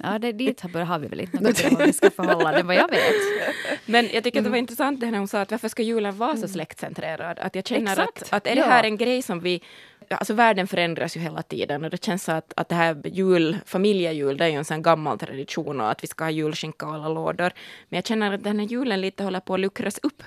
Ja, 0.02 0.18
det, 0.18 0.32
dit 0.32 0.60
har 0.60 0.98
vi 0.98 1.08
väl 1.08 1.20
inte 1.20 1.40
något 1.40 1.62
biologiska 1.68 2.10
förhållanden 2.10 2.66
vad 2.66 2.76
jag 2.76 2.90
vet. 2.90 3.00
Men 3.86 4.08
jag 4.12 4.24
tycker 4.24 4.38
att 4.38 4.44
det 4.44 4.50
var 4.50 4.56
mm. 4.56 4.64
intressant 4.64 5.00
det 5.00 5.10
när 5.10 5.18
hon 5.18 5.28
sa 5.28 5.40
att 5.40 5.50
varför 5.50 5.68
ska 5.68 5.82
julen 5.82 6.16
vara 6.16 6.32
så 6.32 6.36
mm. 6.36 6.48
släktcentrerad? 6.48 7.38
Att 7.38 7.54
jag 7.54 7.66
känner 7.66 7.92
Exakt. 7.92 8.22
att, 8.22 8.32
att 8.32 8.46
är 8.46 8.54
det 8.54 8.62
här 8.62 8.84
en 8.84 8.96
grej 8.96 9.22
som 9.22 9.40
vi 9.40 9.62
alltså 10.10 10.34
världen 10.34 10.66
förändras 10.66 11.16
ju 11.16 11.20
hela 11.20 11.42
tiden 11.42 11.84
och 11.84 11.90
det 11.90 12.04
känns 12.04 12.24
så 12.24 12.32
att, 12.32 12.52
att 12.56 12.68
det 12.68 12.74
här 12.74 13.02
jul, 13.04 13.58
familjejul, 13.66 14.36
det 14.36 14.44
är 14.44 14.48
ju 14.48 14.54
en 14.54 14.64
sån 14.64 14.82
gammal 14.82 15.18
tradition 15.18 15.80
och 15.80 15.90
att 15.90 16.02
vi 16.04 16.08
ska 16.08 16.24
ha 16.24 16.30
julskinka 16.30 16.86
och 16.86 16.94
alla 16.94 17.08
lådor. 17.08 17.52
Men 17.88 17.96
jag 17.96 18.06
känner 18.06 18.32
att 18.32 18.44
den 18.44 18.58
här 18.58 18.66
julen 18.66 19.00
lite 19.00 19.24
håller 19.24 19.40
på 19.40 19.54
att 19.54 19.60
luckras 19.60 19.98
upp. 20.02 20.22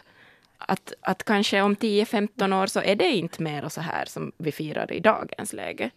Att, 0.58 0.94
att 1.02 1.24
kanske 1.24 1.62
om 1.62 1.76
10-15 1.76 2.62
år 2.64 2.68
så 2.68 2.82
är 2.82 2.96
det 2.96 3.12
inte 3.12 3.44
mer 3.44 3.70
så 3.70 3.82
här 3.82 4.06
som 4.06 4.32
vi 4.38 4.52
firar 4.52 4.94
i 4.94 5.00
dagens 5.00 5.54
läge. 5.54 5.90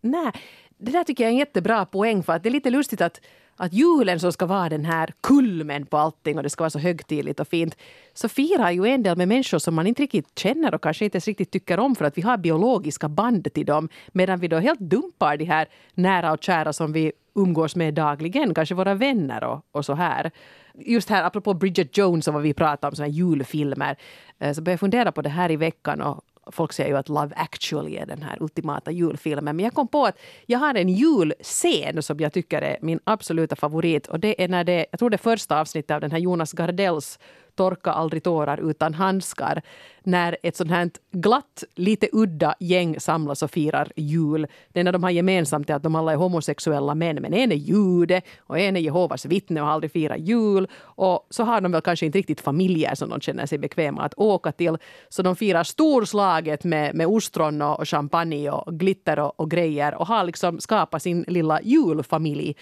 Nej, 0.00 0.32
det 0.78 0.92
där 0.92 1.04
tycker 1.04 1.24
jag 1.24 1.28
är 1.28 1.32
en 1.32 1.38
jättebra 1.38 1.86
poäng 1.86 2.22
för 2.22 2.32
att 2.32 2.42
det 2.42 2.48
är 2.48 2.52
lite 2.52 2.70
lustigt 2.70 3.00
att 3.00 3.20
att 3.56 3.72
julen 3.72 4.20
som 4.20 4.32
ska 4.32 4.46
vara 4.46 4.68
den 4.68 4.84
här 4.84 5.12
kulmen 5.20 5.86
på 5.86 5.96
allting 5.96 6.36
och 6.36 6.42
det 6.42 6.50
ska 6.50 6.62
vara 6.62 6.70
så 6.70 6.78
högtidligt 6.78 7.40
och 7.40 7.48
fint, 7.48 7.76
så 8.14 8.28
firar 8.28 8.70
ju 8.70 8.86
en 8.86 9.02
del 9.02 9.16
med 9.16 9.28
människor 9.28 9.58
som 9.58 9.74
man 9.74 9.86
inte 9.86 10.02
riktigt 10.02 10.38
känner 10.38 10.74
och 10.74 10.82
kanske 10.82 11.04
inte 11.04 11.16
ens 11.16 11.26
riktigt 11.26 11.50
tycker 11.50 11.78
om 11.78 11.94
för 11.94 12.04
att 12.04 12.18
vi 12.18 12.22
har 12.22 12.36
biologiska 12.36 13.08
band 13.08 13.52
till 13.52 13.66
dem. 13.66 13.88
Medan 14.12 14.40
vi 14.40 14.48
då 14.48 14.58
helt 14.58 14.80
dumpar 14.80 15.36
de 15.36 15.44
här 15.44 15.68
nära 15.94 16.32
och 16.32 16.42
kära 16.42 16.72
som 16.72 16.92
vi 16.92 17.12
umgås 17.34 17.76
med 17.76 17.94
dagligen, 17.94 18.54
kanske 18.54 18.74
våra 18.74 18.94
vänner 18.94 19.44
och, 19.44 19.64
och 19.72 19.84
så 19.84 19.94
här. 19.94 20.30
Just 20.74 21.10
här, 21.10 21.24
apropå 21.24 21.54
Bridget 21.54 21.98
Jones 21.98 22.28
och 22.28 22.34
vad 22.34 22.42
vi 22.42 22.54
pratar 22.54 22.88
om, 22.88 22.94
såna 22.94 23.08
julfilmer, 23.08 23.96
eh, 24.38 24.52
så 24.52 24.62
började 24.62 24.72
jag 24.72 24.80
fundera 24.80 25.12
på 25.12 25.22
det 25.22 25.28
här 25.28 25.50
i 25.50 25.56
veckan 25.56 26.00
och, 26.00 26.20
folk 26.52 26.72
säger 26.72 26.90
ju 26.90 26.96
att 26.96 27.08
Love 27.08 27.34
actually 27.36 27.96
är 27.96 28.06
den 28.06 28.22
här 28.22 28.36
ultimata 28.40 28.90
julfilmen. 28.90 29.56
Men 29.56 29.64
jag 29.64 29.74
kom 29.74 29.88
på 29.88 30.06
att 30.06 30.18
jag 30.46 30.58
har 30.58 30.74
en 30.74 30.88
julscen 30.88 32.02
som 32.02 32.20
jag 32.20 32.32
tycker 32.32 32.62
är 32.62 32.78
min 32.80 33.00
absoluta 33.04 33.56
favorit. 33.56 34.06
Och 34.06 34.20
det 34.20 34.44
är 34.44 34.48
när 34.48 34.64
det, 34.64 34.86
jag 34.90 34.98
tror 34.98 35.10
det 35.10 35.18
första 35.18 35.60
avsnittet 35.60 35.90
av 35.90 36.00
den 36.00 36.10
här 36.10 36.18
Jonas 36.18 36.52
Gardells 36.52 37.18
Torka 37.54 37.90
aldrig 37.90 38.22
tårar 38.22 38.70
utan 38.70 38.94
handskar 38.94 39.62
när 40.02 40.36
ett 40.42 40.56
sånt 40.56 40.70
här 40.70 40.90
glatt, 41.12 41.64
lite 41.74 42.08
udda 42.12 42.54
gäng 42.60 43.00
samlas 43.00 43.42
och 43.42 43.50
firar 43.50 43.92
jul. 43.96 44.46
Det 44.72 44.80
enda 44.80 44.92
de 44.92 45.02
har 45.02 45.10
gemensamt 45.10 45.70
är 45.70 45.74
att 45.74 45.82
de 45.82 45.94
alla 45.94 46.12
är 46.12 46.16
homosexuella 46.16 46.94
män, 46.94 47.16
men 47.20 47.34
en 47.34 47.52
är 47.52 47.56
jude 47.56 48.22
och 48.38 48.58
en 48.58 48.76
är 48.76 48.80
Jehovas 48.80 49.26
vittne 49.26 49.60
och 49.60 49.66
har 49.66 49.74
aldrig 49.74 49.92
firat 49.92 50.20
jul. 50.20 50.68
Och 50.76 51.26
så 51.30 51.44
har 51.44 51.60
de 51.60 51.72
väl 51.72 51.80
kanske 51.80 52.06
inte 52.06 52.18
riktigt 52.18 52.40
familjer 52.40 52.94
som 52.94 53.08
de 53.10 53.20
känner 53.20 53.46
sig 53.46 53.58
bekväma 53.58 54.02
att 54.02 54.14
åka 54.16 54.52
till. 54.52 54.76
Så 55.08 55.22
de 55.22 55.36
firar 55.36 55.64
storslaget 55.64 56.64
med, 56.64 56.94
med 56.94 57.06
ostron 57.06 57.62
och 57.62 57.88
champagne 57.88 58.50
och 58.50 58.78
glitter 58.78 59.18
och, 59.18 59.40
och 59.40 59.50
grejer 59.50 59.94
och 59.94 60.06
har 60.06 60.24
liksom 60.24 60.60
skapat 60.60 61.02
sin 61.02 61.24
lilla 61.28 61.60
julfamilj. 61.62 62.56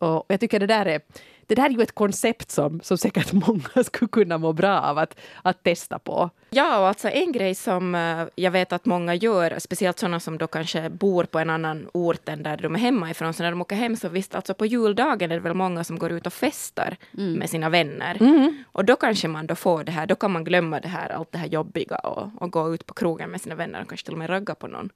Och 0.00 0.26
jag 0.28 0.40
tycker 0.40 0.60
det 0.60 0.66
där 0.66 0.86
är 0.86 1.00
det 1.48 1.54
där 1.54 1.64
är 1.64 1.70
ju 1.70 1.82
ett 1.82 1.94
koncept 1.94 2.50
som, 2.50 2.80
som 2.80 2.98
säkert 2.98 3.32
många 3.46 3.84
skulle 3.84 4.08
kunna 4.08 4.38
må 4.38 4.52
bra 4.52 4.80
av 4.80 4.98
att, 4.98 5.18
att 5.42 5.62
testa 5.62 5.98
på. 5.98 6.30
Ja, 6.50 6.78
och 6.78 6.86
alltså 6.86 7.08
en 7.08 7.32
grej 7.32 7.54
som 7.54 7.94
eh, 7.94 8.24
jag 8.34 8.50
vet 8.50 8.72
att 8.72 8.86
många 8.86 9.14
gör, 9.14 9.58
speciellt 9.58 9.98
sådana 9.98 10.20
som 10.20 10.38
då 10.38 10.46
kanske 10.46 10.90
bor 10.90 11.24
på 11.24 11.38
en 11.38 11.50
annan 11.50 11.88
ort 11.92 12.28
än 12.28 12.42
där 12.42 12.56
de 12.56 12.74
är 12.74 12.78
hemma 12.78 13.10
ifrån, 13.10 13.34
så 13.34 13.42
när 13.42 13.50
de 13.50 13.60
åker 13.60 13.76
hem 13.76 13.96
så 13.96 14.08
visst, 14.08 14.34
alltså 14.34 14.54
på 14.54 14.66
juldagen 14.66 15.30
är 15.30 15.34
det 15.34 15.40
väl 15.40 15.54
många 15.54 15.84
som 15.84 15.98
går 15.98 16.12
ut 16.12 16.26
och 16.26 16.32
festar 16.32 16.96
mm. 17.18 17.32
med 17.32 17.50
sina 17.50 17.68
vänner. 17.68 18.16
Mm. 18.20 18.64
Och 18.72 18.84
då 18.84 18.96
kanske 18.96 19.28
man 19.28 19.46
då 19.46 19.54
får 19.54 19.84
det 19.84 19.92
här, 19.92 20.06
då 20.06 20.14
kan 20.14 20.30
man 20.30 20.44
glömma 20.44 20.80
det 20.80 20.88
här, 20.88 21.08
allt 21.08 21.32
det 21.32 21.38
här 21.38 21.48
jobbiga 21.48 21.96
och, 21.96 22.42
och 22.42 22.52
gå 22.52 22.74
ut 22.74 22.86
på 22.86 22.94
krogen 22.94 23.30
med 23.30 23.40
sina 23.40 23.54
vänner 23.54 23.82
och 23.82 23.88
kanske 23.88 24.04
till 24.04 24.14
och 24.14 24.18
med 24.18 24.30
ragga 24.30 24.54
på 24.54 24.66
någon. 24.66 24.90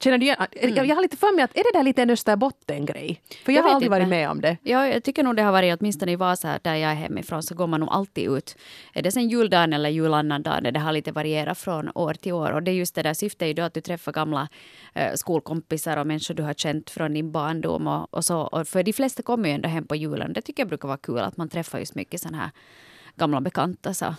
Känner 0.00 0.18
du 0.18 0.26
igen? 0.26 0.36
Mm. 0.52 0.86
Jag 0.86 0.94
har 0.94 1.02
lite 1.02 1.16
för 1.16 1.34
mig 1.36 1.44
att 1.44 1.56
är 1.56 1.72
det 1.72 1.78
där 1.78 1.82
lite 1.84 2.02
en 2.02 2.10
Österbotten-grej? 2.10 3.22
För 3.44 3.52
jag, 3.52 3.58
jag 3.58 3.62
har 3.62 3.74
aldrig 3.74 3.86
inte. 3.86 3.98
varit 3.98 4.08
med 4.08 4.30
om 4.30 4.40
det. 4.40 4.56
Ja, 4.62 4.88
jag 4.88 5.04
tycker 5.04 5.22
nog 5.22 5.36
det 5.36 5.42
har 5.42 5.52
varit, 5.52 5.80
åtminstone 5.80 6.12
i 6.12 6.16
Vasa 6.16 6.58
där 6.62 6.74
jag 6.74 6.90
är 6.90 6.94
hemifrån, 6.94 7.42
så 7.42 7.54
går 7.54 7.66
man 7.66 7.80
nog 7.80 7.88
alltid 7.92 8.30
ut. 8.30 8.56
Är 8.92 9.02
det 9.02 9.12
sen 9.12 9.28
juldagen 9.28 9.72
eller 9.72 9.90
julannandagen? 9.90 10.74
Det 10.74 10.80
har 10.80 10.92
lite 10.92 11.12
varierat 11.12 11.58
från 11.58 11.90
år 11.94 12.14
till 12.14 12.32
år. 12.32 12.52
Och 12.52 12.62
det 12.62 12.70
är 12.70 12.74
just 12.74 12.94
det 12.94 13.02
där 13.02 13.14
syftet 13.14 13.42
är 13.42 13.46
ju 13.46 13.66
att 13.66 13.74
du 13.74 13.80
träffar 13.80 14.12
gamla 14.12 14.48
äh, 14.94 15.14
skolkompisar 15.14 15.96
och 15.96 16.06
människor 16.06 16.34
du 16.34 16.42
har 16.42 16.54
känt 16.54 16.90
från 16.90 17.14
din 17.14 17.32
barndom 17.32 17.86
och, 17.86 18.14
och 18.14 18.24
så. 18.24 18.40
Och 18.40 18.68
för 18.68 18.82
de 18.82 18.92
flesta 18.92 19.22
kommer 19.22 19.48
ju 19.48 19.54
ändå 19.54 19.68
hem 19.68 19.86
på 19.86 19.96
julen. 19.96 20.32
Det 20.32 20.42
tycker 20.42 20.60
jag 20.60 20.68
brukar 20.68 20.88
vara 20.88 20.98
kul 20.98 21.18
att 21.18 21.36
man 21.36 21.48
träffar 21.48 21.78
just 21.78 21.94
mycket 21.94 22.20
sådana 22.20 22.38
här 22.38 22.50
gamla 23.16 23.40
bekanta. 23.40 23.94
Så 23.94 24.14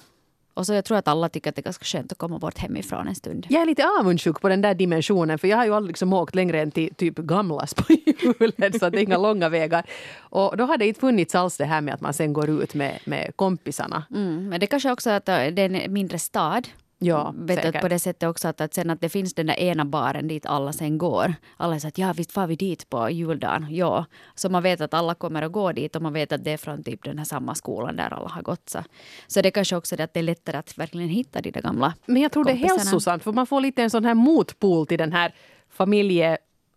och 0.54 0.66
så 0.66 0.74
jag 0.74 0.86
tror 0.86 0.98
att 0.98 1.08
alla 1.08 1.30
tycker 1.30 1.50
att 1.50 1.56
det 1.56 1.62
är 1.62 1.64
ganska 1.64 1.86
skönt 1.86 2.12
att 2.12 2.18
komma 2.18 2.40
bort 2.40 2.58
hemifrån 2.58 3.08
en 3.08 3.16
stund. 3.16 3.48
Jag 3.50 3.62
är 3.62 3.66
lite 3.66 3.88
avundsjuk 4.00 4.42
på 4.42 4.50
den 4.50 4.62
där 4.62 4.74
dimensionen 4.74 5.40
för 5.40 5.48
jag 5.48 5.58
har 5.58 5.66
ju 5.66 5.74
aldrig 5.74 5.90
liksom 5.90 6.14
åkt 6.14 6.36
längre 6.36 6.62
än 6.62 6.72
till 6.72 6.96
typ 6.96 7.16
Gamlas 7.16 7.74
på 7.74 7.84
julen 7.94 8.80
så 8.80 8.90
det 8.90 9.00
är 9.00 9.04
inga 9.04 9.18
långa 9.18 9.50
vägar. 9.50 9.86
Och 10.20 10.58
då 10.58 10.64
har 10.64 10.78
det 10.78 10.88
inte 10.88 11.00
funnits 11.00 11.36
alls 11.36 11.58
det 11.58 11.66
här 11.66 11.82
med 11.82 11.94
att 11.94 12.02
man 12.02 12.14
sen 12.14 12.34
går 12.34 12.50
ut 12.50 12.74
med, 12.74 13.00
med 13.06 13.32
kompisarna. 13.36 14.04
Mm, 14.12 14.50
men 14.50 14.60
det 14.60 14.68
kanske 14.68 14.92
också 14.92 15.10
att 15.10 15.26
det 15.26 15.34
är 15.34 15.60
en 15.60 15.94
mindre 15.94 16.20
stad 16.20 16.68
Ja, 17.06 17.34
vet 17.38 17.62
säkert. 17.64 17.82
på 17.82 17.88
det 17.88 18.00
sättet 18.00 18.30
också 18.30 18.48
att, 18.48 18.62
att 18.62 18.74
sen 18.74 18.90
att 18.90 19.02
det 19.02 19.10
finns 19.10 19.34
den 19.34 19.46
där 19.48 19.60
ena 19.60 19.86
baren 19.86 20.28
dit 20.28 20.46
alla 20.46 20.74
sen 20.74 20.98
går. 20.98 21.36
Alla 21.58 21.80
säger 21.80 21.88
att 21.88 21.98
ja 21.98 22.14
visst 22.14 22.32
far 22.32 22.48
vi 22.48 22.56
dit 22.56 22.90
på 22.90 23.10
juldagen. 23.10 23.68
Ja. 23.70 24.06
Så 24.36 24.50
man 24.50 24.64
vet 24.64 24.82
att 24.82 24.94
alla 24.94 25.16
kommer 25.16 25.42
att 25.42 25.52
gå 25.52 25.72
dit 25.72 25.96
och 25.96 26.02
man 26.02 26.14
vet 26.14 26.32
att 26.32 26.44
det 26.44 26.52
är 26.52 26.58
från 26.58 26.84
typ 26.84 27.04
den 27.04 27.18
här 27.18 27.26
samma 27.26 27.56
skolan 27.56 27.96
där 27.96 28.14
alla 28.14 28.30
har 28.30 28.42
gått. 28.42 28.70
Så, 28.70 28.84
så 29.28 29.42
det 29.42 29.50
är 29.50 29.52
kanske 29.52 29.76
också 29.76 29.96
det 29.96 30.04
att 30.04 30.14
det 30.14 30.20
är 30.20 30.24
lättare 30.24 30.58
att 30.58 30.78
verkligen 30.78 31.10
hitta 31.10 31.42
de 31.42 31.52
där 31.52 31.62
gamla 31.62 31.94
Men 32.06 32.22
jag 32.22 32.32
tror 32.32 32.44
det 32.44 32.52
är 32.52 32.54
kompisarna. 32.54 32.80
hälsosamt 32.80 33.24
för 33.24 33.32
man 33.32 33.48
får 33.48 33.62
lite 33.62 33.84
en 33.84 33.90
sån 33.90 34.06
här 34.06 34.14
motpol 34.14 34.88
till 34.88 34.98
den 34.98 35.14
här 35.14 35.34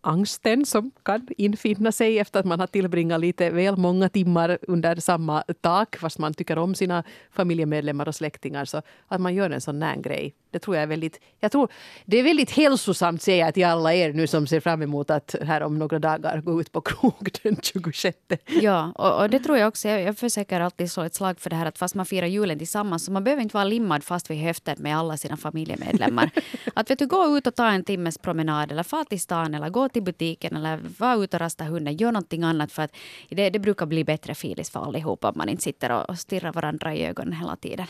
familjeangsten 0.07 0.67
som 0.67 0.91
kan 1.03 1.29
infinna 1.37 1.93
sig 1.93 2.19
efter 2.19 2.41
att 2.41 2.47
man 2.47 2.61
har 2.61 2.67
tillbringat 2.67 3.21
lite 3.21 3.51
väl 3.51 3.77
många 3.77 4.09
timmar 4.09 4.59
under 4.69 5.01
samma 5.01 5.45
tak 5.61 5.97
fast 5.97 6.19
man 6.19 6.35
tycker 6.35 6.59
om 6.59 6.75
sina 6.75 7.05
familjemedlemmar 7.31 8.09
och 8.09 8.15
släktingar. 8.15 8.65
Så 8.65 8.83
att 9.09 9.21
man 9.21 9.35
gör 9.35 9.51
en 9.51 9.61
sån 9.61 9.83
här 9.83 9.97
grej. 9.97 10.35
Det 10.51 10.61
tror 10.61 10.77
jag 10.77 10.83
är 10.83 10.87
väldigt, 10.87 11.21
jag 11.41 11.53
tror 11.53 11.69
det 12.07 12.19
är 12.19 12.23
väldigt 12.23 12.51
hälsosamt 12.51 13.23
säger 13.23 13.45
jag 13.45 13.55
till 13.55 13.65
alla 13.65 13.95
er 13.95 14.13
nu 14.13 14.27
som 14.27 14.47
ser 14.47 14.61
fram 14.61 14.83
emot 14.83 15.11
att 15.11 15.35
här 15.43 15.63
om 15.63 15.79
några 15.79 15.99
dagar 15.99 16.41
gå 16.41 16.61
ut 16.61 16.73
på 16.73 16.81
krog 16.81 17.29
den 17.43 17.57
26. 17.63 18.17
Ja, 18.63 18.93
och, 18.95 19.23
och 19.23 19.31
det 19.31 19.39
tror 19.39 19.59
jag 19.59 19.69
också. 19.69 19.89
Jag, 19.89 20.01
jag 20.03 20.17
försöker 20.17 20.61
alltid 20.61 20.91
slå 20.91 21.03
ett 21.03 21.15
slag 21.15 21.41
för 21.41 21.51
det 21.51 21.57
här 21.57 21.67
att 21.67 21.79
fast 21.79 21.95
man 21.95 22.07
firar 22.07 22.27
julen 22.27 22.59
tillsammans 22.59 23.05
så 23.05 23.13
man 23.13 23.25
behöver 23.25 23.43
inte 23.43 23.57
vara 23.57 23.65
limmad 23.65 24.05
fast 24.05 24.31
vid 24.31 24.39
höften 24.39 24.77
med 24.79 24.97
alla 24.97 25.17
sina 25.17 25.37
familjemedlemmar. 25.37 26.31
att 26.75 26.91
vet 26.91 26.99
du, 26.99 27.07
gå 27.07 27.37
ut 27.39 27.47
och 27.47 27.55
ta 27.55 27.71
en 27.71 27.85
timmes 27.85 28.19
promenad 28.19 28.73
eller 28.73 28.83
fara 28.83 29.05
till 29.05 29.21
stan 29.21 29.55
eller 29.55 29.71
gå 29.71 29.89
till 29.97 30.03
butiken 30.03 30.57
eller 30.57 30.81
var 30.99 31.25
ute 31.25 31.37
och 31.37 31.41
rasta 31.41 31.65
hunden. 31.65 31.97
Gör 31.97 32.13
någonting 32.13 32.43
annat 32.43 32.73
för 32.73 32.83
att 32.83 32.97
det, 33.29 33.51
det 33.51 33.59
brukar 33.59 33.87
bli 33.87 34.05
bättre 34.05 34.35
filis 34.35 34.71
för 34.71 34.81
allihopa 34.81 35.29
om 35.29 35.35
man 35.39 35.49
inte 35.49 35.63
sitter 35.63 35.93
och, 35.93 36.11
och 36.11 36.19
stirrar 36.19 36.53
varandra 36.53 36.95
i 36.95 37.07
ögonen 37.07 37.33
hela 37.33 37.57
tiden. 37.57 37.87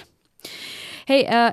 Hej, 1.06 1.24
eh, 1.24 1.52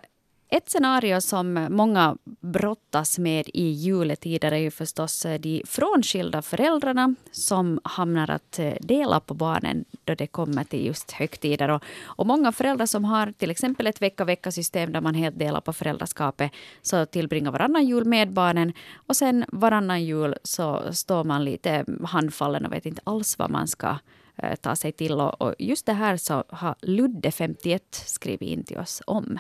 ett 0.54 0.70
scenario 0.70 1.22
som 1.22 1.68
många 1.70 2.18
brottas 2.42 3.20
med 3.20 3.50
i 3.54 3.70
juletider 3.70 4.52
är 4.52 4.58
ju 4.58 4.72
förstås 4.72 5.26
eh, 5.26 5.40
de 5.40 5.64
frånskilda 5.66 6.42
föräldrarna 6.42 7.16
som 7.32 7.80
hamnar 7.84 8.30
att 8.30 8.60
eh, 8.60 8.74
dela 8.80 9.20
på 9.20 9.34
barnen 9.34 9.86
då 10.04 10.16
det 10.16 10.28
kommer 10.28 10.64
till 10.64 10.86
just 10.86 11.12
högtider. 11.12 11.70
Och, 11.70 11.84
och 12.04 12.28
många 12.28 12.52
föräldrar 12.52 12.86
som 12.86 13.06
har 13.06 13.32
till 13.32 13.52
exempel 13.52 13.88
ett 13.88 14.02
vecka-vecka-system 14.02 14.92
där 14.92 15.02
man 15.02 15.16
helt 15.16 15.40
delar 15.40 15.62
på 15.62 15.74
föräldraskapet 15.74 16.52
så 16.82 17.06
tillbringar 17.06 17.52
varannan 17.52 17.88
jul 17.88 18.06
med 18.06 18.34
barnen 18.34 18.74
och 18.96 19.16
sen 19.16 19.46
varannan 19.48 20.04
jul 20.04 20.36
så 20.44 20.94
står 20.94 21.24
man 21.24 21.46
lite 21.46 21.86
handfallen 22.04 22.66
och 22.66 22.74
vet 22.74 22.86
inte 22.86 23.02
alls 23.04 23.40
vad 23.40 23.50
man 23.50 23.68
ska 23.68 23.98
eh, 24.36 24.56
ta 24.56 24.76
sig 24.76 24.92
till. 24.92 25.14
Och 25.14 25.56
just 25.60 25.86
det 25.86 25.94
här 25.94 26.18
så 26.18 26.44
har 26.50 26.76
Ludde, 26.82 27.32
51, 27.32 27.82
skrivit 27.92 28.50
in 28.50 28.64
till 28.64 28.78
oss 28.78 29.02
om. 29.08 29.40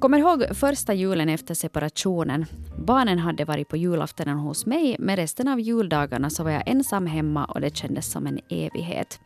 Kommer 0.00 0.18
ihåg 0.18 0.44
första 0.56 0.94
julen 0.94 1.28
efter 1.28 1.54
separationen. 1.54 2.46
Barnen 2.78 3.18
hade 3.18 3.44
varit 3.44 3.68
på 3.68 3.76
julaftonen 3.76 4.38
hos 4.38 4.66
mig, 4.66 4.96
men 4.98 5.16
resten 5.16 5.48
av 5.48 5.60
juldagarna 5.60 6.30
så 6.30 6.44
var 6.44 6.50
jag 6.50 6.68
ensam 6.68 7.06
hemma 7.06 7.44
och 7.44 7.60
det 7.60 7.76
kändes 7.76 8.10
som 8.10 8.26
en 8.26 8.40
evighet. 8.48 9.20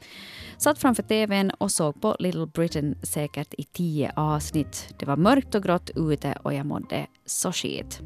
Satt 0.59 0.79
framför 0.79 1.03
tvn 1.03 1.51
och 1.51 1.71
såg 1.71 2.01
på 2.01 2.17
Little 2.19 2.47
Britain 2.47 2.99
säkert 3.03 3.55
i 3.59 3.65
tio 3.65 4.13
avsnitt. 4.17 4.95
Det 4.99 5.07
var 5.07 5.17
mörkt 5.17 5.55
och 5.55 5.63
grått 5.63 5.91
ute 5.97 6.39
och 6.43 6.55
jag 6.55 6.67
mådde 6.67 7.07
så 7.27 7.53
skit. 7.53 8.01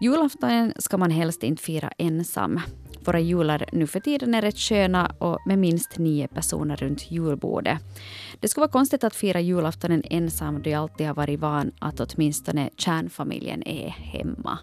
Julaftonen 0.00 0.72
ska 0.78 0.96
man 0.96 1.10
helst 1.10 1.42
inte 1.42 1.62
fira 1.62 1.92
ensam. 1.98 2.60
Våra 3.04 3.20
jular 3.20 3.64
nu 3.72 3.86
för 3.86 4.00
tiden 4.00 4.34
är 4.34 4.42
rätt 4.42 4.58
sköna 4.58 5.12
och 5.18 5.38
med 5.46 5.58
minst 5.58 5.98
nio 5.98 6.28
personer 6.28 6.76
runt 6.76 7.10
julbordet. 7.10 7.78
Det 8.40 8.48
skulle 8.48 8.62
vara 8.62 8.72
konstigt 8.72 9.04
att 9.04 9.14
fira 9.14 9.40
julaftonen 9.40 10.02
ensam 10.10 10.62
då 10.62 10.70
jag 10.70 10.82
alltid 10.82 11.06
har 11.06 11.14
varit 11.14 11.40
van 11.40 11.72
att 11.78 12.00
åtminstone 12.00 12.70
kärnfamiljen 12.76 13.62
är 13.68 13.88
hemma. 13.88 14.58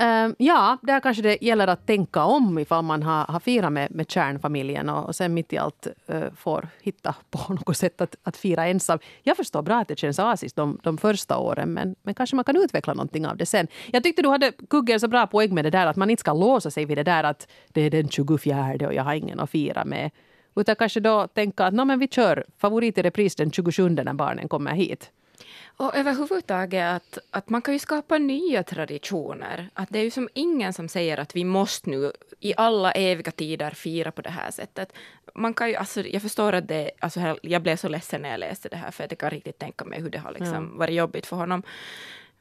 Ehm, 0.00 0.34
ja, 0.38 0.78
där 0.82 1.00
kanske 1.00 1.22
det 1.22 1.38
gäller 1.40 1.66
att 1.66 1.86
tänka 1.86 2.24
om 2.24 2.58
ifall 2.58 2.84
man 2.84 3.02
har, 3.02 3.24
har 3.24 3.40
firat 3.40 3.72
med, 3.72 3.94
med 3.94 4.10
kärnfamiljen 4.10 4.88
och, 4.88 5.06
och 5.06 5.16
sen 5.16 5.34
mitt 5.34 5.52
i 5.52 5.58
allt 5.58 5.86
eh, 6.06 6.22
får 6.36 6.68
hitta 6.82 7.14
på 7.30 7.52
något 7.52 7.76
sätt 7.76 8.00
att, 8.00 8.16
att 8.22 8.36
fira 8.36 8.66
ensam. 8.66 8.98
Jag 9.22 9.36
förstår 9.36 9.62
bra 9.62 9.76
att 9.76 9.88
det 9.88 9.98
känns 9.98 10.18
asiskt 10.18 10.56
de, 10.56 10.78
de 10.82 10.98
första 10.98 11.38
åren 11.38 11.72
men, 11.72 11.96
men 12.02 12.14
kanske 12.14 12.36
man 12.36 12.44
kan 12.44 12.56
utveckla 12.56 12.94
någonting 12.94 13.26
av 13.26 13.36
det 13.36 13.46
sen. 13.46 13.66
Jag 13.86 14.02
tyckte 14.02 14.22
du 14.22 14.28
hade 14.28 14.52
Kugge 14.70 15.00
så 15.00 15.08
bra 15.08 15.26
poäng 15.26 15.54
med 15.54 15.64
det 15.64 15.70
där 15.70 15.86
att 15.86 15.96
man 15.96 16.10
inte 16.10 16.20
ska 16.20 16.32
låsa 16.32 16.70
sig 16.70 16.84
vid 16.84 16.98
det 16.98 17.04
där 17.04 17.24
att 17.24 17.48
det 17.68 17.80
är 17.80 17.90
den 17.90 18.08
24 18.08 18.74
och 18.86 18.94
jag 18.94 19.04
har 19.04 19.14
ingen 19.14 19.40
att 19.40 19.50
fira 19.50 19.84
med. 19.84 20.10
Utan 20.56 20.76
kanske 20.76 21.00
då 21.00 21.26
tänka 21.26 21.64
att 21.64 21.74
no, 21.74 21.84
men 21.84 21.98
vi 21.98 22.08
kör 22.08 22.44
favorit 22.58 22.98
i 22.98 23.02
repris 23.02 23.36
den 23.36 23.50
27 23.50 23.88
när 23.88 24.12
barnen 24.12 24.48
kommer 24.48 24.72
hit. 24.72 25.10
Och 25.80 25.96
överhuvudtaget 25.96 26.86
att, 26.96 27.18
att 27.30 27.48
man 27.50 27.62
kan 27.62 27.74
ju 27.74 27.78
skapa 27.80 28.18
nya 28.18 28.62
traditioner. 28.62 29.70
Att 29.74 29.88
det 29.90 29.98
är 29.98 30.02
ju 30.04 30.10
som 30.10 30.28
ingen 30.34 30.72
som 30.72 30.88
säger 30.88 31.18
att 31.18 31.36
vi 31.36 31.44
måste 31.44 31.90
nu 31.90 32.12
i 32.40 32.54
alla 32.56 32.92
eviga 32.92 33.30
tider 33.32 33.70
fira 33.70 34.10
på 34.12 34.22
det 34.22 34.30
här 34.30 34.50
sättet. 34.50 34.92
Man 35.34 35.54
kan 35.54 35.68
ju, 35.68 35.74
alltså, 35.76 36.00
jag 36.00 36.22
förstår 36.22 36.52
att 36.52 36.68
det, 36.68 36.90
alltså, 37.00 37.20
här- 37.20 37.38
jag 37.42 37.62
blev 37.62 37.76
så 37.76 37.88
ledsen 37.88 38.22
när 38.22 38.30
jag 38.30 38.40
läste 38.40 38.68
det 38.68 38.76
här 38.76 38.90
för 38.90 39.06
jag 39.10 39.18
kan 39.18 39.30
riktigt 39.30 39.58
tänka 39.58 39.84
mig 39.84 40.00
hur 40.00 40.10
det 40.10 40.18
har 40.18 40.32
liksom 40.32 40.78
varit 40.78 40.94
jobbigt 40.94 41.26
för 41.26 41.36
honom. 41.36 41.62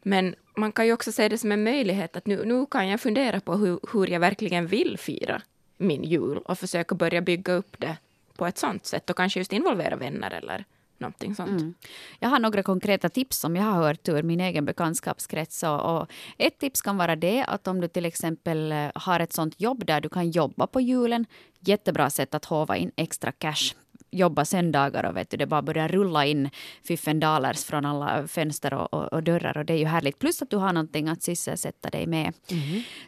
Men 0.02 0.36
man 0.56 0.72
kan 0.72 0.86
ju 0.86 0.94
också 0.94 1.12
se 1.12 1.30
det 1.30 1.38
som 1.38 1.52
en 1.52 1.64
möjlighet 1.64 2.16
att 2.18 2.26
nu, 2.26 2.46
nu 2.46 2.66
kan 2.66 2.88
jag 2.88 3.02
fundera 3.02 3.40
på 3.40 3.54
hur, 3.56 3.80
hur 3.94 4.08
jag 4.08 4.20
verkligen 4.20 4.68
vill 4.68 4.98
fira 4.98 5.42
min 5.78 6.04
jul 6.04 6.38
och 6.38 6.60
försöka 6.60 6.96
börja 6.96 7.22
bygga 7.22 7.54
upp 7.54 7.76
det 7.78 7.98
på 8.36 8.46
ett 8.48 8.58
sånt 8.58 8.86
sätt 8.86 9.10
och 9.10 9.16
kanske 9.18 9.40
just 9.40 9.54
involvera 9.54 9.96
vänner 9.96 10.32
eller 10.32 10.66
någonting 11.00 11.36
sånt. 11.36 11.62
Mm. 11.62 11.74
Jag 12.20 12.30
har 12.30 12.40
några 12.40 12.64
konkreta 12.64 13.10
tips 13.10 13.38
som 13.38 13.56
jag 13.56 13.64
har 13.64 13.84
hört 13.84 14.10
ur 14.10 14.24
min 14.24 14.40
egen 14.40 14.66
bekantskapskrets. 14.66 15.64
Och, 15.64 15.96
och 15.96 16.08
ett 16.38 16.60
tips 16.60 16.82
kan 16.82 16.98
vara 16.98 17.16
det 17.16 17.44
att 17.44 17.68
om 17.68 17.82
du 17.82 17.88
till 17.88 18.06
exempel 18.06 18.72
eh, 18.72 18.90
har 18.96 19.20
ett 19.20 19.34
sånt 19.34 19.62
jobb 19.62 19.86
där 19.86 20.02
du 20.02 20.10
kan 20.10 20.32
jobba 20.32 20.68
på 20.68 20.82
julen. 20.82 21.26
Jättebra 21.60 22.10
sätt 22.10 22.36
att 22.36 22.46
hova 22.46 22.78
in 22.78 22.92
extra 22.96 23.32
cash. 23.32 23.74
Jobba 24.12 24.46
söndagar 24.46 25.04
och 25.04 25.18
vet 25.18 25.30
du, 25.30 25.38
det 25.38 25.46
bara 25.46 25.62
börjar 25.62 25.88
rulla 25.88 26.26
in 26.26 26.50
fiffendalers 26.84 27.64
från 27.64 27.86
alla 27.86 28.28
fönster 28.28 28.74
och, 28.74 28.94
och, 28.94 29.14
och 29.14 29.24
dörrar. 29.24 29.58
Och 29.58 29.66
det 29.66 29.74
är 29.74 29.78
ju 29.78 29.86
härligt. 29.86 30.20
Plus 30.20 30.42
att 30.42 30.50
du 30.50 30.58
har 30.58 30.74
någonting 30.74 31.08
att 31.08 31.24
sysselsätta 31.24 31.90
dig 31.90 32.08
med. 32.08 32.34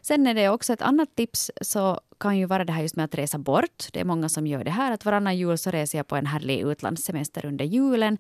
Sen 0.02 0.28
är 0.28 0.34
det 0.34 0.50
också 0.50 0.74
ett 0.74 0.82
annat 0.82 1.16
tips 1.16 1.52
så 1.62 2.00
kan 2.20 2.38
ju 2.38 2.46
vara 2.46 2.66
det 2.66 2.74
här 2.74 2.82
just 2.82 2.96
med 2.96 3.06
att 3.06 3.16
resa 3.16 3.38
bort. 3.38 3.88
Det 3.94 4.00
är 4.00 4.06
många 4.06 4.30
som 4.30 4.48
gör 4.48 4.64
det 4.64 4.72
här. 4.72 4.92
Att 4.92 5.06
varannan 5.06 5.38
jul 5.38 5.58
så 5.58 5.72
reser 5.72 6.00
jag 6.00 6.08
på 6.08 6.16
en 6.16 6.26
härlig 6.26 6.60
utlandssemester 6.60 7.46
under 7.46 7.66
julen. 7.66 8.18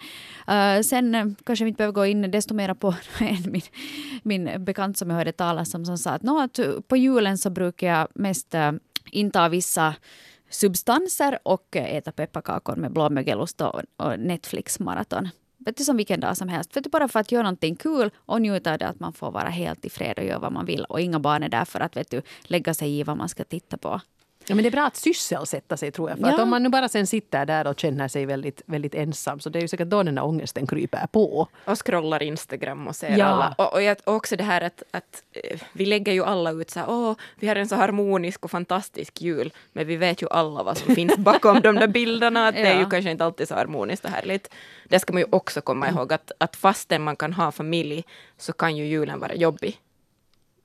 Uh, 0.49 0.81
sen 0.81 1.15
uh, 1.15 1.33
kanske 1.45 1.65
vi 1.65 1.69
inte 1.69 1.77
behöver 1.77 1.93
gå 1.93 2.05
in 2.05 2.31
desto 2.31 2.53
mer 2.53 2.73
på 2.73 2.95
en, 3.19 3.51
min, 3.51 3.61
min 4.23 4.65
bekant 4.65 4.97
som 4.97 5.09
jag 5.09 5.17
hörde 5.17 5.31
talas 5.31 5.73
om 5.73 5.85
som 5.85 5.97
sa 5.97 6.11
att, 6.11 6.23
no, 6.23 6.39
att 6.39 6.59
på 6.87 6.97
julen 6.97 7.37
så 7.37 7.49
brukar 7.49 7.87
jag 7.87 8.07
mest 8.13 8.55
uh, 8.55 8.71
inta 9.11 9.49
vissa 9.49 9.95
substanser 10.49 11.39
och 11.43 11.75
äta 11.75 12.11
pepparkakor 12.11 12.75
med 12.75 12.91
blåmögelost 12.91 13.61
och, 13.61 13.81
och 13.97 14.19
Netflix-maraton. 14.19 15.29
Vet 15.57 15.77
du, 15.77 15.83
som 15.83 15.97
vilken 15.97 16.19
dag 16.19 16.37
som 16.37 16.49
helst. 16.49 16.77
Vet 16.77 16.83
du, 16.83 16.89
bara 16.89 17.07
för 17.07 17.19
att 17.19 17.31
göra 17.31 17.43
någonting 17.43 17.75
kul 17.75 18.11
och 18.15 18.41
njuta 18.41 18.71
av 18.71 18.77
det 18.77 18.87
att 18.87 18.99
man 18.99 19.13
får 19.13 19.31
vara 19.31 19.49
helt 19.49 19.85
i 19.85 19.89
fred 19.89 20.19
och 20.19 20.25
göra 20.25 20.39
vad 20.39 20.51
man 20.51 20.65
vill. 20.65 20.85
Och 20.85 21.01
inga 21.01 21.19
barn 21.19 21.43
är 21.43 21.49
där 21.49 21.65
för 21.65 21.79
att 21.79 21.97
vet 21.97 22.11
du, 22.11 22.21
lägga 22.43 22.73
sig 22.73 22.99
i 22.99 23.03
vad 23.03 23.17
man 23.17 23.29
ska 23.29 23.43
titta 23.43 23.77
på. 23.77 24.01
Ja, 24.47 24.55
men 24.55 24.63
det 24.63 24.69
är 24.69 24.71
bra 24.71 24.85
att 24.85 24.95
sysselsätta 24.95 25.77
sig 25.77 25.91
tror 25.91 26.09
jag. 26.09 26.19
För 26.19 26.27
Ja. 26.27 26.41
om 26.43 26.49
man 26.49 26.63
nu 26.63 26.69
bara 26.69 26.89
sen 26.89 27.07
sitter 27.07 27.45
där 27.45 27.67
och 27.67 27.79
känner 27.79 28.07
sig 28.07 28.25
väldigt, 28.25 28.61
väldigt 28.65 28.95
ensam 28.95 29.39
så 29.39 29.49
det 29.49 29.59
är 29.59 29.61
ju 29.61 29.67
säkert 29.67 29.87
då 29.87 30.03
den 30.03 30.17
här 30.17 30.25
ångesten 30.25 30.67
kryper 30.67 31.07
på. 31.11 31.47
och 31.65 31.85
scrollar 31.85 32.23
Instagram 32.23 32.87
och 32.87 32.95
ser 32.95 33.17
Ja. 33.17 33.25
alla. 33.25 33.55
Och, 33.57 33.73
och, 33.73 33.81
jag, 33.83 33.97
och 34.05 34.13
också 34.13 34.35
det 34.35 34.43
här 34.43 34.61
att, 34.61 34.83
att 34.91 35.23
eh, 35.33 35.59
vi 35.73 35.85
lägger 35.85 36.13
ju 36.13 36.23
alla 36.23 36.51
ut 36.51 36.69
så 36.69 36.79
här, 36.79 36.89
åh, 36.89 37.15
vi 37.35 37.47
har 37.47 37.55
en 37.55 37.67
så 37.67 37.75
harmonisk 37.75 38.45
och 38.45 38.51
fantastisk 38.51 39.21
jul, 39.21 39.53
men 39.73 39.87
vi 39.87 39.95
vet 39.95 40.21
ju 40.21 40.27
alla 40.31 40.63
vad 40.63 40.77
som 40.77 40.95
finns 40.95 41.17
bakom 41.17 41.61
de 41.61 41.75
där 41.75 41.87
bilderna, 41.87 42.47
att 42.47 42.55
det 42.55 42.61
är 42.61 42.75
ju 42.75 42.81
Ja. 42.81 42.89
kanske 42.89 43.11
inte 43.11 43.25
alltid 43.25 43.47
så 43.47 43.55
harmoniskt 43.55 44.05
och 44.05 44.11
härligt. 44.11 44.49
Det 44.89 44.99
ska 44.99 45.13
man 45.13 45.21
ju 45.21 45.27
också 45.31 45.61
komma 45.61 45.89
ihåg, 45.89 46.13
att, 46.13 46.31
att 46.37 46.55
fastän 46.55 47.01
man 47.01 47.15
kan 47.15 47.33
ha 47.33 47.51
familj 47.51 48.03
så 48.37 48.53
kan 48.53 48.77
ju 48.77 48.85
julen 48.85 49.19
vara 49.19 49.35
jobbig. 49.35 49.79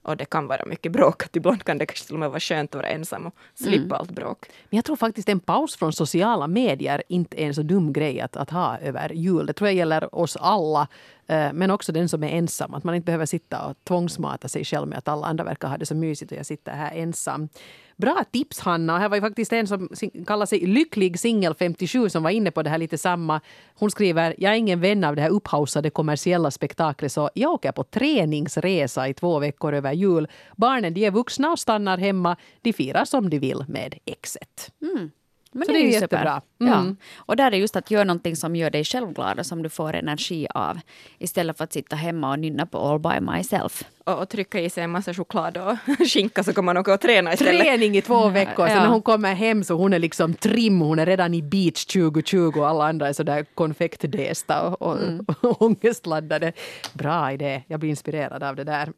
Och 0.04 0.16
det 0.16 0.24
kan 0.24 0.46
vara 0.46 0.64
mycket 0.66 0.92
bråk, 0.92 1.22
att 1.24 1.36
ibland 1.36 1.64
kan 1.64 1.78
det 1.78 1.86
kanske 1.86 2.06
till 2.06 2.14
och 2.14 2.20
med 2.20 2.28
vara 2.30 2.40
skönt 2.40 2.74
att 2.74 2.78
vara 2.82 2.88
ensam 2.88 3.26
och 3.26 3.34
slippa 3.54 3.96
allt 3.96 4.10
bråk. 4.10 4.46
Men 4.70 4.76
jag 4.76 4.84
tror 4.84 4.96
faktiskt 4.96 5.28
en 5.28 5.40
paus 5.40 5.76
från 5.76 5.92
sociala 5.92 6.46
medier 6.46 7.02
inte 7.08 7.42
är 7.42 7.46
en 7.46 7.54
så 7.54 7.62
dum 7.62 7.92
grej 7.92 8.20
att, 8.20 8.36
att 8.36 8.50
ha 8.50 8.78
över 8.78 9.12
jul. 9.12 9.46
Det 9.46 9.52
tror 9.52 9.68
jag 9.68 9.74
gäller 9.76 10.14
oss 10.14 10.36
alla. 10.40 10.88
eh, 11.26 11.52
Men 11.52 11.70
också 11.70 11.92
den 11.92 12.08
som 12.08 12.24
är 12.24 12.28
ensam. 12.28 12.74
Att 12.74 12.84
man 12.84 12.94
inte 12.94 13.04
behöver 13.06 13.26
sitta 13.26 13.66
och 13.66 13.76
tvångsmata 13.84 14.48
sig 14.48 14.64
själv 14.64 14.88
med 14.88 14.98
att 14.98 15.08
alla 15.08 15.26
andra 15.26 15.44
verkar 15.44 15.68
ha 15.68 15.76
det 15.78 15.86
så 15.86 15.94
mysigt 15.94 16.32
och 16.32 16.38
jag 16.38 16.46
sitter 16.46 16.72
här 16.72 16.92
ensam. 16.94 17.48
Bra 17.96 18.24
tips 18.32 18.60
Hanna. 18.60 18.94
Och 18.94 19.00
Här 19.00 19.08
var 19.08 19.16
ju 19.16 19.20
faktiskt 19.20 19.52
en 19.52 19.66
som 19.66 19.88
kallar 20.26 20.46
sig 20.46 20.66
Lycklig 20.66 21.18
singel 21.18 21.54
57 21.54 22.08
som 22.08 22.22
var 22.22 22.30
inne 22.30 22.50
på 22.50 22.62
det 22.62 22.70
här 22.70 22.78
lite 22.78 22.98
samma. 22.98 23.40
Hon 23.74 23.90
skriver, 23.90 24.34
jag 24.38 24.52
är 24.52 24.56
ingen 24.56 24.80
vän 24.80 25.04
av 25.04 25.16
det 25.16 25.22
här 25.22 25.30
upphausade 25.30 25.90
kommersiella 25.90 26.50
spektaklet 26.50 27.12
så 27.12 27.30
jag 27.34 27.52
åker 27.52 27.72
på 27.72 27.84
träningsresa 27.84 29.08
i 29.08 29.14
två 29.14 29.38
veckor 29.38 29.72
över 29.72 29.92
jul. 29.92 30.28
Barnen 30.56 30.94
de 30.94 31.06
är 31.06 31.10
vuxna 31.10 31.50
och 31.50 31.58
stannar 31.58 31.98
hemma. 31.98 32.36
De 32.62 32.72
firar 32.72 33.04
som 33.04 33.30
de 33.30 33.38
vill 33.38 33.64
med 33.68 33.98
exet. 34.04 34.72
Mm. 34.82 35.10
Men 35.56 35.66
Så 35.66 35.72
det 35.72 35.78
är 35.78 35.82
ju 35.82 35.90
jättebra. 35.92 36.40
super. 36.58 36.72
Mm. 36.72 36.96
Ja. 37.00 37.06
Och 37.16 37.36
där 37.36 37.52
är 37.52 37.56
just 37.56 37.76
att 37.76 37.90
göra 37.90 38.04
någonting 38.04 38.36
som 38.36 38.56
gör 38.56 38.70
dig 38.70 38.84
själv 38.84 39.12
glad 39.12 39.38
och 39.38 39.46
som 39.46 39.62
du 39.62 39.68
får 39.68 39.94
energi 39.94 40.46
av. 40.54 40.78
Istället 41.18 41.56
för 41.56 41.64
att 41.64 41.72
sitta 41.72 41.96
hemma 41.96 42.30
och 42.30 42.38
nynna 42.38 42.66
på 42.66 42.78
All 42.78 42.98
by 43.00 43.20
myself. 43.20 43.82
Och, 44.04 44.18
och 44.18 44.28
trycka 44.28 44.60
i 44.60 44.70
sig 44.70 44.84
en 44.84 44.90
massa 44.90 45.14
choklad 45.14 45.56
och 45.56 45.76
skinka 46.08 46.44
så 46.44 46.52
kommer 46.52 46.66
man 46.74 46.76
åka 46.80 46.94
och 46.94 47.00
träna 47.00 47.32
istället. 47.32 47.62
Träning 47.62 47.96
i 47.96 48.02
två 48.02 48.28
veckor, 48.28 48.66
sen 48.66 48.76
Ja. 48.76 48.82
när 48.82 48.88
hon 48.90 49.02
kommer 49.02 49.34
hem 49.34 49.64
så 49.64 49.74
hon 49.74 49.92
är 49.92 49.98
liksom 49.98 50.34
trim, 50.34 50.80
hon 50.80 50.98
är 50.98 51.06
redan 51.06 51.34
i 51.34 51.42
beach 51.42 51.84
2020 51.84 52.52
och 52.56 52.68
alla 52.68 52.84
andra 52.88 53.08
är 53.08 53.12
sådär 53.12 53.46
konfektdästa 53.54 54.62
och, 54.68 54.82
och, 54.82 54.98
och 55.40 55.62
ångestladdade. 55.62 56.52
Bra 56.92 57.32
idé, 57.32 57.62
jag 57.66 57.80
blir 57.80 57.90
inspirerad 57.90 58.42
av 58.42 58.56
det 58.56 58.64
där. 58.64 58.92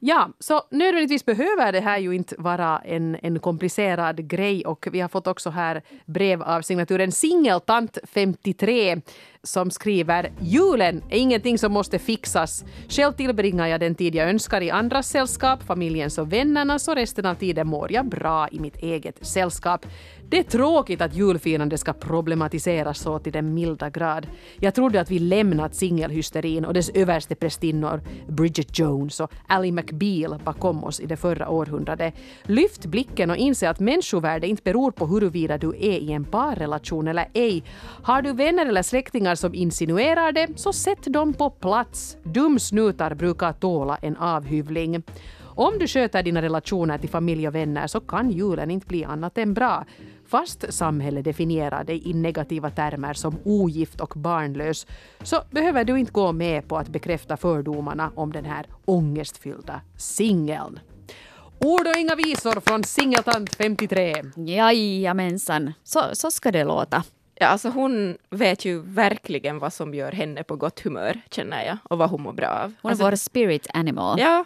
Ja, 0.00 0.28
så 0.38 0.62
nödvändigtvis 0.70 1.24
behöver 1.26 1.72
det 1.72 1.80
här 1.80 1.98
ju 1.98 2.14
inte 2.14 2.34
vara 2.38 2.78
en, 2.78 3.16
en 3.22 3.38
komplicerad 3.38 4.28
grej. 4.28 4.66
Och 4.66 4.88
vi 4.92 5.00
har 5.00 5.08
fått 5.08 5.26
också 5.26 5.50
här 5.50 5.82
brev 6.06 6.42
av 6.42 6.62
signaturen 6.62 7.12
Singeltant 7.12 7.98
53 8.04 9.00
som 9.42 9.70
skriver 9.70 10.32
Julen 10.40 11.02
är 11.10 11.18
ingenting 11.18 11.58
som 11.58 11.72
måste 11.72 11.98
fixas. 11.98 12.64
Själv 12.88 13.12
tillbringar 13.12 13.66
jag 13.66 13.80
den 13.80 13.94
tid 13.94 14.14
jag 14.14 14.28
önskar 14.28 14.60
i 14.60 14.70
andras 14.70 15.08
sällskap, 15.08 15.62
familjens 15.62 16.18
och 16.18 16.32
vännernas 16.32 16.88
och 16.88 16.94
resten 16.94 17.26
av 17.26 17.34
tiden 17.34 17.66
mår 17.66 17.92
jag 17.92 18.08
bra 18.08 18.48
i 18.48 18.60
mitt 18.60 18.76
eget 18.76 19.26
sällskap. 19.26 19.86
Det 20.30 20.38
är 20.38 20.42
tråkigt 20.42 21.00
att 21.00 21.14
julfirande 21.14 21.78
ska 21.78 21.92
problematiseras 21.92 22.98
så 22.98 23.18
till 23.18 23.32
den 23.32 23.54
milda 23.54 23.90
grad. 23.90 24.26
Jag 24.60 24.74
trodde 24.74 25.00
att 25.00 25.10
vi 25.10 25.18
lämnat 25.18 25.74
singelhysterin 25.74 26.64
och 26.64 26.74
dess 26.74 26.90
överste 26.94 27.34
prästinnor 27.34 28.02
Bridget 28.28 28.78
Jones 28.78 29.20
och 29.20 29.32
Ally 29.46 29.72
McBeal 29.72 30.40
bakom 30.44 30.84
oss 30.84 31.00
i 31.00 31.06
det 31.06 31.16
förra 31.16 31.48
århundradet. 31.48 32.14
Lyft 32.42 32.86
blicken 32.86 33.30
och 33.30 33.36
inse 33.36 33.70
att 33.70 33.80
människovärde 33.80 34.46
inte 34.46 34.62
beror 34.62 34.90
på 34.90 35.06
huruvida 35.06 35.58
du 35.58 35.68
är 35.68 35.98
i 35.98 36.12
en 36.12 36.24
parrelation 36.24 37.08
eller 37.08 37.28
ej. 37.34 37.62
Har 38.02 38.22
du 38.22 38.32
vänner 38.32 38.66
eller 38.66 38.82
släktingar 38.82 39.27
som 39.34 39.54
insinuerar 39.54 40.32
det, 40.32 40.48
så 40.56 40.72
sätt 40.72 41.02
dem 41.02 41.34
på 41.34 41.50
plats. 41.50 42.16
Dumsnutar 42.22 43.14
brukar 43.14 43.52
tåla 43.52 43.96
en 44.02 44.16
avhyvling. 44.16 45.02
Om 45.40 45.78
du 45.78 45.86
sköter 45.86 46.22
dina 46.22 46.42
relationer 46.42 46.98
till 46.98 47.08
familj 47.08 47.48
och 47.48 47.54
vänner 47.54 47.86
så 47.86 48.00
kan 48.00 48.30
julen 48.30 48.70
inte 48.70 48.86
bli 48.86 49.04
annat 49.04 49.38
än 49.38 49.54
bra. 49.54 49.84
Fast 50.26 50.72
samhället 50.74 51.24
definierar 51.24 51.84
dig 51.84 52.10
i 52.10 52.14
negativa 52.14 52.70
termer 52.70 53.14
som 53.14 53.36
ogift 53.44 54.00
och 54.00 54.14
barnlös 54.16 54.86
så 55.22 55.42
behöver 55.50 55.84
du 55.84 55.98
inte 55.98 56.12
gå 56.12 56.32
med 56.32 56.68
på 56.68 56.76
att 56.78 56.88
bekräfta 56.88 57.36
fördomarna 57.36 58.12
om 58.14 58.32
den 58.32 58.44
här 58.44 58.66
ångestfyllda 58.84 59.80
singeln. 59.96 60.80
Ord 61.60 61.86
och 61.86 61.96
inga 61.96 62.14
visor 62.14 62.60
från 62.60 62.84
Singeltant 62.84 63.54
53. 63.54 64.14
Jajamensan, 64.36 65.72
så, 65.84 66.00
så 66.12 66.30
ska 66.30 66.50
det 66.50 66.64
låta. 66.64 67.04
Ja, 67.40 67.46
alltså 67.46 67.68
hon 67.68 68.16
vet 68.30 68.64
ju 68.64 68.80
verkligen 68.80 69.58
vad 69.58 69.72
som 69.72 69.94
gör 69.94 70.12
henne 70.12 70.44
på 70.44 70.56
gott 70.56 70.80
humör, 70.80 71.20
känner 71.30 71.66
jag, 71.66 71.78
och 71.82 71.98
vad 71.98 72.10
hon 72.10 72.22
mår 72.22 72.32
bra 72.32 72.48
av. 72.48 72.74
Hon 72.82 72.88
är 72.88 72.92
Alltså, 72.92 73.04
vår 73.04 73.16
spirit 73.16 73.66
animal. 73.74 74.20
Ja. 74.20 74.44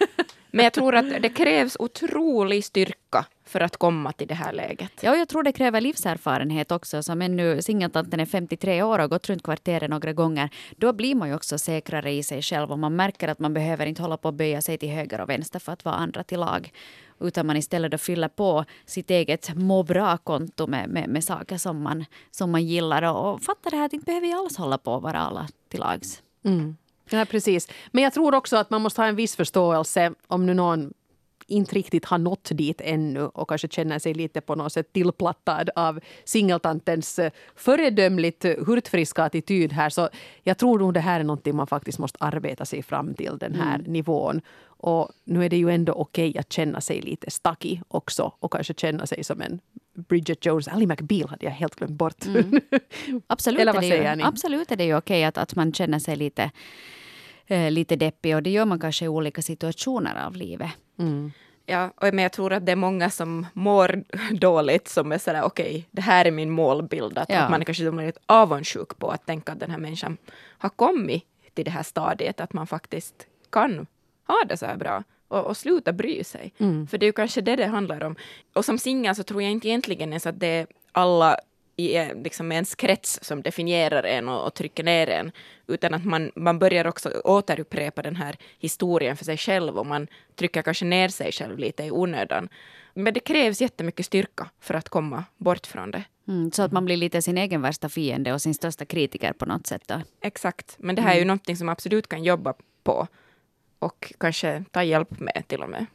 Men 0.50 0.64
jag 0.64 0.72
tror 0.72 0.94
att 0.94 1.22
det 1.22 1.28
krävs 1.28 1.76
otrolig 1.80 2.64
styrka 2.64 3.24
för 3.54 3.60
att 3.60 3.76
komma 3.76 4.12
till 4.12 4.28
det 4.28 4.34
här 4.34 4.52
läget. 4.52 4.92
Ja, 5.00 5.10
och 5.10 5.16
jag 5.16 5.28
tror 5.28 5.42
det 5.42 5.52
kräver 5.52 5.80
livserfarenhet 5.80 6.72
också. 6.72 7.02
Som 7.02 7.22
ännu 7.22 7.62
singeltanten 7.62 8.20
är 8.20 8.26
53 8.26 8.82
år 8.82 8.98
och 8.98 9.02
har 9.02 9.08
gått 9.08 9.28
runt 9.28 9.42
kvarteret 9.42 9.90
några 9.90 10.12
gånger. 10.12 10.50
Då 10.76 10.92
blir 10.92 11.14
man 11.14 11.28
ju 11.28 11.34
också 11.34 11.58
säkrare 11.58 12.12
i 12.12 12.22
sig 12.22 12.42
själv 12.42 12.72
och 12.72 12.78
man 12.78 12.96
märker 12.96 13.28
att 13.28 13.38
man 13.38 13.54
behöver 13.54 13.86
inte 13.86 14.02
hålla 14.02 14.16
på 14.16 14.28
att 14.28 14.34
böja 14.34 14.62
sig 14.62 14.78
till 14.78 14.88
höger 14.88 15.20
och 15.20 15.28
vänster 15.28 15.58
för 15.58 15.72
att 15.72 15.84
vara 15.84 15.94
andra 15.94 16.24
till 16.24 16.40
lag. 16.40 16.72
Utan 17.20 17.46
man 17.46 17.56
istället 17.56 17.90
då 17.90 17.98
fyller 17.98 18.28
på 18.28 18.64
sitt 18.86 19.10
eget 19.10 19.54
må 19.54 19.82
bra-konto 19.82 20.66
med, 20.66 20.88
med, 20.88 21.08
med 21.08 21.24
saker 21.24 21.58
som 21.58 21.82
man, 21.82 22.04
som 22.30 22.50
man 22.50 22.66
gillar 22.66 23.02
och, 23.02 23.34
och 23.34 23.42
fattar 23.42 23.70
det 23.70 23.76
här 23.76 23.86
att 23.86 23.92
inte 23.92 24.06
behöver 24.06 24.26
jag 24.26 24.38
alls 24.38 24.56
hålla 24.56 24.78
på 24.78 24.96
att 24.96 25.02
vara 25.02 25.18
alla 25.18 25.48
till 25.68 25.80
lags. 25.80 26.22
Ja, 27.10 27.24
precis. 27.24 27.68
Men 27.92 28.04
jag 28.04 28.12
tror 28.12 28.34
också 28.34 28.56
att 28.56 28.70
man 28.70 28.82
måste 28.82 29.00
ha 29.00 29.08
en 29.08 29.16
viss 29.16 29.36
förståelse 29.36 30.12
om 30.26 30.46
nu 30.46 30.54
någon 30.54 30.92
inte 31.46 31.74
riktigt 31.74 32.04
har 32.04 32.18
nått 32.18 32.48
dit 32.52 32.80
ännu 32.84 33.20
och 33.20 33.48
kanske 33.48 33.68
känner 33.68 33.98
sig 33.98 34.14
lite 34.14 34.40
på 34.40 34.54
något 34.54 34.72
sätt 34.72 34.92
tillplattad 34.92 35.70
av 35.76 36.00
singeltantens 36.24 37.18
eh, 37.18 37.32
föredömligt 37.56 38.44
eh, 38.44 38.54
hurtfriska 38.66 39.22
attityd 39.22 39.72
här. 39.72 39.90
Så 39.90 40.08
jag 40.42 40.58
tror 40.58 40.78
nog 40.78 40.94
det 40.94 41.00
här 41.00 41.20
är 41.20 41.24
någonting 41.24 41.56
man 41.56 41.66
faktiskt 41.66 41.98
måste 41.98 42.18
arbeta 42.20 42.64
sig 42.64 42.82
fram 42.82 43.14
till 43.14 43.38
den 43.38 43.54
här 43.54 43.78
nivån. 43.78 44.40
Och 44.66 45.10
nu 45.24 45.44
är 45.44 45.48
det 45.48 45.56
ju 45.56 45.70
ändå 45.70 45.92
okej 45.92 46.38
att 46.38 46.52
känna 46.52 46.80
sig 46.80 47.00
lite 47.00 47.30
stacky 47.30 47.80
också 47.88 48.32
och 48.38 48.52
kanske 48.52 48.74
känna 48.74 49.06
sig 49.06 49.24
som 49.24 49.40
en 49.40 49.60
Bridget 49.94 50.46
Jones. 50.46 50.68
Ally 50.68 50.86
McBeal 50.86 51.28
hade 51.28 51.46
jag 51.46 51.52
helt 51.52 51.74
glömt 51.74 51.92
bort. 51.92 52.24
Absolut, 53.26 53.60
Eller 53.60 53.72
är 53.72 53.74
vad 53.74 53.82
det 53.82 53.88
säger 53.88 54.10
ju, 54.10 54.16
ni? 54.16 54.22
absolut 54.22 54.72
är 54.72 54.76
det 54.76 54.84
ju 54.84 54.96
okej 54.96 55.24
att, 55.24 55.38
att 55.38 55.54
man 55.54 55.72
känner 55.72 55.98
sig 55.98 56.16
lite, 56.16 56.50
eh, 57.46 57.70
lite 57.70 57.96
deppig 57.96 58.34
och 58.36 58.42
det 58.42 58.50
gör 58.50 58.64
man 58.64 58.80
kanske 58.80 59.04
i 59.04 59.08
olika 59.08 59.42
situationer 59.42 60.26
av 60.26 60.36
livet. 60.36 60.70
Ja, 61.66 61.90
och 61.96 62.14
men 62.14 62.18
jag 62.18 62.32
tror 62.32 62.52
att 62.52 62.66
det 62.66 62.72
är 62.72 62.76
många 62.76 63.10
som 63.10 63.46
mår 63.52 64.04
dåligt 64.34 64.88
som 64.88 65.12
är 65.12 65.18
sådär 65.18 65.42
okej, 65.42 65.88
det 65.90 66.02
här 66.02 66.24
är 66.24 66.30
min 66.30 66.50
målbild. 66.50 67.18
Att, 67.18 67.30
Ja. 67.30 67.38
att 67.40 67.50
man 67.50 67.60
är 67.60 67.64
kanske 67.64 67.90
lite 67.90 68.20
avundsjuk 68.26 68.98
på 68.98 69.08
att 69.08 69.26
tänka 69.26 69.52
att 69.52 69.60
den 69.60 69.70
här 69.70 69.78
människan 69.78 70.16
har 70.58 70.68
kommit 70.68 71.24
till 71.54 71.64
det 71.64 71.70
här 71.70 71.82
stadiet 71.82 72.40
att 72.40 72.52
man 72.52 72.66
faktiskt 72.66 73.14
kan 73.50 73.86
ha 74.26 74.44
det 74.48 74.56
så 74.56 74.66
här 74.66 74.76
bra 74.76 75.04
och, 75.28 75.46
och 75.46 75.56
sluta 75.56 75.92
bry 75.92 76.24
sig. 76.24 76.52
För 76.90 76.98
det 76.98 77.04
är 77.06 77.08
ju 77.08 77.12
kanske 77.12 77.40
det 77.40 77.56
det 77.56 77.66
handlar 77.66 78.04
om. 78.04 78.16
Och 78.52 78.64
som 78.64 78.78
singel 78.78 79.14
så 79.14 79.22
tror 79.22 79.42
jag 79.42 79.50
inte 79.52 79.68
egentligen 79.68 80.08
ens 80.08 80.26
att 80.26 80.40
det 80.40 80.46
är 80.46 80.66
alla 80.92 81.36
i 81.76 82.14
liksom 82.14 82.52
ens 82.52 82.74
krets 82.74 83.18
som 83.22 83.42
definierar 83.42 84.02
en 84.02 84.28
och, 84.28 84.46
och 84.46 84.54
trycker 84.54 84.84
ner 84.84 85.08
en, 85.08 85.32
utan 85.66 85.94
att 85.94 86.04
man, 86.04 86.32
man 86.36 86.58
börjar 86.58 86.86
också 86.86 87.10
återupprepa 87.24 88.02
den 88.02 88.16
här 88.16 88.36
historien 88.58 89.16
för 89.16 89.24
sig 89.24 89.36
själv 89.36 89.78
och 89.78 89.86
man 89.86 90.06
trycker 90.36 90.62
kanske 90.62 90.84
ner 90.84 91.08
sig 91.08 91.32
själv 91.32 91.58
lite 91.58 91.84
i 91.84 91.90
onödan. 91.90 92.48
Men 92.94 93.14
det 93.14 93.20
krävs 93.20 93.60
jättemycket 93.60 94.06
styrka 94.06 94.50
för 94.60 94.74
att 94.74 94.88
komma 94.88 95.24
bort 95.36 95.66
från 95.66 95.90
det. 95.90 96.04
Mm, 96.28 96.50
så 96.50 96.62
att 96.62 96.72
man 96.72 96.84
blir 96.84 96.96
lite 96.96 97.22
sin 97.22 97.38
egen 97.38 97.62
värsta 97.62 97.88
fiende 97.88 98.32
och 98.32 98.42
sin 98.42 98.54
största 98.54 98.84
kritiker 98.84 99.32
på 99.32 99.46
något 99.46 99.66
sätt. 99.66 99.82
Då. 99.86 100.00
Exakt, 100.20 100.76
men 100.78 100.94
det 100.94 101.02
här 101.02 101.14
är 101.14 101.18
ju 101.18 101.24
någonting 101.24 101.56
som 101.56 101.66
man 101.66 101.72
absolut 101.72 102.08
kan 102.08 102.24
jobba 102.24 102.54
på 102.82 103.06
och 103.78 104.12
kanske 104.18 104.64
ta 104.70 104.82
hjälp 104.82 105.20
med 105.20 105.44
till 105.46 105.62
och 105.62 105.68
med. 105.68 105.86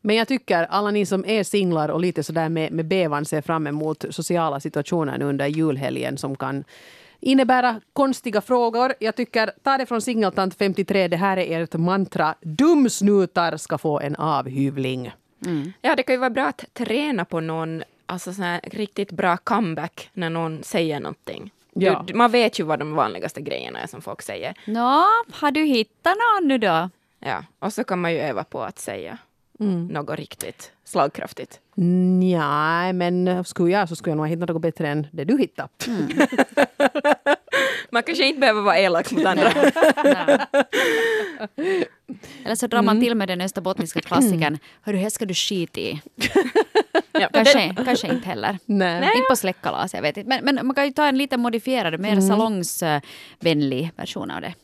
Men 0.00 0.16
jag 0.16 0.28
tycker 0.28 0.62
alla 0.70 0.90
ni 0.90 1.06
som 1.06 1.24
är 1.26 1.44
singlar 1.44 1.88
och 1.88 2.00
lite 2.00 2.22
sådär 2.22 2.48
med, 2.48 2.72
med 2.72 2.86
bevan 2.86 3.24
ser 3.24 3.40
fram 3.40 3.66
emot 3.66 4.04
sociala 4.10 4.60
situationer 4.60 5.18
nu 5.18 5.24
under 5.24 5.46
julhelgen 5.46 6.18
som 6.18 6.36
kan 6.36 6.64
innebära 7.20 7.80
konstiga 7.92 8.40
frågor. 8.40 8.94
Jag 9.00 9.16
tycker, 9.16 9.50
ta 9.62 9.78
det 9.78 9.86
från 9.86 10.02
Singeltant 10.02 10.54
53, 10.54 11.08
det 11.08 11.16
här 11.16 11.36
är 11.36 11.62
ert 11.62 11.74
mantra. 11.74 12.34
Dumsnutar 12.40 13.56
ska 13.56 13.78
få 13.78 14.00
en 14.00 14.16
avhyvling. 14.16 15.12
Ja, 15.80 15.96
det 15.96 16.02
kan 16.02 16.14
ju 16.14 16.18
vara 16.18 16.30
bra 16.30 16.46
att 16.46 16.64
träna 16.72 17.24
på 17.24 17.40
någon 17.40 17.82
alltså 18.06 18.32
sån 18.32 18.44
här 18.44 18.60
riktigt 18.62 19.12
bra 19.12 19.36
comeback 19.36 20.10
när 20.12 20.30
någon 20.30 20.62
säger 20.62 21.00
någonting. 21.00 21.50
Ja. 21.72 22.04
Du, 22.06 22.14
man 22.14 22.30
vet 22.30 22.60
ju 22.60 22.64
vad 22.64 22.78
de 22.78 22.94
vanligaste 22.94 23.40
grejerna 23.40 23.80
är 23.80 23.86
som 23.86 24.02
folk 24.02 24.22
säger. 24.22 24.54
Nå, 24.64 25.04
har 25.32 25.50
du 25.50 25.64
hittat 25.64 26.16
någon 26.16 26.48
nu 26.48 26.58
då? 26.58 26.90
Ja, 27.20 27.44
och 27.58 27.72
så 27.72 27.84
kan 27.84 28.00
man 28.00 28.12
ju 28.12 28.18
öva 28.18 28.44
på 28.44 28.62
att 28.62 28.78
säga 28.78 29.18
något 29.58 30.18
riktigt 30.18 30.72
slagkraftigt. 30.84 31.60
Nej, 31.74 32.92
men 32.92 33.44
skulle 33.44 33.72
jag 33.72 33.88
så 33.88 33.96
skulle 33.96 34.10
jag 34.10 34.16
nog 34.16 34.26
ha 34.26 34.30
hittat 34.30 34.48
något 34.48 34.62
bättre 34.62 34.88
än 34.88 35.06
det 35.12 35.24
du 35.24 35.38
hittade. 35.38 35.68
Man 37.90 38.02
kanske 38.02 38.24
inte 38.24 38.40
behöver 38.40 38.62
vara 38.62 38.78
elak 38.78 39.12
mot 39.12 39.24
andra. 39.24 39.52
Eller 42.44 42.54
så 42.54 42.66
drar 42.66 42.82
man 42.82 43.00
till 43.00 43.14
med 43.14 43.28
den 43.28 43.40
österbottniska 43.40 44.00
klassikern. 44.00 44.58
Hörru, 44.82 44.96
här 44.96 45.10
ska 45.10 45.24
du 45.24 45.34
skita 45.34 45.80
i. 45.80 46.00
Ja, 47.12 47.28
Kanske, 47.32 47.74
kanske 47.84 48.08
inte 48.08 48.28
heller. 48.28 48.58
Nej. 48.64 48.96
Inte 49.16 49.26
på 49.30 49.36
släktkalas, 49.36 49.94
jag 49.94 50.02
vet 50.02 50.16
inte. 50.16 50.28
Men, 50.28 50.44
men 50.44 50.66
man 50.66 50.74
kan 50.74 50.84
ju 50.84 50.92
ta 50.92 51.06
en 51.06 51.18
lite 51.18 51.36
modifierad, 51.36 52.00
mer 52.00 52.20
salongsvänlig 52.20 53.90
version 53.96 54.30
av 54.30 54.40
det. 54.40 54.54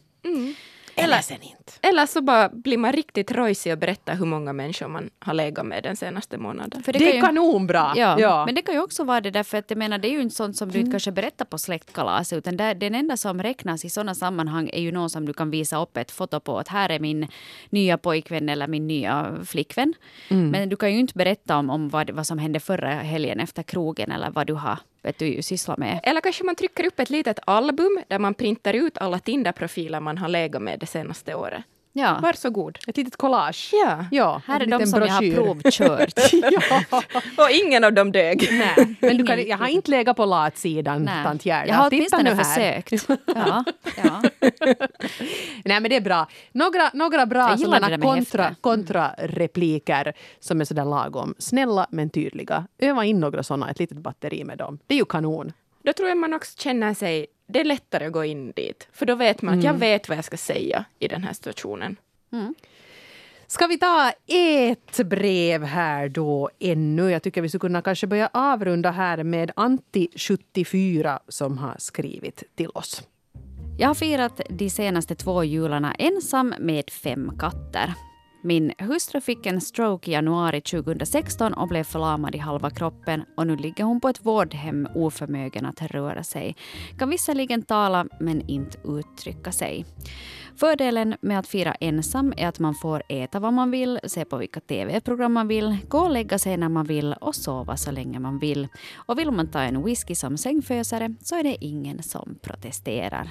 Eller 0.96 1.20
sen 1.20 1.42
inte. 1.42 1.63
Eller 1.80 2.06
så 2.06 2.20
bara 2.22 2.48
blir 2.48 2.78
man 2.78 2.92
riktigt 2.92 3.32
rojsig 3.32 3.72
och 3.72 3.78
berättar 3.78 4.14
hur 4.14 4.26
många 4.26 4.52
människor 4.52 4.88
man 4.88 5.10
har 5.18 5.34
legat 5.34 5.66
med 5.66 5.82
den 5.82 5.96
senaste 5.96 6.38
månaden. 6.38 6.82
För 6.82 6.92
Det, 6.92 6.98
kan 6.98 7.08
är 7.08 7.14
ju- 7.14 7.20
kanonbra. 7.20 7.92
Ja, 7.96 8.16
Ja. 8.20 8.46
men 8.46 8.54
det 8.54 8.62
kan 8.62 8.74
ju 8.74 8.80
också 8.82 9.04
vara 9.04 9.20
det 9.20 9.30
därför 9.30 9.58
att 9.58 9.70
jag 9.70 9.76
menar 9.78 9.98
det 9.98 10.08
är 10.08 10.12
ju 10.12 10.20
inte 10.22 10.34
sånt 10.34 10.56
som 10.56 10.70
du 10.70 10.78
inte 10.78 10.90
kanske 10.90 11.12
berättar 11.12 11.44
på 11.44 11.58
släktkalas 11.58 12.32
utan 12.32 12.56
det, 12.56 12.74
den 12.74 12.94
enda 12.94 13.16
som 13.16 13.42
räknas 13.42 13.84
i 13.84 13.90
sådana 13.90 14.14
sammanhang 14.14 14.70
är 14.72 14.80
ju 14.80 14.92
någon 14.92 15.10
som 15.10 15.26
du 15.26 15.32
kan 15.32 15.50
visa 15.50 15.82
upp 15.82 15.96
ett 15.96 16.10
foto 16.10 16.40
på 16.40 16.58
att 16.58 16.68
här 16.68 16.90
är 16.90 16.98
min 17.00 17.28
nya 17.70 17.98
pojkvän 17.98 18.48
eller 18.48 18.66
min 18.68 18.86
nya 18.86 19.36
flickvän. 19.46 19.94
Men 20.28 20.68
du 20.68 20.76
kan 20.76 20.92
ju 20.92 20.98
inte 20.98 21.14
berätta 21.14 21.56
om, 21.56 21.70
om 21.70 21.88
vad, 21.88 22.10
vad 22.10 22.26
som 22.26 22.38
hände 22.38 22.60
förra 22.60 22.88
helgen 22.94 23.40
efter 23.40 23.62
krogen 23.62 24.12
eller 24.12 24.30
vad 24.30 24.46
du 24.46 24.52
har 24.54 24.78
vet 25.02 25.18
du, 25.18 25.42
sysslat 25.42 25.78
med. 25.78 26.00
Eller 26.02 26.20
kanske 26.20 26.44
man 26.44 26.54
trycker 26.54 26.86
upp 26.86 27.00
ett 27.00 27.10
litet 27.10 27.38
album 27.46 27.98
där 28.08 28.18
man 28.18 28.34
printar 28.34 28.72
ut 28.74 28.98
alla 28.98 29.18
Tinder-profiler 29.18 30.00
man 30.00 30.18
har 30.18 30.28
legat 30.28 30.62
med 30.62 30.80
det 30.80 30.86
senaste 30.86 31.34
året. 31.34 31.53
Ja. 31.96 32.18
Varsågod. 32.22 32.78
Ett 32.86 32.96
litet 32.96 33.16
collage. 33.16 33.70
Ja. 33.72 34.04
Ja, 34.10 34.42
Här 34.46 34.60
är 34.60 34.66
de 34.66 34.86
som 34.86 35.02
jag 35.02 35.08
har 35.08 35.20
broschyr. 35.20 35.34
provkört. 35.34 36.12
ja. 36.90 37.02
Och 37.44 37.50
ingen 37.50 37.84
av 37.84 37.92
dem 37.92 38.12
dög. 38.12 38.48
Nej, 38.50 38.96
men 39.00 39.16
du 39.16 39.26
kan, 39.26 39.46
jag 39.46 39.56
har 39.58 39.68
inte 39.68 39.90
legat 39.90 40.16
på 40.16 40.24
latsidan, 40.24 41.10
tant 41.24 41.46
Gerda. 41.46 41.66
Jag 41.66 41.74
har 41.74 41.88
åtminstone 41.90 42.36
försökt. 42.36 42.92
Ja, 43.34 43.64
ja. 43.96 44.22
Nej 45.64 45.80
men 45.80 45.82
det 45.90 45.96
är 45.96 46.00
bra. 46.00 46.28
Några, 46.52 46.90
några 46.94 47.26
bra 47.26 47.56
sådana 47.56 47.98
kontra, 47.98 48.42
häfte. 48.42 48.56
kontrarepliker 48.60 50.12
som 50.40 50.60
är 50.60 50.64
sådär 50.64 50.84
lagom. 50.84 51.34
Snälla 51.38 51.86
men 51.90 52.10
tydliga. 52.10 52.66
Öva 52.78 53.04
in 53.04 53.20
några 53.20 53.42
sådana, 53.42 53.70
ett 53.70 53.78
litet 53.78 53.98
batteri 53.98 54.44
med 54.44 54.58
dem. 54.58 54.78
Det 54.86 54.94
är 54.94 54.98
ju 54.98 55.04
kanon. 55.04 55.52
Då 55.82 55.92
tror 55.92 56.08
jag 56.08 56.18
man 56.18 56.34
också 56.34 56.58
känner 56.58 56.94
sig... 56.94 57.26
Det 57.46 57.60
är 57.60 57.64
lättare 57.64 58.06
att 58.06 58.12
gå 58.12 58.24
in 58.24 58.52
dit. 58.52 58.88
För 58.92 59.06
då 59.06 59.14
vet 59.14 59.42
man 59.42 59.58
att 59.58 59.64
jag 59.64 59.74
vet 59.74 60.08
vad 60.08 60.18
jag 60.18 60.24
ska 60.24 60.36
säga 60.36 60.84
i 60.98 61.08
den 61.08 61.24
här 61.24 61.32
situationen. 61.32 61.96
Ska 63.46 63.66
vi 63.66 63.78
ta 63.78 64.12
ett 64.26 65.00
brev 65.06 65.64
här 65.64 66.08
då 66.08 66.50
ännu? 66.58 67.10
Jag 67.10 67.22
tycker 67.22 67.42
vi 67.42 67.48
skulle 67.48 67.60
kunna 67.60 67.82
kanske 67.82 68.06
börja 68.06 68.30
avrunda 68.32 68.90
här 68.90 69.22
med 69.22 69.50
Antti74 69.50 71.18
som 71.28 71.58
har 71.58 71.76
skrivit 71.78 72.42
till 72.54 72.68
oss. 72.74 73.02
Jag 73.78 73.88
har 73.88 73.94
firat 73.94 74.40
de 74.48 74.70
senaste 74.70 75.14
två 75.14 75.44
jularna 75.44 75.94
ensam 75.94 76.54
med 76.58 76.90
fem 76.90 77.32
katter. 77.38 77.94
Min 78.46 78.72
hustru 78.78 79.20
fick 79.20 79.46
en 79.46 79.60
stroke 79.60 80.10
i 80.10 80.14
januari 80.14 80.60
2016 80.60 81.54
och 81.54 81.68
blev 81.68 81.84
förlamad 81.84 82.34
i 82.34 82.38
halva 82.38 82.70
kroppen 82.70 83.24
och 83.36 83.46
nu 83.46 83.56
ligger 83.56 83.84
hon 83.84 84.00
på 84.00 84.08
ett 84.08 84.26
vårdhem 84.26 84.88
oförmögen 84.94 85.66
att 85.66 85.82
röra 85.82 86.24
sig. 86.24 86.56
Kan 86.98 87.10
visserligen 87.10 87.62
tala 87.62 88.06
men 88.20 88.48
inte 88.48 88.78
uttrycka 88.84 89.52
sig. 89.52 89.86
Fördelen 90.56 91.16
med 91.20 91.38
att 91.38 91.46
fira 91.46 91.74
ensam 91.74 92.34
är 92.36 92.48
att 92.48 92.58
man 92.58 92.74
får 92.74 93.02
äta 93.08 93.40
vad 93.40 93.52
man 93.52 93.70
vill, 93.70 94.00
se 94.04 94.24
på 94.24 94.36
vilka 94.36 94.60
tv-program 94.60 95.32
man 95.32 95.48
vill, 95.48 95.76
gå 95.88 95.98
och 95.98 96.10
lägga 96.10 96.38
sig 96.38 96.56
när 96.56 96.68
man 96.68 96.86
vill 96.86 97.14
och 97.20 97.34
sova 97.34 97.76
så 97.76 97.90
länge 97.90 98.18
man 98.18 98.38
vill. 98.38 98.68
Och 98.96 99.18
vill 99.18 99.30
man 99.30 99.50
ta 99.50 99.60
en 99.60 99.84
whisky 99.84 100.14
som 100.14 100.36
sängfösare 100.36 101.14
så 101.20 101.38
är 101.38 101.42
det 101.42 101.64
ingen 101.64 102.02
som 102.02 102.38
protesterar. 102.42 103.30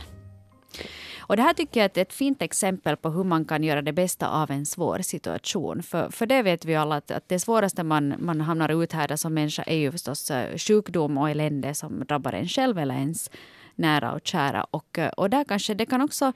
Och 1.27 1.35
det 1.37 1.43
här 1.43 1.53
tycker 1.53 1.79
jag 1.79 1.97
är 1.97 2.01
ett 2.01 2.13
fint 2.13 2.41
exempel 2.41 2.97
på 2.97 3.09
hur 3.09 3.23
man 3.23 3.45
kan 3.45 3.63
göra 3.63 3.81
det 3.81 3.93
bästa 3.93 4.27
av 4.27 4.51
en 4.51 4.65
svår 4.65 4.99
situation. 4.99 5.83
För, 5.83 6.09
för 6.09 6.25
det 6.25 6.41
vet 6.41 6.65
vi 6.65 6.75
alla 6.75 6.95
att, 6.95 7.11
att 7.11 7.29
det 7.29 7.39
svåraste 7.39 7.83
man, 7.83 8.15
man 8.19 8.41
hamnar 8.41 8.83
ut 8.83 8.91
här 8.91 9.15
som 9.15 9.33
människa 9.33 9.63
är 9.63 9.77
ju 9.77 9.91
förstås 9.91 10.31
eh, 10.31 10.57
sjukdom 10.57 11.17
och 11.17 11.29
elände 11.29 11.73
som 11.73 11.99
drabbar 11.99 12.33
en 12.33 12.47
själv 12.47 12.77
eller 12.77 12.95
ens 12.95 13.31
nära 13.75 14.13
och 14.13 14.21
kära. 14.23 14.63
Och, 14.63 14.99
eh, 14.99 15.09
och 15.09 15.29
där 15.29 15.43
kanske 15.43 15.73
det 15.73 15.85
kan 15.85 16.01
också 16.01 16.33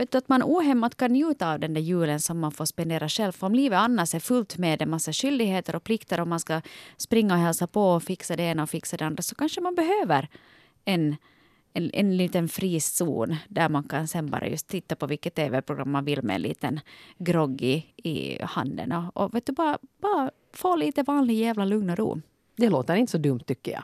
Vet 0.00 0.12
du, 0.12 0.18
att 0.18 0.28
man 0.28 0.42
ohämmat 0.42 0.96
kan 0.96 1.12
njuta 1.12 1.52
av 1.52 1.60
den 1.60 1.74
där 1.74 1.80
julen 1.80 2.20
som 2.20 2.38
man 2.38 2.52
får 2.52 2.64
spendera 2.64 3.08
själv. 3.08 3.32
För 3.32 3.46
om 3.46 3.54
livet 3.54 3.78
annars 3.78 4.14
är 4.14 4.20
fullt 4.20 4.58
med 4.58 4.82
en 4.82 4.90
massa 4.90 5.12
skyldigheter 5.12 5.76
och 5.76 5.84
plikter 5.84 6.20
och 6.20 6.28
man 6.28 6.40
ska 6.40 6.60
springa 6.96 7.34
och 7.34 7.40
hälsa 7.40 7.66
på 7.66 7.90
och 7.92 8.02
fixa 8.02 8.36
det 8.36 8.42
ena 8.42 8.62
och 8.62 8.70
fixa 8.70 8.96
det 8.96 9.04
andra 9.06 9.22
så 9.22 9.34
kanske 9.34 9.60
man 9.60 9.74
behöver 9.74 10.28
en, 10.84 11.16
en, 11.72 11.90
en 11.92 12.16
liten 12.16 12.48
fri 12.48 12.80
zon 12.80 13.36
där 13.48 13.68
man 13.68 13.82
kan 13.84 14.08
sen 14.08 14.30
bara 14.30 14.48
just 14.48 14.68
titta 14.68 14.96
på 14.96 15.06
vilket 15.06 15.34
tv-program 15.34 15.90
man 15.90 16.04
vill 16.04 16.22
med 16.22 16.36
en 16.36 16.42
liten 16.42 16.80
grogg 17.18 17.62
i, 17.62 17.86
i 17.96 18.42
handen 18.42 18.92
och, 18.92 19.16
och 19.16 19.34
vet 19.34 19.46
du, 19.46 19.52
bara, 19.52 19.78
bara 20.00 20.30
få 20.52 20.76
lite 20.76 21.02
vanlig 21.02 21.34
jävla 21.34 21.64
lugn 21.64 21.90
och 21.90 21.98
ro. 21.98 22.20
Det 22.56 22.68
låter 22.68 22.96
inte 22.96 23.12
så 23.12 23.18
dumt 23.18 23.40
tycker 23.40 23.72
jag. 23.72 23.82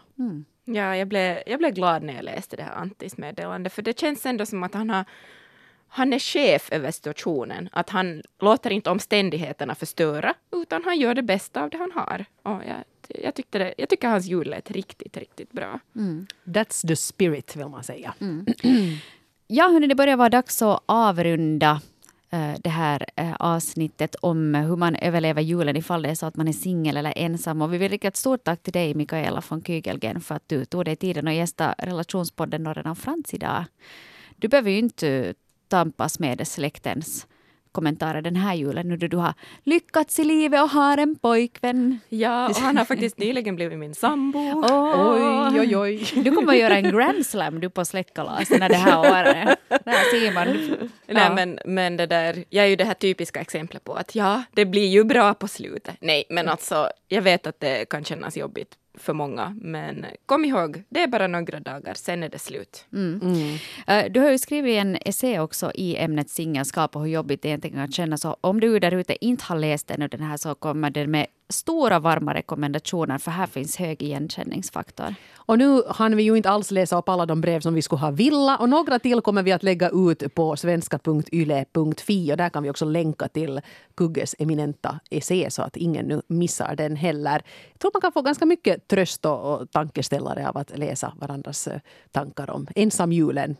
Ja, 0.64 0.96
jag 0.96 1.08
blev, 1.08 1.38
jag 1.46 1.58
blev 1.58 1.74
glad 1.74 2.02
när 2.02 2.14
jag 2.14 2.24
läste 2.24 2.56
det 2.56 2.62
här 2.62 2.74
Antis 2.74 3.16
meddelande, 3.16 3.70
för 3.70 3.82
det 3.82 3.98
känns 3.98 4.26
ändå 4.26 4.46
som 4.46 4.62
att 4.62 4.74
han 4.74 4.90
har 4.90 5.04
han 5.88 6.12
är 6.12 6.18
chef 6.18 6.72
över 6.72 6.90
situationen. 6.90 7.68
Att 7.72 7.90
han 7.90 8.22
låter 8.40 8.70
inte 8.70 8.90
omständigheterna 8.90 9.74
förstöra, 9.74 10.34
utan 10.52 10.84
han 10.84 10.98
gör 10.98 11.14
det 11.14 11.22
bästa 11.22 11.62
av 11.62 11.70
det 11.70 11.78
han 11.78 11.92
har. 11.92 12.24
Och 12.42 12.62
jag, 12.68 12.84
jag, 13.08 13.34
tyckte 13.34 13.58
det, 13.58 13.74
jag 13.78 13.88
tycker 13.88 14.08
hans 14.08 14.26
jul 14.26 14.50
lät 14.50 14.70
riktigt, 14.70 15.16
riktigt 15.16 15.52
bra. 15.52 15.80
That's 16.44 16.86
the 16.86 16.96
spirit 16.96 17.56
vill 17.56 17.68
man 17.68 17.84
säga. 17.84 18.14
Ja, 19.46 19.68
hörni, 19.68 19.86
det 19.86 19.94
börjar 19.94 20.16
vara 20.16 20.28
dags 20.28 20.62
att 20.62 20.82
avrunda 20.86 21.80
eh, 22.30 22.54
det 22.60 22.70
här 22.70 23.06
eh, 23.16 23.34
avsnittet 23.38 24.14
om 24.14 24.54
hur 24.54 24.76
man 24.76 24.96
överlever 24.96 25.42
julen 25.42 25.76
ifall 25.76 26.02
det 26.02 26.08
är 26.08 26.14
så 26.14 26.26
att 26.26 26.36
man 26.36 26.48
är 26.48 26.52
singel 26.52 26.96
eller 26.96 27.12
ensam. 27.16 27.62
Och 27.62 27.72
vi 27.72 27.78
vill 27.78 27.90
rikta 27.90 28.08
ett 28.08 28.16
stort 28.16 28.44
tack 28.44 28.62
till 28.62 28.72
dig, 28.72 28.94
Mikaela 28.94 29.42
von 29.48 29.62
Kygelgen, 29.64 30.20
för 30.20 30.34
att 30.34 30.48
du 30.48 30.64
tog 30.64 30.84
dig 30.84 30.96
tiden 30.96 31.28
att 31.28 31.34
gästa 31.34 31.74
relationspodden 31.78 32.62
Norren 32.62 32.86
av 32.86 32.94
Frans 32.94 33.34
idag. 33.34 33.64
Du 34.36 34.48
behöver 34.48 34.70
ju 34.70 34.78
inte 34.78 35.34
tampas 35.68 36.18
med 36.18 36.48
släktens 36.48 37.26
kommentarer 37.76 38.22
den 38.22 38.36
här 38.36 38.54
julen 38.54 38.88
nu 38.88 38.96
då 38.96 39.06
du 39.06 39.16
har 39.16 39.34
lyckats 39.64 40.18
i 40.18 40.24
livet 40.24 40.62
och 40.62 40.70
har 40.70 40.98
en 40.98 41.16
pojkvän. 41.16 42.00
Ja, 42.08 42.48
och 42.48 42.56
han 42.56 42.76
har 42.76 42.84
faktiskt 42.84 43.18
nyligen 43.18 43.56
blivit 43.56 43.78
min 43.78 43.94
sambo. 43.94 44.38
Åh. 44.38 45.50
Oj, 45.52 45.60
oj, 45.60 45.76
oj. 45.76 46.22
Du 46.24 46.30
kommer 46.34 46.52
att 46.52 46.58
göra 46.58 46.76
en 46.76 46.90
grand 46.92 47.26
slam 47.26 47.60
du 47.60 47.70
på 47.70 47.84
släktkalasen 47.84 48.60
det 48.60 48.74
här 48.76 48.98
året. 49.00 49.58
Där 49.68 50.10
ser 50.10 50.32
man. 50.34 50.46
Nej, 51.06 51.24
Ja. 51.26 51.34
men, 51.34 51.58
men 51.64 51.96
det 51.96 52.06
där, 52.06 52.44
jag 52.50 52.64
är 52.64 52.68
ju 52.68 52.76
det 52.76 52.84
här 52.84 52.94
typiska 52.94 53.40
exemplet 53.40 53.84
på 53.84 53.94
att 53.94 54.14
ja, 54.14 54.42
det 54.54 54.64
blir 54.64 54.86
ju 54.88 55.04
bra 55.04 55.34
på 55.34 55.48
slutet. 55.48 55.94
Nej, 56.00 56.24
men 56.30 56.48
alltså, 56.48 56.88
jag 57.08 57.22
vet 57.22 57.46
att 57.46 57.60
det 57.60 57.88
kan 57.88 58.04
kännas 58.04 58.36
jobbigt 58.36 58.74
för 58.96 59.12
många, 59.12 59.56
men 59.60 60.06
kom 60.26 60.44
ihåg, 60.44 60.82
det 60.88 61.02
är 61.02 61.06
bara 61.08 61.26
några 61.26 61.60
dagar, 61.60 61.94
sen 61.94 62.22
är 62.22 62.28
det 62.28 62.38
slut. 62.38 62.86
Eh, 63.86 64.04
Du 64.12 64.20
har 64.20 64.30
ju 64.30 64.38
skrivit 64.38 64.76
en 64.78 64.96
essä 65.04 65.40
också 65.40 65.72
i 65.74 65.96
ämnet 65.96 66.30
singelskap 66.30 66.96
och 66.96 67.02
hur 67.02 67.08
jobbigt 67.10 67.42
det 67.42 67.48
egentligen 67.48 67.76
kan 67.76 67.92
kännas. 67.92 68.20
Så 68.20 68.36
om 68.40 68.60
du 68.60 68.78
där 68.78 68.94
ute 68.94 69.24
inte 69.24 69.44
har 69.44 69.56
läst 69.56 69.90
ännu 69.90 70.08
den 70.08 70.22
här 70.22 70.36
så 70.36 70.54
kommer 70.54 70.90
den 70.90 71.10
med 71.10 71.26
stora 71.48 71.98
varma 71.98 72.34
rekommendationer 72.34 73.18
för 73.18 73.30
här 73.30 73.46
finns 73.46 73.76
hög 73.76 74.02
igenkänningsfaktor. 74.02 75.14
Och 75.36 75.58
nu 75.58 75.82
hann 75.88 76.16
vi 76.16 76.22
ju 76.22 76.36
inte 76.36 76.50
alls 76.50 76.70
läsa 76.70 76.98
upp 76.98 77.08
alla 77.08 77.26
de 77.26 77.40
brev 77.40 77.60
som 77.60 77.74
vi 77.74 77.82
skulle 77.82 78.00
ha 78.00 78.10
villa 78.10 78.56
och 78.56 78.68
några 78.68 78.98
till 78.98 79.20
kommer 79.20 79.42
vi 79.42 79.52
att 79.52 79.62
lägga 79.62 79.90
ut 79.90 80.34
på 80.34 80.56
svenska.yle.fi 80.56 82.32
och 82.32 82.36
där 82.36 82.48
kan 82.48 82.62
vi 82.62 82.70
också 82.70 82.84
länka 82.84 83.28
till 83.28 83.60
Kugges 83.96 84.34
eminenta 84.38 85.00
essä 85.10 85.50
så 85.50 85.62
att 85.62 85.76
ingen 85.76 86.06
nu 86.06 86.22
missar 86.28 86.76
den 86.76 86.96
heller. 86.96 87.42
Jag 87.72 87.80
tror 87.80 87.90
man 87.94 88.00
kan 88.00 88.12
få 88.12 88.22
ganska 88.22 88.46
mycket 88.46 88.88
tröst 88.88 89.26
och 89.26 89.70
tankeställare 89.70 90.48
av 90.48 90.56
att 90.56 90.78
läsa 90.78 91.12
varandras 91.20 91.66
eh, 91.66 91.80
tankar 92.12 92.50
om 92.50 92.66
ensamjulen. 92.74 93.56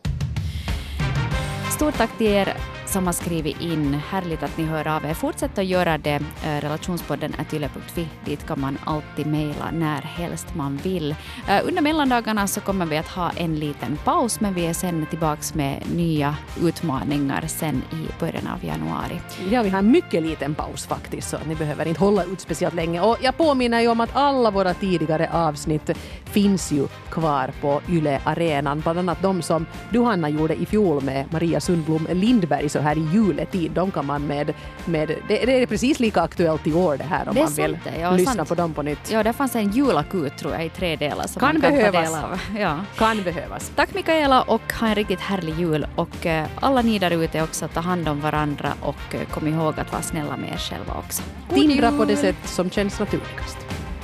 Stort 1.75 1.97
tack 1.97 2.17
till 2.17 2.27
er 2.27 2.76
som 2.97 3.05
har 3.05 3.13
skrivit 3.13 3.61
in. 3.61 3.93
Härligt 3.93 4.43
att 4.43 4.57
ni 4.57 4.63
hör 4.63 4.87
av 4.87 5.05
er. 5.05 5.13
Fortsätt 5.13 5.57
att 5.57 5.65
göra 5.65 5.97
det. 5.97 6.19
Eh, 6.45 6.61
relationspodden 6.61 7.33
är 7.37 7.55
yle.fi. 7.55 8.07
Dit 8.25 8.47
kan 8.47 8.59
man 8.59 8.77
alltid 8.85 9.27
mejla 9.27 9.71
när 9.71 10.01
helst 10.01 10.55
man 10.55 10.77
vill. 10.83 11.15
Eh, 11.49 11.67
under 11.67 11.81
mellandagarna 11.81 12.47
så 12.47 12.61
kommer 12.61 12.85
vi 12.85 12.97
att 12.97 13.07
ha 13.07 13.31
en 13.35 13.55
liten 13.55 13.97
paus 14.03 14.39
men 14.39 14.53
vi 14.53 14.65
är 14.65 14.73
sen 14.73 15.05
tillbaks 15.05 15.53
med 15.53 15.83
nya 15.95 16.35
utmaningar 16.61 17.43
sen 17.47 17.83
i 17.91 18.19
början 18.19 18.47
av 18.47 18.65
januari. 18.65 19.21
Ja, 19.51 19.63
vi 19.63 19.69
har 19.69 19.79
en 19.79 19.91
mycket 19.91 20.23
liten 20.23 20.55
paus 20.55 20.85
faktiskt, 20.85 21.29
så 21.29 21.37
ni 21.47 21.55
behöver 21.55 21.87
inte 21.87 21.99
hålla 21.99 22.23
ut 22.23 22.41
speciellt 22.41 22.75
länge. 22.75 23.01
Och 23.01 23.17
jag 23.21 23.37
påminner 23.37 23.81
ju 23.81 23.87
om 23.87 24.01
att 24.01 24.15
alla 24.15 24.51
våra 24.51 24.73
tidigare 24.73 25.29
avsnitt 25.33 25.89
finns 26.23 26.71
ju 26.71 26.87
kvar 27.09 27.51
på 27.61 27.81
Yle 27.89 28.21
Arenan. 28.23 28.79
Bland 28.79 28.99
annat 28.99 29.21
de 29.21 29.41
som 29.41 29.65
du, 29.89 30.01
Hanna, 30.01 30.29
gjorde 30.29 30.55
i 30.55 30.65
fjol 30.65 31.03
med 31.03 31.25
Maria 31.31 31.59
Sundblom 31.59 32.07
Lindberg 32.11 32.69
så 32.69 32.79
här 32.87 32.97
i 32.97 33.07
juletid. 33.13 33.71
De 33.71 33.91
kan 33.91 34.05
man 34.05 34.27
med... 34.27 34.53
med 34.85 35.07
det, 35.07 35.45
det 35.45 35.61
är 35.61 35.65
precis 35.65 35.99
lika 35.99 36.21
aktuellt 36.21 36.67
i 36.67 36.73
år 36.73 36.97
det 36.97 37.03
här 37.03 37.27
om 37.29 37.35
Det 37.35 37.41
man 37.41 37.53
vill 37.53 37.65
sant 37.73 37.77
det, 37.83 37.99
ja, 38.01 38.11
lyssna 38.11 38.33
sant. 38.33 38.49
på 38.49 38.55
dem 38.55 38.73
på 38.73 38.81
nytt. 38.81 39.11
Ja, 39.11 39.23
där 39.23 39.33
fanns 39.33 39.55
en 39.55 39.71
julakut 39.71 40.37
tror 40.37 40.53
jag 40.53 40.65
i 40.65 40.69
tre 40.69 40.95
delar 40.95 41.27
som 41.27 41.39
Kan 41.39 41.53
man 41.53 41.61
kan 41.61 41.71
behövas. 41.71 41.93
ta 41.93 42.01
del 42.01 42.23
av. 42.23 42.39
Ja. 42.59 42.79
Kan 42.97 43.23
behövas. 43.23 43.71
Tack 43.75 43.93
Mikaela 43.93 44.41
och 44.41 44.73
ha 44.73 44.87
en 44.87 44.95
riktigt 44.95 45.19
härlig 45.19 45.59
jul. 45.59 45.87
Och 45.95 46.25
eh, 46.25 46.47
alla 46.59 46.81
ni 46.81 46.99
där 46.99 47.11
ute 47.11 47.43
också, 47.43 47.67
ta 47.67 47.79
hand 47.79 48.07
om 48.09 48.21
varandra 48.21 48.73
och 48.81 49.15
eh, 49.15 49.21
kom 49.31 49.47
ihåg 49.47 49.79
att 49.79 49.91
vara 49.91 50.01
snälla 50.01 50.37
med 50.37 50.49
er 50.53 50.57
själva 50.57 50.93
också. 50.97 51.23
God 51.49 51.57
Tindra 51.59 51.89
jul! 51.89 51.97
på 51.99 52.05
det 52.05 52.15
sätt 52.15 52.35
som 52.45 52.69
känns 52.69 52.99
naturligast. 52.99 53.57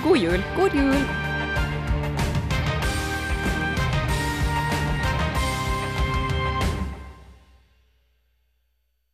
God 0.04 0.18
jul! 0.18 0.44
God 0.60 0.74
jul! 0.76 0.96